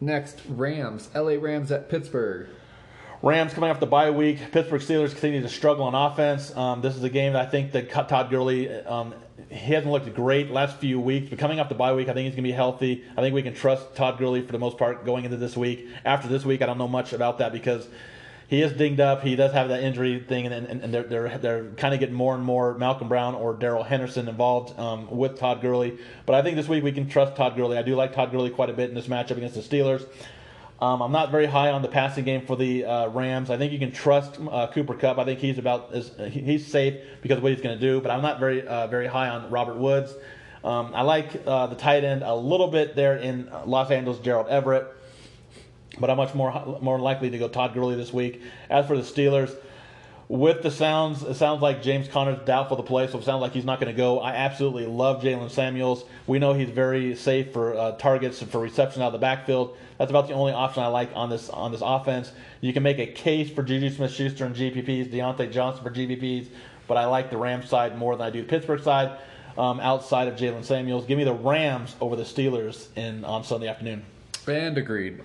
Next, 0.00 0.40
Rams. 0.48 1.08
LA 1.14 1.34
Rams 1.38 1.70
at 1.70 1.88
Pittsburgh. 1.88 2.48
Rams 3.22 3.52
coming 3.52 3.68
off 3.68 3.80
the 3.80 3.86
bye 3.86 4.10
week. 4.10 4.38
Pittsburgh 4.50 4.80
Steelers 4.80 5.10
continue 5.10 5.42
to 5.42 5.48
struggle 5.48 5.84
on 5.84 5.94
offense. 5.94 6.56
Um, 6.56 6.80
this 6.80 6.96
is 6.96 7.04
a 7.04 7.10
game 7.10 7.34
that 7.34 7.46
I 7.46 7.50
think 7.50 7.72
that 7.72 7.90
Todd 7.90 8.30
Gurley, 8.30 8.70
um, 8.70 9.14
he 9.50 9.74
hasn't 9.74 9.92
looked 9.92 10.14
great 10.14 10.50
last 10.50 10.78
few 10.78 10.98
weeks, 10.98 11.28
but 11.28 11.38
coming 11.38 11.60
off 11.60 11.68
the 11.68 11.74
bye 11.74 11.92
week, 11.92 12.08
I 12.08 12.14
think 12.14 12.24
he's 12.24 12.34
going 12.34 12.44
to 12.44 12.48
be 12.48 12.52
healthy. 12.52 13.04
I 13.18 13.20
think 13.20 13.34
we 13.34 13.42
can 13.42 13.52
trust 13.52 13.94
Todd 13.94 14.16
Gurley 14.16 14.40
for 14.40 14.52
the 14.52 14.58
most 14.58 14.78
part 14.78 15.04
going 15.04 15.26
into 15.26 15.36
this 15.36 15.54
week. 15.54 15.86
After 16.02 16.28
this 16.28 16.46
week, 16.46 16.62
I 16.62 16.66
don't 16.66 16.78
know 16.78 16.88
much 16.88 17.12
about 17.12 17.36
that 17.38 17.52
because 17.52 17.86
he 18.48 18.62
is 18.62 18.72
dinged 18.72 19.00
up. 19.00 19.22
He 19.22 19.36
does 19.36 19.52
have 19.52 19.68
that 19.68 19.82
injury 19.82 20.18
thing, 20.20 20.46
and, 20.46 20.54
and, 20.54 20.82
and 20.82 20.94
they're, 20.94 21.02
they're, 21.02 21.38
they're 21.38 21.64
kind 21.72 21.92
of 21.92 22.00
getting 22.00 22.14
more 22.14 22.34
and 22.34 22.42
more 22.42 22.72
Malcolm 22.78 23.08
Brown 23.08 23.34
or 23.34 23.52
Darrell 23.52 23.84
Henderson 23.84 24.28
involved 24.28 24.78
um, 24.78 25.10
with 25.10 25.38
Todd 25.38 25.60
Gurley. 25.60 25.98
But 26.24 26.36
I 26.36 26.42
think 26.42 26.56
this 26.56 26.68
week 26.68 26.82
we 26.82 26.92
can 26.92 27.06
trust 27.06 27.36
Todd 27.36 27.54
Gurley. 27.54 27.76
I 27.76 27.82
do 27.82 27.96
like 27.96 28.14
Todd 28.14 28.32
Gurley 28.32 28.48
quite 28.48 28.70
a 28.70 28.72
bit 28.72 28.88
in 28.88 28.94
this 28.94 29.08
matchup 29.08 29.36
against 29.36 29.56
the 29.56 29.60
Steelers. 29.60 30.06
Um, 30.80 31.02
I'm 31.02 31.12
not 31.12 31.30
very 31.30 31.44
high 31.44 31.70
on 31.70 31.82
the 31.82 31.88
passing 31.88 32.24
game 32.24 32.46
for 32.46 32.56
the 32.56 32.86
uh, 32.86 33.08
Rams. 33.08 33.50
I 33.50 33.58
think 33.58 33.72
you 33.72 33.78
can 33.78 33.92
trust 33.92 34.38
uh, 34.50 34.66
Cooper 34.68 34.94
Kupp. 34.94 35.18
I 35.18 35.24
think 35.24 35.38
he's 35.38 35.58
about 35.58 35.92
as, 35.92 36.10
he's 36.30 36.66
safe 36.66 37.02
because 37.20 37.36
of 37.36 37.42
what 37.42 37.52
he's 37.52 37.60
going 37.60 37.78
to 37.78 37.80
do. 37.80 38.00
But 38.00 38.10
I'm 38.10 38.22
not 38.22 38.40
very 38.40 38.66
uh, 38.66 38.86
very 38.86 39.06
high 39.06 39.28
on 39.28 39.50
Robert 39.50 39.76
Woods. 39.76 40.14
Um, 40.64 40.92
I 40.94 41.02
like 41.02 41.42
uh, 41.46 41.66
the 41.66 41.76
tight 41.76 42.04
end 42.04 42.22
a 42.22 42.34
little 42.34 42.68
bit 42.68 42.96
there 42.96 43.16
in 43.16 43.50
Los 43.66 43.90
Angeles, 43.90 44.18
Gerald 44.20 44.48
Everett. 44.48 44.86
But 45.98 46.08
I'm 46.08 46.16
much 46.16 46.34
more 46.34 46.78
more 46.80 46.98
likely 46.98 47.28
to 47.28 47.38
go 47.38 47.48
Todd 47.48 47.74
Gurley 47.74 47.96
this 47.96 48.12
week. 48.12 48.40
As 48.70 48.86
for 48.86 48.96
the 48.96 49.02
Steelers, 49.02 49.54
with 50.30 50.62
the 50.62 50.70
sounds, 50.70 51.24
it 51.24 51.34
sounds 51.34 51.60
like 51.60 51.82
James 51.82 52.06
Conner's 52.06 52.38
doubtful 52.44 52.76
to 52.76 52.84
play, 52.84 53.08
so 53.08 53.18
it 53.18 53.24
sounds 53.24 53.40
like 53.40 53.50
he's 53.50 53.64
not 53.64 53.80
going 53.80 53.92
to 53.92 53.96
go. 53.96 54.20
I 54.20 54.30
absolutely 54.30 54.86
love 54.86 55.22
Jaylen 55.22 55.50
Samuels. 55.50 56.04
We 56.28 56.38
know 56.38 56.52
he's 56.52 56.70
very 56.70 57.16
safe 57.16 57.52
for 57.52 57.74
uh, 57.76 57.92
targets 57.96 58.40
and 58.40 58.48
for 58.48 58.60
reception 58.60 59.02
out 59.02 59.06
of 59.06 59.12
the 59.14 59.18
backfield. 59.18 59.76
That's 59.98 60.08
about 60.08 60.28
the 60.28 60.34
only 60.34 60.52
option 60.52 60.84
I 60.84 60.86
like 60.86 61.10
on 61.16 61.30
this 61.30 61.50
on 61.50 61.72
this 61.72 61.80
offense. 61.84 62.30
You 62.60 62.72
can 62.72 62.84
make 62.84 63.00
a 63.00 63.08
case 63.08 63.50
for 63.50 63.64
Juju 63.64 63.90
Smith-Schuster 63.90 64.46
and 64.46 64.54
GPPs, 64.54 65.12
Diontae 65.12 65.50
Johnson 65.50 65.82
for 65.82 65.90
GPPs, 65.90 66.46
but 66.86 66.96
I 66.96 67.06
like 67.06 67.30
the 67.30 67.36
Rams 67.36 67.68
side 67.68 67.98
more 67.98 68.16
than 68.16 68.24
I 68.24 68.30
do 68.30 68.42
the 68.42 68.48
Pittsburgh 68.48 68.84
side. 68.84 69.18
Um, 69.58 69.80
outside 69.80 70.28
of 70.28 70.36
Jaylen 70.36 70.64
Samuels, 70.64 71.06
give 71.06 71.18
me 71.18 71.24
the 71.24 71.34
Rams 71.34 71.96
over 72.00 72.14
the 72.14 72.22
Steelers 72.22 72.86
in 72.96 73.24
on 73.24 73.42
Sunday 73.42 73.66
afternoon. 73.66 74.04
And 74.46 74.78
agreed. 74.78 75.22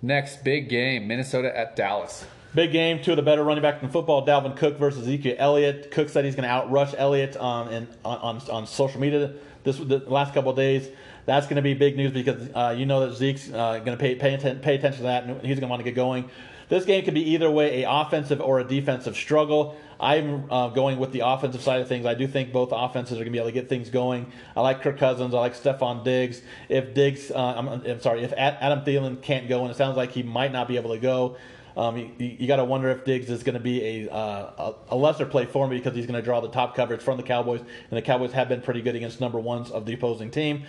Next 0.00 0.42
big 0.42 0.70
game, 0.70 1.06
Minnesota 1.06 1.54
at 1.54 1.76
Dallas. 1.76 2.24
Big 2.54 2.72
game, 2.72 3.02
two 3.02 3.12
of 3.12 3.16
the 3.16 3.22
better 3.22 3.44
running 3.44 3.62
backs 3.62 3.82
in 3.82 3.90
football, 3.90 4.26
Dalvin 4.26 4.56
Cook 4.56 4.78
versus 4.78 5.02
Ezekiel 5.02 5.36
Elliott. 5.38 5.90
Cook 5.90 6.08
said 6.08 6.24
he's 6.24 6.34
going 6.34 6.48
to 6.48 6.54
outrush 6.54 6.94
Elliott 6.96 7.36
um, 7.36 7.68
in, 7.68 7.88
on, 8.04 8.18
on, 8.18 8.50
on 8.50 8.66
social 8.66 9.00
media 9.00 9.34
this 9.64 9.76
the 9.76 9.98
last 10.06 10.32
couple 10.32 10.52
days. 10.54 10.88
That's 11.26 11.46
going 11.46 11.56
to 11.56 11.62
be 11.62 11.74
big 11.74 11.96
news 11.96 12.10
because 12.10 12.48
uh, 12.54 12.74
you 12.76 12.86
know 12.86 13.06
that 13.06 13.16
Zeke's 13.16 13.50
uh, 13.50 13.80
going 13.84 13.96
to 13.96 13.96
pay, 13.96 14.14
pay, 14.14 14.36
pay 14.54 14.76
attention 14.76 14.98
to 14.98 15.02
that 15.02 15.24
and 15.24 15.40
he's 15.42 15.60
going 15.60 15.60
to 15.60 15.66
want 15.66 15.80
to 15.80 15.84
get 15.84 15.94
going. 15.94 16.30
This 16.70 16.84
game 16.84 17.04
could 17.04 17.14
be 17.14 17.32
either 17.32 17.50
way, 17.50 17.82
a 17.82 17.90
offensive 17.90 18.40
or 18.40 18.60
a 18.60 18.64
defensive 18.64 19.16
struggle. 19.16 19.76
I'm 20.00 20.50
uh, 20.50 20.68
going 20.68 20.98
with 20.98 21.12
the 21.12 21.20
offensive 21.20 21.62
side 21.62 21.80
of 21.80 21.88
things. 21.88 22.06
I 22.06 22.14
do 22.14 22.26
think 22.26 22.52
both 22.52 22.70
offenses 22.72 23.14
are 23.14 23.24
going 23.24 23.26
to 23.26 23.32
be 23.32 23.38
able 23.38 23.48
to 23.48 23.52
get 23.52 23.68
things 23.68 23.88
going. 23.88 24.30
I 24.54 24.60
like 24.60 24.82
Kirk 24.82 24.98
Cousins. 24.98 25.34
I 25.34 25.38
like 25.38 25.54
Stefon 25.54 26.04
Diggs. 26.04 26.42
If 26.68 26.94
Diggs, 26.94 27.30
uh, 27.30 27.54
I'm, 27.56 27.68
I'm, 27.68 28.00
sorry, 28.00 28.22
if 28.22 28.32
Adam 28.36 28.84
Thielen 28.84 29.22
can't 29.22 29.48
go, 29.48 29.62
and 29.62 29.70
it 29.70 29.76
sounds 29.76 29.96
like 29.96 30.12
he 30.12 30.22
might 30.22 30.52
not 30.52 30.68
be 30.68 30.76
able 30.76 30.90
to 30.90 31.00
go, 31.00 31.36
um, 31.78 31.96
you, 31.96 32.12
you 32.18 32.46
got 32.48 32.56
to 32.56 32.64
wonder 32.64 32.88
if 32.90 33.04
Diggs 33.04 33.30
is 33.30 33.44
going 33.44 33.54
to 33.54 33.60
be 33.60 34.04
a, 34.08 34.12
uh, 34.12 34.72
a 34.88 34.96
lesser 34.96 35.24
play 35.24 35.46
for 35.46 35.68
me 35.68 35.78
because 35.78 35.94
he's 35.94 36.06
going 36.06 36.20
to 36.20 36.24
draw 36.24 36.40
the 36.40 36.48
top 36.48 36.74
coverage 36.74 37.00
from 37.00 37.16
the 37.16 37.22
Cowboys, 37.22 37.60
and 37.60 37.96
the 37.96 38.02
Cowboys 38.02 38.32
have 38.32 38.48
been 38.48 38.60
pretty 38.60 38.82
good 38.82 38.96
against 38.96 39.20
number 39.20 39.38
ones 39.38 39.70
of 39.70 39.86
the 39.86 39.94
opposing 39.94 40.30
team. 40.32 40.64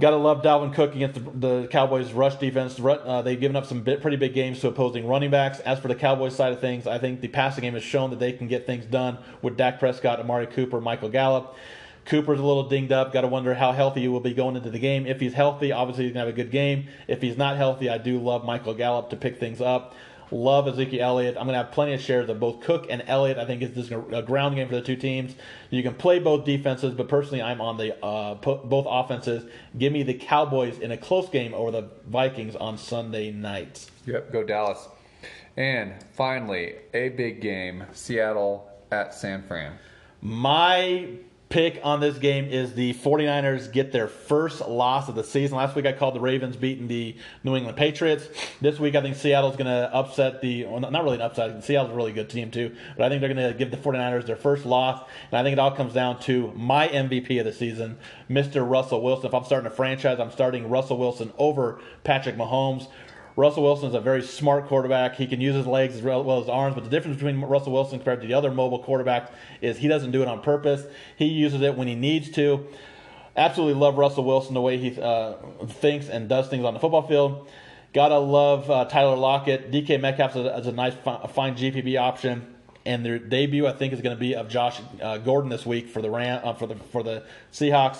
Got 0.00 0.10
to 0.10 0.16
love 0.16 0.42
Dalvin 0.42 0.74
Cook 0.74 0.94
against 0.94 1.14
the, 1.14 1.30
the 1.60 1.68
Cowboys' 1.68 2.12
rush 2.12 2.34
defense. 2.36 2.80
Uh, 2.80 3.22
they've 3.22 3.38
given 3.38 3.56
up 3.56 3.66
some 3.66 3.82
bit, 3.82 4.00
pretty 4.00 4.16
big 4.16 4.34
games 4.34 4.60
to 4.60 4.68
opposing 4.68 5.06
running 5.06 5.30
backs. 5.30 5.60
As 5.60 5.78
for 5.78 5.88
the 5.88 5.94
Cowboys 5.94 6.34
side 6.34 6.52
of 6.52 6.60
things, 6.60 6.88
I 6.88 6.98
think 6.98 7.20
the 7.20 7.28
passing 7.28 7.62
game 7.62 7.74
has 7.74 7.84
shown 7.84 8.10
that 8.10 8.18
they 8.18 8.32
can 8.32 8.48
get 8.48 8.66
things 8.66 8.86
done 8.86 9.18
with 9.42 9.56
Dak 9.56 9.78
Prescott, 9.78 10.18
Amari 10.18 10.46
Cooper, 10.46 10.80
Michael 10.80 11.08
Gallup. 11.08 11.56
Cooper's 12.08 12.40
a 12.40 12.44
little 12.44 12.68
dinged 12.68 12.90
up. 12.90 13.12
Got 13.12 13.20
to 13.20 13.28
wonder 13.28 13.54
how 13.54 13.72
healthy 13.72 14.00
he 14.00 14.08
will 14.08 14.20
be 14.20 14.32
going 14.32 14.56
into 14.56 14.70
the 14.70 14.78
game. 14.78 15.06
If 15.06 15.20
he's 15.20 15.34
healthy, 15.34 15.72
obviously 15.72 16.04
he's 16.04 16.14
going 16.14 16.24
to 16.24 16.30
have 16.30 16.34
a 16.34 16.42
good 16.42 16.50
game. 16.50 16.88
If 17.06 17.20
he's 17.20 17.36
not 17.36 17.56
healthy, 17.56 17.90
I 17.90 17.98
do 17.98 18.18
love 18.18 18.44
Michael 18.44 18.74
Gallup 18.74 19.10
to 19.10 19.16
pick 19.16 19.38
things 19.38 19.60
up. 19.60 19.94
Love 20.30 20.68
Ezekiel 20.68 21.02
Elliott. 21.02 21.36
I'm 21.36 21.44
going 21.44 21.58
to 21.58 21.64
have 21.64 21.72
plenty 21.72 21.94
of 21.94 22.00
shares 22.00 22.28
of 22.28 22.40
both 22.40 22.60
Cook 22.60 22.86
and 22.90 23.02
Elliott. 23.06 23.38
I 23.38 23.44
think 23.44 23.62
it's 23.62 23.74
just 23.74 23.90
a 23.90 24.22
ground 24.22 24.56
game 24.56 24.68
for 24.68 24.74
the 24.74 24.82
two 24.82 24.96
teams. 24.96 25.34
You 25.70 25.82
can 25.82 25.94
play 25.94 26.18
both 26.18 26.44
defenses, 26.44 26.94
but 26.94 27.08
personally, 27.08 27.42
I'm 27.42 27.60
on 27.60 27.76
the 27.76 28.02
uh, 28.04 28.34
both 28.34 28.86
offenses. 28.88 29.50
Give 29.76 29.92
me 29.92 30.02
the 30.02 30.14
Cowboys 30.14 30.78
in 30.78 30.90
a 30.90 30.96
close 30.96 31.28
game 31.28 31.54
over 31.54 31.70
the 31.70 31.88
Vikings 32.06 32.56
on 32.56 32.76
Sunday 32.78 33.30
night. 33.30 33.90
Yep, 34.06 34.32
go 34.32 34.44
Dallas. 34.44 34.88
And 35.56 35.94
finally, 36.12 36.74
a 36.92 37.08
big 37.10 37.40
game: 37.40 37.84
Seattle 37.92 38.68
at 38.90 39.14
San 39.14 39.42
Fran. 39.46 39.78
My 40.20 41.08
pick 41.48 41.80
on 41.82 42.00
this 42.00 42.18
game 42.18 42.44
is 42.46 42.74
the 42.74 42.92
49ers 42.94 43.72
get 43.72 43.90
their 43.90 44.06
first 44.06 44.60
loss 44.66 45.08
of 45.08 45.14
the 45.14 45.24
season. 45.24 45.56
Last 45.56 45.74
week 45.74 45.86
I 45.86 45.92
called 45.92 46.14
the 46.14 46.20
Ravens 46.20 46.56
beating 46.56 46.88
the 46.88 47.16
New 47.42 47.56
England 47.56 47.76
Patriots. 47.76 48.28
This 48.60 48.78
week 48.78 48.94
I 48.94 49.00
think 49.00 49.16
Seattle's 49.16 49.56
going 49.56 49.66
to 49.66 49.94
upset 49.94 50.42
the, 50.42 50.66
well, 50.66 50.80
not 50.80 51.04
really 51.04 51.16
an 51.16 51.22
upset, 51.22 51.64
Seattle's 51.64 51.90
a 51.90 51.94
really 51.94 52.12
good 52.12 52.28
team 52.28 52.50
too, 52.50 52.74
but 52.96 53.04
I 53.04 53.08
think 53.08 53.20
they're 53.20 53.32
going 53.32 53.52
to 53.52 53.56
give 53.56 53.70
the 53.70 53.76
49ers 53.78 54.26
their 54.26 54.36
first 54.36 54.66
loss. 54.66 55.02
And 55.30 55.38
I 55.38 55.42
think 55.42 55.54
it 55.54 55.58
all 55.58 55.70
comes 55.70 55.94
down 55.94 56.20
to 56.20 56.52
my 56.54 56.88
MVP 56.88 57.38
of 57.38 57.46
the 57.46 57.52
season, 57.52 57.98
Mr. 58.28 58.68
Russell 58.68 59.02
Wilson. 59.02 59.26
If 59.26 59.34
I'm 59.34 59.44
starting 59.44 59.66
a 59.66 59.74
franchise, 59.74 60.20
I'm 60.20 60.30
starting 60.30 60.68
Russell 60.68 60.98
Wilson 60.98 61.32
over 61.38 61.80
Patrick 62.04 62.36
Mahomes. 62.36 62.88
Russell 63.38 63.62
Wilson 63.62 63.88
is 63.88 63.94
a 63.94 64.00
very 64.00 64.20
smart 64.20 64.66
quarterback. 64.66 65.14
He 65.14 65.24
can 65.28 65.40
use 65.40 65.54
his 65.54 65.64
legs 65.64 65.94
as 65.94 66.02
well 66.02 66.28
as 66.32 66.46
his 66.46 66.48
arms, 66.48 66.74
but 66.74 66.82
the 66.82 66.90
difference 66.90 67.18
between 67.18 67.40
Russell 67.40 67.72
Wilson 67.72 68.00
compared 68.00 68.20
to 68.20 68.26
the 68.26 68.34
other 68.34 68.50
mobile 68.50 68.82
quarterbacks 68.82 69.30
is 69.60 69.78
he 69.78 69.86
doesn't 69.86 70.10
do 70.10 70.22
it 70.22 70.28
on 70.28 70.42
purpose. 70.42 70.84
He 71.14 71.26
uses 71.26 71.60
it 71.60 71.76
when 71.76 71.86
he 71.86 71.94
needs 71.94 72.32
to. 72.32 72.66
Absolutely 73.36 73.78
love 73.78 73.96
Russell 73.96 74.24
Wilson 74.24 74.54
the 74.54 74.60
way 74.60 74.76
he 74.76 75.00
uh, 75.00 75.34
thinks 75.68 76.08
and 76.08 76.28
does 76.28 76.48
things 76.48 76.64
on 76.64 76.74
the 76.74 76.80
football 76.80 77.06
field. 77.06 77.48
Gotta 77.94 78.18
love 78.18 78.68
uh, 78.68 78.86
Tyler 78.86 79.14
Lockett. 79.14 79.70
DK 79.70 80.00
Metcalf 80.00 80.34
is 80.34 80.66
a, 80.66 80.70
a 80.70 80.72
nice, 80.72 80.94
fine 80.94 81.54
GPP 81.56 81.96
option 81.96 82.56
and 82.84 83.06
their 83.06 83.20
debut 83.20 83.68
I 83.68 83.72
think 83.72 83.92
is 83.92 84.00
going 84.00 84.16
to 84.16 84.20
be 84.20 84.34
of 84.34 84.48
Josh 84.48 84.80
uh, 85.00 85.18
Gordon 85.18 85.48
this 85.48 85.64
week 85.64 85.88
for 85.88 86.02
the 86.02 86.10
Ram, 86.10 86.40
uh, 86.42 86.54
for 86.54 86.66
the 86.66 86.74
for 86.74 87.04
the 87.04 87.22
Seahawks. 87.52 87.98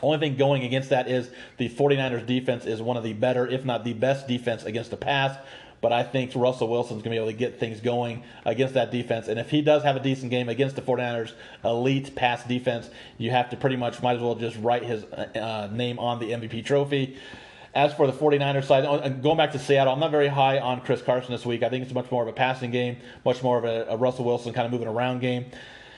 Only 0.00 0.18
thing 0.18 0.36
going 0.36 0.64
against 0.64 0.90
that 0.90 1.08
is 1.08 1.28
the 1.58 1.68
49ers 1.68 2.26
defense 2.26 2.64
is 2.64 2.80
one 2.80 2.96
of 2.96 3.04
the 3.04 3.12
better, 3.12 3.46
if 3.46 3.64
not 3.64 3.84
the 3.84 3.92
best 3.92 4.26
defense 4.26 4.64
against 4.64 4.90
the 4.90 4.96
pass. 4.96 5.36
but 5.82 5.92
I 5.92 6.04
think 6.04 6.30
Russell 6.34 6.68
Wilson's 6.68 7.02
going 7.02 7.04
to 7.04 7.10
be 7.10 7.16
able 7.16 7.26
to 7.26 7.32
get 7.32 7.58
things 7.58 7.80
going 7.80 8.22
against 8.46 8.74
that 8.74 8.90
defense. 8.92 9.26
And 9.26 9.38
if 9.38 9.50
he 9.50 9.60
does 9.62 9.82
have 9.82 9.96
a 9.96 10.00
decent 10.00 10.30
game 10.30 10.48
against 10.48 10.76
the 10.76 10.82
49ers 10.82 11.32
elite 11.64 12.14
pass 12.14 12.44
defense, 12.44 12.88
you 13.18 13.30
have 13.32 13.50
to 13.50 13.56
pretty 13.56 13.76
much 13.76 14.00
might 14.00 14.16
as 14.16 14.22
well 14.22 14.36
just 14.36 14.56
write 14.58 14.84
his 14.84 15.04
uh, 15.04 15.68
name 15.72 15.98
on 15.98 16.20
the 16.20 16.30
MVP 16.30 16.64
trophy. 16.64 17.18
As 17.74 17.92
for 17.94 18.06
the 18.06 18.12
49ers 18.12 18.64
side, 18.64 18.84
uh, 18.84 19.08
going 19.08 19.38
back 19.38 19.52
to 19.52 19.58
Seattle, 19.58 19.92
I'm 19.92 19.98
not 20.00 20.10
very 20.12 20.28
high 20.28 20.60
on 20.60 20.82
Chris 20.82 21.02
Carson 21.02 21.32
this 21.32 21.44
week. 21.44 21.62
I 21.62 21.68
think 21.68 21.84
it's 21.84 21.94
much 21.94 22.10
more 22.10 22.22
of 22.22 22.28
a 22.28 22.32
passing 22.32 22.70
game, 22.70 22.98
much 23.24 23.42
more 23.42 23.58
of 23.58 23.64
a, 23.64 23.86
a 23.88 23.96
Russell 23.96 24.24
Wilson 24.24 24.52
kind 24.52 24.66
of 24.66 24.72
moving 24.72 24.88
around 24.88 25.20
game. 25.20 25.46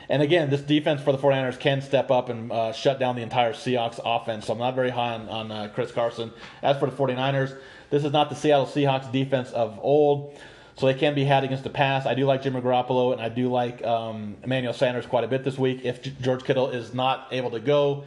And 0.09 0.23
again, 0.23 0.51
this 0.51 0.61
defense 0.61 1.03
for 1.03 1.13
the 1.13 1.19
49ers 1.19 1.59
can 1.59 1.81
step 1.81 2.11
up 2.11 2.29
and 2.29 2.53
uh, 2.53 2.73
shut 2.73 2.99
down 2.99 3.17
the 3.17 3.23
entire 3.23 3.53
Seahawks 3.53 4.01
offense. 4.05 4.47
So 4.47 4.53
I'm 4.53 4.59
not 4.59 4.75
very 4.75 4.91
high 4.91 5.15
on, 5.15 5.29
on 5.29 5.53
uh, 5.53 5.71
Chris 5.75 5.91
Carson. 5.93 6.33
As 6.63 6.79
for 6.79 6.91
the 6.91 6.97
49ers, 6.97 7.57
this 7.91 8.05
is 8.05 8.13
not 8.13 8.29
the 8.29 8.37
Seattle 8.37 8.67
Seahawks 8.67 9.11
defense 9.11 9.51
of 9.53 9.79
old. 9.81 10.39
So 10.77 10.87
they 10.87 10.95
can 10.95 11.15
be 11.15 11.25
had 11.25 11.45
against 11.45 11.63
the 11.63 11.71
pass. 11.71 12.05
I 12.05 12.15
do 12.15 12.27
like 12.27 12.43
Jimmy 12.43 12.61
Garoppolo, 12.61 13.13
and 13.13 13.21
I 13.23 13.29
do 13.29 13.49
like 13.49 13.85
um, 13.85 14.37
Emmanuel 14.43 14.73
Sanders 14.73 15.07
quite 15.07 15.23
a 15.23 15.29
bit 15.29 15.45
this 15.45 15.57
week. 15.57 15.85
If 15.85 16.03
George 16.21 16.43
Kittle 16.43 16.71
is 16.71 16.93
not 16.93 17.29
able 17.31 17.53
to 17.53 17.61
go, 17.61 18.05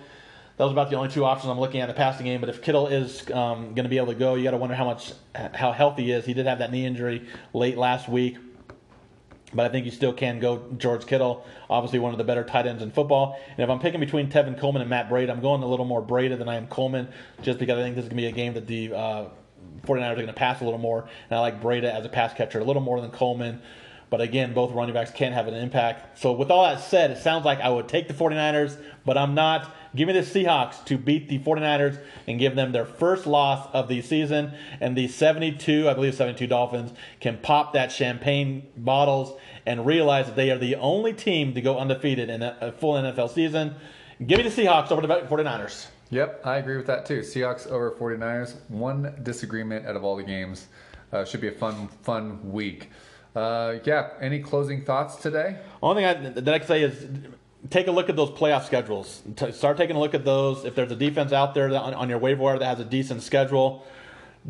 that 0.57 0.63
was 0.63 0.73
about 0.73 0.89
the 0.89 0.97
only 0.97 1.09
two 1.09 1.23
options 1.23 1.49
I'm 1.49 1.59
looking 1.59 1.79
at 1.79 1.89
in 1.89 1.95
the 1.95 1.97
passing 1.97 2.25
game. 2.25 2.41
But 2.41 2.49
if 2.49 2.61
Kittle 2.61 2.87
is 2.87 3.21
um, 3.31 3.73
going 3.73 3.83
to 3.83 3.89
be 3.89 3.97
able 3.97 4.07
to 4.07 4.15
go, 4.15 4.35
you 4.35 4.43
got 4.43 4.51
to 4.51 4.57
wonder 4.57 4.75
how 4.75 4.85
much 4.85 5.13
how 5.33 5.71
healthy 5.71 6.05
he 6.05 6.11
is. 6.11 6.25
He 6.25 6.33
did 6.33 6.45
have 6.45 6.59
that 6.59 6.71
knee 6.71 6.85
injury 6.85 7.29
late 7.53 7.77
last 7.77 8.09
week. 8.09 8.37
But 9.53 9.65
I 9.65 9.69
think 9.69 9.85
you 9.85 9.91
still 9.91 10.11
can 10.11 10.39
go 10.39 10.65
George 10.77 11.05
Kittle, 11.05 11.45
obviously 11.69 11.99
one 11.99 12.11
of 12.11 12.17
the 12.17 12.23
better 12.25 12.43
tight 12.43 12.67
ends 12.67 12.83
in 12.83 12.91
football. 12.91 13.39
And 13.51 13.59
if 13.59 13.69
I'm 13.69 13.79
picking 13.79 14.01
between 14.01 14.29
Tevin 14.29 14.59
Coleman 14.59 14.81
and 14.81 14.89
Matt 14.89 15.09
Breida, 15.09 15.29
I'm 15.29 15.39
going 15.39 15.63
a 15.63 15.67
little 15.67 15.85
more 15.85 16.01
Breida 16.01 16.37
than 16.37 16.49
I 16.49 16.55
am 16.55 16.67
Coleman, 16.67 17.07
just 17.41 17.57
because 17.57 17.79
I 17.79 17.81
think 17.81 17.95
this 17.95 18.03
is 18.03 18.09
going 18.09 18.17
to 18.17 18.23
be 18.23 18.27
a 18.27 18.31
game 18.33 18.55
that 18.55 18.67
the 18.67 18.93
uh, 18.93 19.25
49ers 19.85 20.11
are 20.11 20.15
going 20.15 20.27
to 20.27 20.33
pass 20.33 20.59
a 20.59 20.65
little 20.65 20.79
more. 20.79 21.07
And 21.29 21.37
I 21.37 21.39
like 21.39 21.61
Breida 21.61 21.85
as 21.85 22.05
a 22.05 22.09
pass 22.09 22.33
catcher 22.33 22.59
a 22.59 22.63
little 22.63 22.81
more 22.81 22.99
than 22.99 23.09
Coleman. 23.11 23.61
But 24.09 24.21
again, 24.21 24.53
both 24.53 24.71
running 24.71 24.93
backs 24.93 25.11
can 25.11 25.33
have 25.33 25.47
an 25.47 25.53
impact. 25.53 26.19
So 26.19 26.31
with 26.31 26.49
all 26.49 26.63
that 26.63 26.79
said, 26.79 27.11
it 27.11 27.17
sounds 27.17 27.43
like 27.43 27.59
I 27.59 27.69
would 27.69 27.89
take 27.89 28.07
the 28.07 28.13
49ers, 28.13 28.81
but 29.05 29.17
I'm 29.17 29.35
not. 29.35 29.75
Give 29.95 30.07
me 30.07 30.13
the 30.13 30.21
Seahawks 30.21 30.83
to 30.85 30.97
beat 30.97 31.27
the 31.27 31.39
49ers 31.39 31.99
and 32.27 32.39
give 32.39 32.55
them 32.55 32.71
their 32.71 32.85
first 32.85 33.25
loss 33.27 33.67
of 33.73 33.87
the 33.87 34.01
season. 34.01 34.53
And 34.79 34.95
the 34.95 35.07
72, 35.07 35.89
I 35.89 35.93
believe 35.93 36.15
72 36.15 36.47
Dolphins 36.47 36.93
can 37.19 37.37
pop 37.37 37.73
that 37.73 37.91
champagne 37.91 38.67
bottles 38.77 39.37
and 39.65 39.85
realize 39.85 40.27
that 40.27 40.35
they 40.35 40.51
are 40.51 40.57
the 40.57 40.75
only 40.75 41.13
team 41.13 41.53
to 41.53 41.61
go 41.61 41.77
undefeated 41.77 42.29
in 42.29 42.41
a 42.43 42.73
full 42.79 42.93
NFL 42.93 43.33
season. 43.33 43.75
Give 44.25 44.37
me 44.37 44.47
the 44.47 44.61
Seahawks 44.61 44.91
over 44.91 45.01
the 45.01 45.07
49ers. 45.07 45.87
Yep, 46.09 46.41
I 46.45 46.57
agree 46.57 46.77
with 46.77 46.87
that 46.87 47.05
too. 47.05 47.19
Seahawks 47.19 47.67
over 47.67 47.91
49ers. 47.91 48.55
One 48.69 49.13
disagreement 49.23 49.85
out 49.85 49.97
of 49.97 50.03
all 50.05 50.15
the 50.15 50.23
games. 50.23 50.67
Uh, 51.11 51.25
should 51.25 51.41
be 51.41 51.47
a 51.47 51.51
fun, 51.51 51.87
fun 52.03 52.51
week. 52.51 52.89
Uh, 53.37 53.79
yeah, 53.83 54.09
any 54.19 54.39
closing 54.39 54.83
thoughts 54.83 55.15
today? 55.17 55.57
Only 55.83 56.01
thing 56.01 56.25
I, 56.25 56.29
that 56.41 56.53
I 56.55 56.57
can 56.57 56.67
say 56.67 56.81
is 56.81 57.05
take 57.69 57.85
a 57.85 57.91
look 57.91 58.09
at 58.09 58.15
those 58.15 58.31
playoff 58.31 58.65
schedules. 58.65 59.21
T- 59.35 59.51
start 59.51 59.77
taking 59.77 59.95
a 59.95 59.99
look 59.99 60.15
at 60.15 60.25
those. 60.25 60.65
If 60.65 60.73
there's 60.73 60.91
a 60.91 60.95
defense 60.95 61.31
out 61.31 61.53
there 61.53 61.67
on, 61.67 61.93
on, 61.93 62.09
your 62.09 62.17
waiver 62.17 62.41
wire 62.41 62.57
that 62.57 62.65
has 62.65 62.79
a 62.79 62.89
decent 62.89 63.21
schedule, 63.21 63.85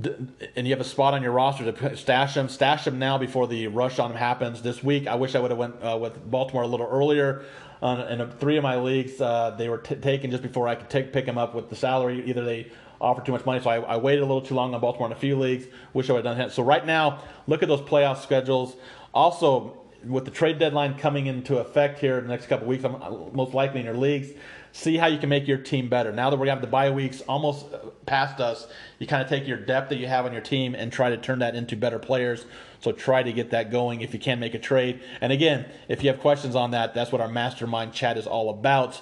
and 0.02 0.65
you 0.65 0.69
have 0.69 0.80
a 0.80 0.86
spot 0.86 1.13
on 1.13 1.21
your 1.21 1.34
roster 1.34 1.69
to 1.69 1.97
stash 1.97 2.36
them, 2.36 2.47
stash 2.47 2.86
them 2.86 2.97
now 2.97 3.17
before 3.17 3.45
the 3.45 3.67
rush 3.67 4.00
on 4.00 4.12
them 4.12 4.17
happens 4.17 4.62
this 4.62 4.82
week. 4.82 5.06
I 5.06 5.15
wish 5.15 5.36
I 5.36 5.39
would 5.39 5.52
have 5.52 5.58
went 5.58 5.84
uh, 5.84 5.97
with 6.00 6.30
Baltimore 6.32 6.63
a 6.63 6.67
little 6.67 6.88
earlier. 6.88 7.43
Uh, 7.82 8.06
in 8.10 8.32
three 8.39 8.56
of 8.56 8.63
my 8.63 8.78
leagues, 8.78 9.19
uh, 9.19 9.54
they 9.58 9.67
were 9.67 9.80
t- 9.80 9.95
taken 9.95 10.32
just 10.32 10.43
before 10.43 10.69
I 10.69 10.76
could 10.76 10.89
take, 10.89 11.12
pick 11.12 11.26
them 11.26 11.38
up 11.38 11.54
with 11.54 11.69
the 11.69 11.76
salary. 11.76 12.23
Either 12.26 12.45
they 12.45 12.71
offered 13.00 13.26
too 13.26 13.32
much 13.32 13.46
money, 13.46 13.62
so 13.62 13.70
I, 13.70 13.80
I, 13.80 13.98
waited 13.98 14.22
a 14.22 14.26
little 14.26 14.42
too 14.42 14.56
long 14.56 14.74
on 14.74 14.82
Baltimore 14.82 15.08
in 15.08 15.14
a 15.14 15.20
few 15.20 15.38
leagues. 15.38 15.66
Wish 15.94 16.10
I 16.10 16.14
would 16.14 16.26
have 16.26 16.36
done 16.36 16.38
that. 16.38 16.54
So 16.54 16.64
right 16.64 16.86
now, 16.86 17.24
look 17.46 17.62
at 17.62 17.70
those 17.70 17.82
playoff 17.82 18.22
schedules. 18.22 18.76
Also, 19.14 19.78
with 20.06 20.26
the 20.26 20.32
trade 20.32 20.60
deadline 20.60 20.98
coming 20.98 21.28
into 21.28 21.58
effect 21.58 22.00
here 22.00 22.18
in 22.18 22.26
the 22.26 22.30
next 22.30 22.48
couple 22.48 22.68
weeks, 22.68 22.84
I'm 22.84 22.96
uh, 22.96 23.10
most 23.34 23.54
likely 23.54 23.80
in 23.80 23.86
your 23.86 23.96
leagues. 23.96 24.30
See 24.72 24.98
how 24.98 25.08
you 25.08 25.18
can 25.18 25.30
make 25.30 25.48
your 25.48 25.58
team 25.58 25.90
better. 25.90 26.12
Now 26.12 26.30
that 26.30 26.38
we're 26.38 26.46
gonna 26.46 26.60
have 26.60 26.62
the 26.62 26.68
bye 26.68 26.92
weeks 26.92 27.22
almost 27.22 27.74
uh, 27.74 27.78
past 28.06 28.40
us, 28.40 28.68
you 29.00 29.08
kind 29.08 29.24
of 29.24 29.30
take 29.30 29.48
your 29.48 29.58
depth 29.58 29.90
that 29.90 29.98
you 29.98 30.08
have 30.08 30.26
on 30.26 30.34
your 30.34 30.42
team 30.42 30.76
and 30.76 30.92
try 30.92 31.10
to 31.10 31.18
turn 31.18 31.40
that 31.40 31.56
into 31.56 31.76
better 31.76 32.00
players. 32.00 32.46
So 32.80 32.92
try 32.92 33.24
to 33.24 33.34
get 33.34 33.50
that 33.52 33.72
going 33.72 34.02
if 34.02 34.14
you 34.14 34.20
can 34.20 34.40
make 34.40 34.54
a 34.54 34.60
trade. 34.60 35.02
And 35.20 35.34
again, 35.34 35.66
if 35.88 36.04
you 36.04 36.10
have 36.12 36.20
questions 36.20 36.56
on 36.56 36.72
that, 36.72 36.94
that's 36.94 37.12
what 37.12 37.22
our 37.22 37.28
mastermind 37.28 37.94
chat 37.94 38.18
is 38.18 38.28
all 38.28 38.50
about. 38.50 39.02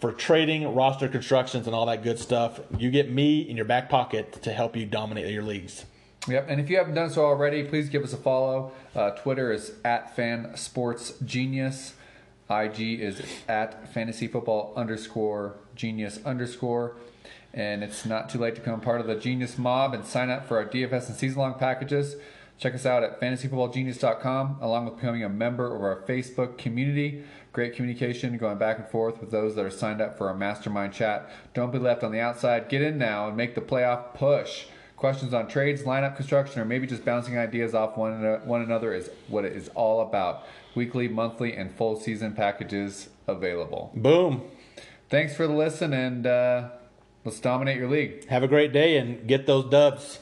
For 0.00 0.12
trading, 0.12 0.74
roster 0.74 1.08
constructions, 1.08 1.66
and 1.66 1.74
all 1.74 1.86
that 1.86 2.04
good 2.04 2.20
stuff, 2.20 2.60
you 2.78 2.90
get 2.90 3.10
me 3.10 3.40
in 3.40 3.56
your 3.56 3.64
back 3.64 3.88
pocket 3.88 4.32
to 4.42 4.52
help 4.52 4.76
you 4.76 4.86
dominate 4.86 5.32
your 5.32 5.42
leagues. 5.42 5.84
Yep, 6.28 6.46
and 6.48 6.60
if 6.60 6.70
you 6.70 6.76
haven't 6.76 6.94
done 6.94 7.10
so 7.10 7.24
already, 7.24 7.64
please 7.64 7.88
give 7.88 8.04
us 8.04 8.12
a 8.12 8.16
follow. 8.16 8.72
Uh, 8.94 9.10
Twitter 9.10 9.50
is 9.50 9.72
at 9.84 10.14
Fan 10.14 10.56
Sports 10.56 11.14
Genius. 11.24 11.94
IG 12.50 13.00
is 13.00 13.22
at 13.48 13.92
Fantasy 13.92 14.28
Football 14.28 14.72
underscore 14.76 15.56
Genius 15.74 16.20
underscore. 16.24 16.96
And 17.52 17.82
it's 17.82 18.06
not 18.06 18.28
too 18.28 18.38
late 18.38 18.54
to 18.54 18.60
become 18.60 18.80
part 18.80 19.00
of 19.00 19.06
the 19.06 19.16
Genius 19.16 19.58
Mob 19.58 19.94
and 19.94 20.04
sign 20.04 20.30
up 20.30 20.46
for 20.46 20.58
our 20.58 20.66
DFS 20.66 21.08
and 21.08 21.16
season 21.16 21.38
long 21.38 21.54
packages. 21.54 22.16
Check 22.58 22.74
us 22.74 22.84
out 22.84 23.02
at 23.02 23.20
fantasyfootballgenius.com 23.20 24.58
along 24.60 24.84
with 24.86 24.96
becoming 24.96 25.24
a 25.24 25.28
member 25.28 25.74
of 25.74 25.82
our 25.82 26.02
Facebook 26.02 26.58
community. 26.58 27.24
Great 27.52 27.74
communication 27.74 28.36
going 28.36 28.58
back 28.58 28.78
and 28.78 28.86
forth 28.88 29.20
with 29.20 29.30
those 29.30 29.54
that 29.54 29.64
are 29.64 29.70
signed 29.70 30.00
up 30.00 30.16
for 30.16 30.28
our 30.28 30.34
mastermind 30.34 30.92
chat. 30.92 31.30
Don't 31.54 31.72
be 31.72 31.78
left 31.78 32.04
on 32.04 32.12
the 32.12 32.20
outside. 32.20 32.68
Get 32.68 32.82
in 32.82 32.98
now 32.98 33.28
and 33.28 33.36
make 33.36 33.54
the 33.54 33.60
playoff 33.60 34.14
push. 34.14 34.66
Questions 34.96 35.32
on 35.32 35.46
trades, 35.46 35.82
lineup 35.82 36.16
construction, 36.16 36.60
or 36.60 36.64
maybe 36.64 36.86
just 36.86 37.04
bouncing 37.04 37.38
ideas 37.38 37.72
off 37.72 37.96
one, 37.96 38.20
one 38.44 38.62
another 38.62 38.92
is 38.92 39.10
what 39.28 39.44
it 39.44 39.56
is 39.56 39.68
all 39.74 40.00
about. 40.00 40.44
Weekly, 40.74 41.06
monthly, 41.06 41.54
and 41.54 41.72
full 41.72 41.98
season 41.98 42.34
packages 42.34 43.08
available. 43.28 43.92
Boom. 43.94 44.42
Thanks 45.08 45.34
for 45.34 45.46
the 45.46 45.54
listen, 45.54 45.92
and 45.92 46.26
uh, 46.26 46.70
let's 47.24 47.40
dominate 47.40 47.78
your 47.78 47.88
league. 47.88 48.26
Have 48.26 48.42
a 48.42 48.48
great 48.48 48.72
day 48.72 48.98
and 48.98 49.26
get 49.26 49.46
those 49.46 49.70
dubs. 49.70 50.18